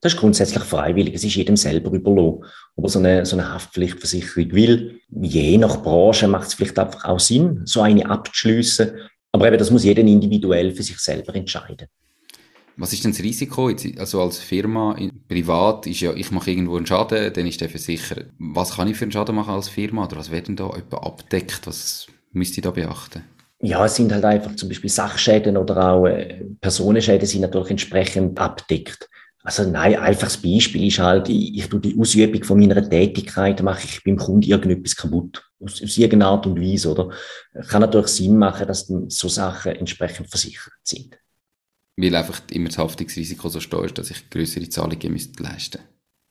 Das 0.00 0.14
ist 0.14 0.18
grundsätzlich 0.18 0.62
freiwillig. 0.62 1.14
Es 1.14 1.24
ist 1.24 1.34
jedem 1.34 1.56
selber 1.56 1.90
überlassen. 1.92 2.44
Aber 2.76 2.88
so 2.88 2.98
eine, 2.98 3.26
so 3.26 3.36
eine 3.36 3.52
Haftpflichtversicherung 3.52 4.52
will, 4.52 5.00
je 5.10 5.58
nach 5.58 5.82
Branche 5.82 6.26
macht 6.26 6.48
es 6.48 6.54
vielleicht 6.54 6.78
einfach 6.78 7.04
auch 7.04 7.20
Sinn, 7.20 7.62
so 7.64 7.82
eine 7.82 8.08
abzuschliessen. 8.08 8.92
Aber 9.32 9.46
eben, 9.46 9.58
das 9.58 9.70
muss 9.70 9.84
jeder 9.84 10.00
individuell 10.00 10.72
für 10.72 10.82
sich 10.82 10.98
selber 10.98 11.34
entscheiden. 11.34 11.88
Was 12.76 12.94
ist 12.94 13.04
denn 13.04 13.12
das 13.12 13.20
Risiko? 13.20 13.70
Also 13.98 14.22
als 14.22 14.38
Firma, 14.38 14.96
privat 15.28 15.86
ist 15.86 16.00
ja, 16.00 16.14
ich 16.14 16.30
mache 16.30 16.50
irgendwo 16.50 16.78
einen 16.78 16.86
Schaden, 16.86 17.30
dann 17.30 17.46
ist 17.46 17.60
der 17.60 17.68
versichert. 17.68 18.30
Was 18.38 18.76
kann 18.76 18.88
ich 18.88 18.96
für 18.96 19.04
einen 19.04 19.12
Schaden 19.12 19.34
machen 19.34 19.52
als 19.52 19.68
Firma? 19.68 20.04
Oder 20.04 20.16
was 20.16 20.30
wird 20.30 20.48
denn 20.48 20.56
da 20.56 20.70
etwa 20.70 20.96
abdeckt? 20.96 21.66
Was 21.66 22.06
müsst 22.32 22.56
ihr 22.56 22.62
da 22.62 22.70
beachten? 22.70 23.22
Ja, 23.62 23.84
es 23.84 23.96
sind 23.96 24.10
halt 24.10 24.24
einfach 24.24 24.56
zum 24.56 24.70
Beispiel 24.70 24.88
Sachschäden 24.88 25.58
oder 25.58 25.92
auch 25.92 26.06
äh, 26.06 26.42
Personenschäden 26.62 27.26
sind 27.26 27.42
natürlich 27.42 27.72
entsprechend 27.72 28.38
abdeckt. 28.38 29.09
Also 29.42 29.64
nein, 29.64 29.96
einfaches 29.96 30.36
Beispiel 30.36 30.88
ist 30.88 30.98
halt, 30.98 31.28
ich, 31.28 31.56
ich 31.56 31.68
tue 31.68 31.80
die 31.80 31.98
Ausübung 31.98 32.44
von 32.44 32.58
meiner 32.58 32.88
Tätigkeit, 32.88 33.62
mache 33.62 33.84
ich 33.84 34.04
beim 34.04 34.16
Kunden 34.16 34.48
irgendetwas 34.48 34.94
kaputt. 34.94 35.42
Aus, 35.60 35.82
aus 35.82 35.96
irgendeiner 35.96 36.32
Art 36.32 36.46
und 36.46 36.60
Weise, 36.60 36.90
oder? 36.90 37.10
Kann 37.68 37.80
natürlich 37.80 38.08
Sinn 38.08 38.36
machen, 38.36 38.66
dass 38.66 38.86
dann 38.86 39.08
so 39.08 39.28
Sachen 39.28 39.76
entsprechend 39.76 40.28
versichert 40.28 40.72
sind. 40.82 41.18
Weil 41.96 42.14
einfach 42.14 42.40
immer 42.50 42.68
das 42.68 42.78
Haftungsrisiko 42.78 43.48
so 43.48 43.60
stark 43.60 43.86
ist, 43.86 43.98
dass 43.98 44.10
ich 44.10 44.28
größere 44.30 44.68
Zahlungen 44.68 45.12
müsste 45.12 45.42
leisten 45.42 45.80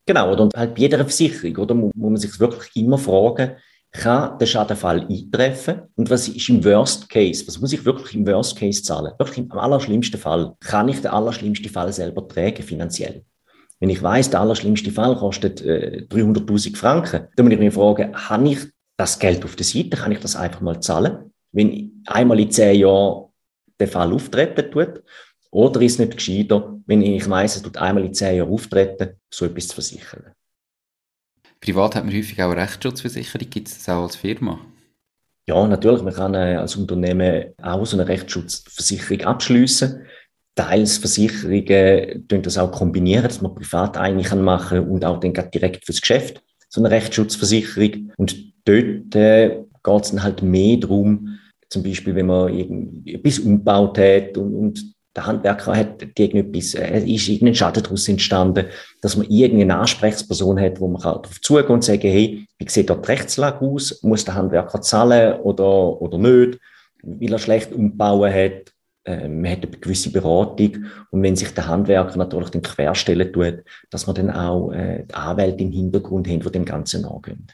Genau, 0.05 0.31
oder? 0.31 0.43
Und 0.43 0.55
halt 0.55 0.73
bei 0.73 0.81
jeder 0.81 0.97
Versicherung, 0.99 1.55
oder? 1.57 1.75
Muss 1.75 1.93
man 1.95 2.17
sich 2.17 2.39
wirklich 2.39 2.75
immer 2.75 2.97
fragen, 2.97 3.57
kann 3.91 4.37
der 4.37 4.45
Schadenfall 4.45 5.07
eintreffen? 5.07 5.81
Und 5.95 6.09
was 6.09 6.27
ist 6.27 6.49
im 6.49 6.63
Worst 6.63 7.09
Case? 7.09 7.45
Was 7.47 7.59
muss 7.59 7.73
ich 7.73 7.85
wirklich 7.85 8.15
im 8.15 8.27
Worst 8.27 8.55
Case 8.55 8.83
zahlen? 8.83 9.13
Wirklich 9.17 9.39
im 9.39 9.51
allerschlimmsten 9.51 10.19
Fall. 10.19 10.55
Kann 10.59 10.89
ich 10.89 11.01
den 11.01 11.11
allerschlimmsten 11.11 11.71
Fall 11.71 11.91
selber 11.91 12.27
tragen, 12.27 12.63
finanziell? 12.63 13.23
Wenn 13.79 13.89
ich 13.89 14.03
weiß, 14.03 14.29
der 14.29 14.41
allerschlimmste 14.41 14.91
Fall 14.91 15.15
kostet 15.15 15.61
äh, 15.61 16.05
300.000 16.09 16.75
Franken, 16.75 17.27
dann 17.35 17.45
muss 17.45 17.53
ich 17.53 17.59
mich 17.59 17.73
fragen, 17.73 18.13
habe 18.13 18.49
ich 18.49 18.59
das 18.97 19.17
Geld 19.17 19.43
auf 19.45 19.55
der 19.55 19.65
Seite? 19.65 19.97
Kann 19.97 20.11
ich 20.11 20.19
das 20.19 20.35
einfach 20.35 20.61
mal 20.61 20.79
zahlen? 20.81 21.31
Wenn 21.51 22.03
einmal 22.05 22.39
in 22.39 22.51
zehn 22.51 22.79
Jahren 22.79 23.29
der 23.79 23.87
Fall 23.87 24.13
auftreten 24.13 24.69
tut, 24.69 25.01
oder 25.51 25.81
ist 25.81 25.93
es 25.93 25.99
nicht 25.99 26.17
gescheiter, 26.17 26.77
wenn 26.85 27.01
ich 27.01 27.27
weiss, 27.27 27.55
es 27.55 27.61
tut 27.63 27.77
einmal 27.77 28.05
in 28.05 28.13
zehn 28.13 28.35
Jahren 28.35 28.51
auftreten, 28.51 29.15
so 29.33 29.45
etwas 29.45 29.69
zu 29.69 29.75
versichern? 29.75 30.33
Privat 31.61 31.95
hat 31.95 32.05
man 32.05 32.13
häufig 32.13 32.41
auch 32.41 32.51
eine 32.51 32.61
Rechtsschutzversicherung. 32.61 33.49
Gibt 33.49 33.67
es 33.67 33.77
das 33.77 33.89
auch 33.89 34.03
als 34.03 34.15
Firma? 34.15 34.59
Ja, 35.47 35.67
natürlich. 35.67 36.01
Man 36.01 36.13
kann 36.13 36.33
äh, 36.35 36.55
als 36.55 36.75
Unternehmen 36.75 37.53
auch 37.61 37.85
so 37.85 37.97
eine 37.97 38.07
Rechtsschutzversicherung 38.07 39.21
abschließen. 39.21 40.05
Teils 40.55 40.97
Versicherungen 40.97 42.27
tun 42.27 42.41
das 42.41 42.57
auch 42.57 42.71
kombinieren, 42.71 43.23
dass 43.23 43.41
man 43.41 43.55
privat 43.55 43.97
eigentlich 43.97 44.33
machen 44.35 44.89
und 44.89 45.05
auch 45.05 45.19
dann 45.19 45.33
direkt 45.33 45.85
fürs 45.85 46.01
Geschäft 46.01 46.41
so 46.69 46.81
eine 46.81 46.91
Rechtsschutzversicherung. 46.91 48.11
Und 48.17 48.35
dort 48.65 49.15
äh, 49.15 49.63
geht 49.83 50.03
es 50.03 50.11
dann 50.11 50.23
halt 50.23 50.41
mehr 50.41 50.77
darum, 50.77 51.39
zum 51.69 51.83
Beispiel, 51.83 52.15
wenn 52.15 52.27
man 52.27 53.03
etwas 53.05 53.39
umgebaut 53.39 53.97
hat 53.97 54.37
und, 54.37 54.55
und 54.55 54.93
der 55.19 55.25
Handwerker 55.25 55.75
hat 55.75 56.01
irgendetwas, 56.17 56.73
äh, 56.75 56.99
ist 57.01 57.27
irgendein 57.27 57.55
Schaden 57.55 57.83
daraus 57.83 58.07
entstanden, 58.07 58.67
dass 59.01 59.17
man 59.17 59.27
irgendeine 59.27 59.77
Ansprechperson 59.77 60.59
hat, 60.59 60.79
wo 60.79 60.87
man 60.87 61.01
darauf 61.01 61.41
zugehen 61.41 61.67
und 61.67 61.83
sagen, 61.83 62.09
hey, 62.09 62.47
wie 62.57 62.69
sieht 62.69 62.89
dort 62.89 63.05
die 63.05 63.11
Rechtslage 63.11 63.65
aus? 63.65 64.01
Muss 64.01 64.23
der 64.23 64.35
Handwerker 64.35 64.81
zahlen 64.81 65.39
oder, 65.41 66.01
oder 66.01 66.17
nicht? 66.17 66.59
Weil 67.03 67.33
er 67.33 67.39
schlecht 67.39 67.73
umbauen 67.73 68.33
hat. 68.33 68.73
Äh, 69.03 69.27
man 69.27 69.51
hat 69.51 69.63
eine 69.63 69.77
gewisse 69.77 70.09
Beratung. 70.09 70.85
Und 71.11 71.21
wenn 71.21 71.35
sich 71.35 71.53
der 71.53 71.67
Handwerker 71.67 72.17
natürlich 72.17 72.51
dann 72.51 72.61
querstellen 72.61 73.33
tut, 73.33 73.63
dass 73.89 74.07
man 74.07 74.15
dann 74.15 74.31
auch 74.31 74.71
äh, 74.71 75.03
die 75.03 75.13
Anwälte 75.13 75.63
im 75.63 75.71
Hintergrund 75.71 76.29
haben, 76.29 76.39
die 76.39 76.51
dem 76.51 76.65
Ganzen 76.65 77.01
nachgehen. 77.01 77.45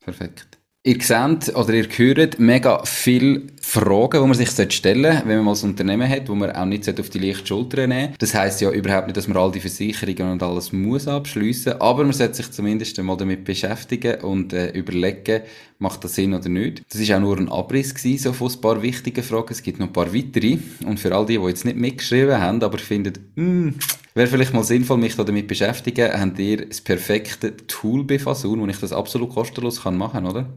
Perfekt. 0.00 0.59
Ihr 0.82 0.98
seht 1.02 1.54
oder 1.54 1.74
ihr 1.74 1.86
hört 1.94 2.38
mega 2.38 2.82
viele 2.86 3.42
Fragen, 3.60 4.22
die 4.22 4.26
man 4.26 4.32
sich 4.32 4.48
stellen 4.48 5.02
sollte, 5.02 5.22
wenn 5.26 5.36
man 5.36 5.44
mal 5.44 5.54
ein 5.54 5.68
Unternehmen 5.68 6.08
hat, 6.08 6.26
wo 6.30 6.34
man 6.34 6.52
auch 6.52 6.64
nicht 6.64 6.88
auf 6.98 7.10
die 7.10 7.18
leichte 7.18 7.48
Schulter 7.48 7.86
nehmen 7.86 8.14
Das 8.18 8.34
heisst 8.34 8.62
ja 8.62 8.70
überhaupt 8.70 9.06
nicht, 9.06 9.18
dass 9.18 9.28
man 9.28 9.36
all 9.36 9.52
die 9.52 9.60
Versicherungen 9.60 10.32
und 10.32 10.42
alles 10.42 10.72
muss 10.72 11.06
abschliessen, 11.06 11.74
aber 11.82 12.04
man 12.04 12.14
sollte 12.14 12.36
sich 12.36 12.50
zumindest 12.50 12.98
einmal 12.98 13.18
damit 13.18 13.44
beschäftigen 13.44 14.22
und 14.22 14.54
äh, 14.54 14.70
überlegen, 14.70 15.42
macht 15.80 16.02
das 16.02 16.14
Sinn 16.14 16.32
oder 16.32 16.48
nicht. 16.48 16.82
Das 16.90 16.98
ist 16.98 17.12
auch 17.12 17.20
nur 17.20 17.36
ein 17.36 17.50
Abriss 17.50 17.94
gewesen, 17.94 18.22
so 18.22 18.32
von 18.32 18.50
ein 18.50 18.60
paar 18.62 18.80
wichtigen 18.80 19.22
Fragen. 19.22 19.52
Es 19.52 19.62
gibt 19.62 19.80
noch 19.80 19.88
ein 19.88 19.92
paar 19.92 20.14
weitere 20.14 20.56
und 20.86 20.98
für 20.98 21.14
all 21.14 21.26
die, 21.26 21.36
die 21.36 21.44
jetzt 21.44 21.66
nicht 21.66 21.76
mitgeschrieben 21.76 22.40
haben, 22.40 22.62
aber 22.62 22.78
finden, 22.78 23.12
mm, 23.34 23.74
Wäre 24.12 24.26
vielleicht 24.26 24.52
mal 24.52 24.64
sinnvoll, 24.64 24.96
mich 24.96 25.14
damit 25.14 25.46
beschäftigen, 25.46 26.12
habt 26.12 26.38
ihr 26.40 26.66
das 26.66 26.80
perfekte 26.80 27.56
Tool 27.68 28.02
bei 28.02 28.18
Fasun, 28.18 28.60
wo 28.60 28.66
ich 28.66 28.78
das 28.78 28.92
absolut 28.92 29.32
kostenlos 29.32 29.84
machen 29.84 30.10
kann, 30.12 30.26
oder? 30.26 30.52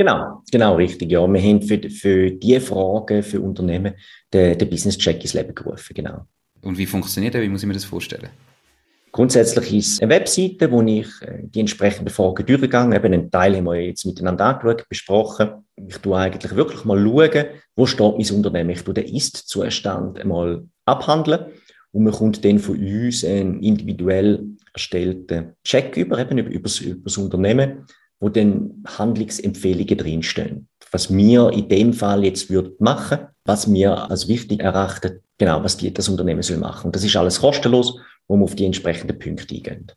Genau, 0.00 0.42
genau 0.50 0.76
richtig. 0.76 1.12
Ja, 1.12 1.26
wir 1.30 1.42
haben 1.42 1.60
für, 1.60 1.78
für 1.90 2.30
diese 2.30 2.62
Fragen 2.62 3.22
für 3.22 3.38
Unternehmen 3.38 3.92
den, 4.32 4.56
den 4.56 4.70
Business 4.70 4.96
Check 4.96 5.20
ins 5.20 5.34
Leben 5.34 5.54
gerufen, 5.54 5.92
genau. 5.92 6.22
Und 6.62 6.78
wie 6.78 6.86
funktioniert 6.86 7.34
der? 7.34 7.42
Wie 7.42 7.50
muss 7.50 7.62
ich 7.62 7.66
mir 7.66 7.74
das 7.74 7.84
vorstellen? 7.84 8.30
Grundsätzlich 9.12 9.74
ist 9.74 9.92
es 9.92 10.00
eine 10.00 10.10
Webseite, 10.10 10.70
wo 10.70 10.80
ich 10.80 11.06
äh, 11.20 11.42
die 11.42 11.60
entsprechenden 11.60 12.08
Fragen 12.08 12.46
durchgegangen 12.46 12.94
habe. 12.94 13.08
Einen 13.08 13.30
Teil 13.30 13.54
haben 13.54 13.64
wir 13.64 13.74
jetzt 13.74 14.06
miteinander 14.06 14.46
angeschaut, 14.46 14.88
besprochen. 14.88 15.66
Ich 15.76 15.98
tue 15.98 16.16
eigentlich 16.16 16.56
wirklich 16.56 16.82
mal 16.86 16.98
schauen, 16.98 17.46
wo 17.76 17.84
steht 17.84 18.00
mein 18.00 18.36
Unternehmen. 18.36 18.70
Ich 18.70 18.82
tue 18.82 18.94
den 18.94 19.04
Ist-Zustand 19.04 20.18
einmal 20.18 20.64
abhandeln 20.86 21.44
und 21.92 22.04
man 22.04 22.14
kommt 22.14 22.42
dann 22.42 22.58
von 22.58 22.78
uns 22.78 23.22
einen 23.22 23.62
individuell 23.62 24.46
erstellten 24.72 25.56
Check 25.62 25.98
über, 25.98 26.18
eben 26.18 26.38
über, 26.38 26.48
über, 26.48 26.62
das, 26.62 26.80
über 26.80 27.04
das 27.04 27.18
Unternehmen 27.18 27.84
wo 28.20 28.28
dann 28.28 28.84
Handlungsempfehlungen 28.86 29.96
drinstehen. 29.98 30.68
Was 30.92 31.14
wir 31.14 31.50
in 31.50 31.68
dem 31.68 31.92
Fall 31.92 32.24
jetzt 32.24 32.50
würden 32.50 32.74
machen, 32.78 33.20
was 33.44 33.72
wir 33.72 34.10
als 34.10 34.28
wichtig 34.28 34.60
erachten, 34.60 35.20
genau, 35.38 35.64
was 35.64 35.76
die, 35.76 35.92
das 35.92 36.08
Unternehmen 36.08 36.42
soll 36.42 36.58
machen. 36.58 36.86
Und 36.86 36.96
das 36.96 37.04
ist 37.04 37.16
alles 37.16 37.40
kostenlos, 37.40 37.98
wo 38.28 38.36
wir 38.36 38.44
auf 38.44 38.54
die 38.54 38.66
entsprechenden 38.66 39.18
Punkte 39.18 39.54
eingehen. 39.54 39.90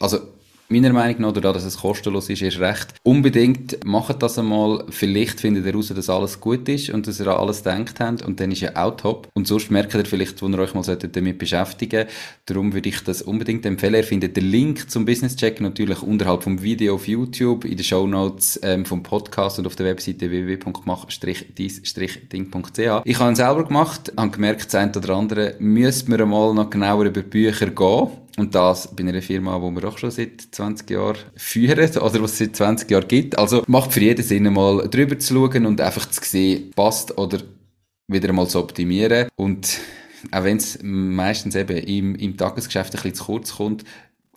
Also 0.00 0.37
meiner 0.68 0.92
Meinung 0.92 1.22
nach, 1.22 1.32
dadurch, 1.32 1.54
dass 1.54 1.64
es 1.64 1.78
kostenlos 1.78 2.28
ist, 2.28 2.42
ist 2.42 2.60
recht. 2.60 2.94
Unbedingt 3.02 3.82
macht 3.84 4.22
das 4.22 4.38
einmal. 4.38 4.84
Vielleicht 4.90 5.40
findet 5.40 5.64
ihr 5.64 5.72
heraus, 5.72 5.88
dass 5.88 6.10
alles 6.10 6.40
gut 6.40 6.68
ist 6.68 6.90
und 6.90 7.06
dass 7.06 7.20
ihr 7.20 7.28
an 7.28 7.38
alles 7.38 7.62
denkt 7.62 8.00
habt 8.00 8.22
und 8.22 8.38
dann 8.38 8.52
ist 8.52 8.60
ja 8.60 8.76
auch 8.76 8.96
top. 8.96 9.28
Und 9.34 9.46
sonst 9.46 9.70
merkt 9.70 9.94
ihr 9.94 10.04
vielleicht, 10.04 10.42
wo 10.42 10.48
ihr 10.48 10.58
euch 10.58 10.74
mal 10.74 10.84
damit 10.84 11.38
beschäftigen 11.38 12.06
Darum 12.46 12.72
würde 12.72 12.88
ich 12.88 13.02
das 13.02 13.22
unbedingt 13.22 13.66
empfehlen. 13.66 13.94
Ihr 13.94 14.04
findet 14.04 14.36
den 14.36 14.44
Link 14.44 14.90
zum 14.90 15.04
Business 15.04 15.36
Check 15.36 15.60
natürlich 15.60 16.02
unterhalb 16.02 16.42
vom 16.42 16.62
Video 16.62 16.94
auf 16.94 17.08
YouTube, 17.08 17.64
in 17.64 17.76
den 17.76 17.84
Show 17.84 18.06
Notes 18.06 18.60
ähm, 18.62 18.84
vom 18.84 19.02
Podcast 19.02 19.58
und 19.58 19.66
auf 19.66 19.76
der 19.76 19.86
Webseite 19.86 20.30
www.mach-ding.ch. 20.30 23.02
Ich 23.04 23.18
habe 23.18 23.30
ihn 23.30 23.36
selber 23.36 23.64
gemacht, 23.64 24.12
habe 24.16 24.30
gemerkt, 24.30 24.66
das 24.66 24.74
eine 24.74 24.92
oder 24.92 25.16
andere 25.16 25.54
müsste 25.58 26.10
man 26.10 26.20
einmal 26.20 26.54
noch 26.54 26.70
genauer 26.70 27.04
über 27.04 27.22
Bücher 27.22 27.66
gehen 27.66 28.08
und 28.38 28.54
das 28.54 28.94
bei 28.94 29.02
einer 29.04 29.22
Firma, 29.22 29.58
die 29.58 29.76
wir 29.76 29.88
auch 29.88 29.98
schon 29.98 30.10
seit 30.10 30.40
20 30.40 30.90
Jahren 30.90 31.18
führen, 31.36 31.78
oder 31.78 32.22
was 32.22 32.32
es 32.32 32.38
seit 32.38 32.56
20 32.56 32.90
Jahren 32.90 33.08
gibt. 33.08 33.38
Also 33.38 33.62
macht 33.66 33.92
für 33.92 34.00
jeden 34.00 34.24
Sinn, 34.24 34.52
mal 34.52 34.88
drüber 34.88 35.18
zu 35.18 35.34
schauen 35.34 35.66
und 35.66 35.80
einfach 35.80 36.08
zu 36.08 36.20
sehen, 36.22 36.70
passt 36.74 37.16
oder 37.18 37.38
wieder 38.08 38.32
mal 38.32 38.48
zu 38.48 38.58
optimieren. 38.58 39.28
Und 39.36 39.78
auch 40.30 40.44
wenn 40.44 40.56
es 40.56 40.78
meistens 40.82 41.54
eben 41.54 41.76
im, 41.76 42.14
im 42.16 42.36
Tagesgeschäft 42.36 42.94
ein 42.94 43.02
bisschen 43.02 43.14
zu 43.14 43.24
kurz 43.24 43.56
kommt, 43.56 43.84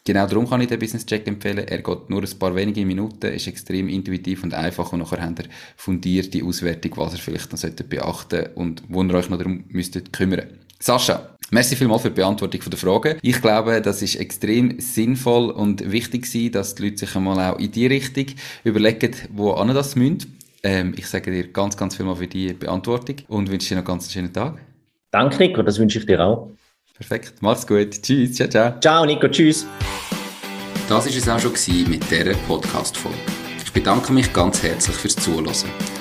Genau 0.04 0.26
darum 0.26 0.50
kann 0.50 0.62
ich 0.62 0.68
den 0.68 0.80
Business 0.80 1.06
Check 1.06 1.28
empfehlen. 1.28 1.60
Er 1.60 1.78
geht 1.78 2.10
nur 2.10 2.24
ein 2.24 2.40
paar 2.40 2.56
wenige 2.56 2.84
Minuten, 2.86 3.28
ist 3.28 3.46
extrem 3.46 3.88
intuitiv 3.88 4.44
und 4.44 4.54
einfach 4.54 4.92
und 4.94 5.00
nachher 5.00 5.22
habt 5.22 5.40
ihr 5.40 5.46
fundierte 5.76 6.44
Auswertung, 6.44 6.94
was 6.96 7.14
ihr 7.14 7.20
vielleicht 7.20 7.52
noch 7.52 7.60
beachten 7.88 8.38
solltet 8.38 8.58
und 8.58 8.84
wo 8.88 9.04
ihr 9.04 9.14
euch 9.14 9.30
noch 9.30 9.38
darum 9.38 9.64
müsstet 9.68 10.12
kümmern. 10.12 10.48
Sascha, 10.80 11.38
Merci 11.54 11.76
vielmals 11.76 12.04
für 12.04 12.10
die 12.10 12.16
Beantwortung 12.16 12.62
der 12.66 12.80
Frage. 12.80 13.18
Ich 13.22 13.42
glaube, 13.42 13.82
das 13.82 14.02
ist 14.02 14.16
extrem 14.16 14.80
sinnvoll 14.80 15.52
und 15.52 15.92
wichtig 15.92 16.24
gewesen, 16.24 16.54
dass 16.54 16.76
die 16.76 16.84
Leute 16.84 17.00
sich 17.00 17.14
einmal 17.14 17.52
auch 17.52 17.60
in 17.60 17.70
die 17.70 17.88
Richtung 17.88 18.28
überlegen, 18.64 19.14
wo 19.34 19.52
an 19.52 19.68
das 19.74 19.98
müssen. 19.98 20.40
Ähm, 20.64 20.94
ich 20.96 21.08
sage 21.08 21.30
dir 21.30 21.52
ganz, 21.52 21.76
ganz 21.76 21.98
vielmal 21.98 22.16
für 22.16 22.28
die 22.28 22.54
Beantwortung 22.54 23.18
und 23.28 23.52
wünsche 23.52 23.68
dir 23.68 23.76
noch 23.76 23.82
einen 23.82 23.88
ganz 23.88 24.14
schönen 24.14 24.32
Tag. 24.32 24.60
Danke, 25.12 25.40
Nico, 25.40 25.62
das 25.62 25.78
wünsche 25.78 26.00
ich 26.00 26.06
dir 26.06 26.24
auch. 26.24 26.52
Perfekt, 26.94 27.34
mach's 27.42 27.68
gut. 27.68 28.02
Tschüss, 28.02 28.36
ciao, 28.36 28.48
ciao. 28.48 28.80
Ciao, 28.80 29.06
Nico, 29.06 29.28
tschüss. 29.28 29.68
Das 30.88 31.06
war 31.06 31.18
es 31.18 31.30
auch 31.30 31.40
schon 31.40 31.90
mit 31.90 32.10
dieser 32.10 32.34
Podcast-Folge. 32.48 33.18
Ich 33.62 33.74
bedanke 33.74 34.14
mich 34.14 34.32
ganz 34.32 34.64
herzlich 34.64 34.96
fürs 34.96 35.18
Zuhören. 35.18 36.01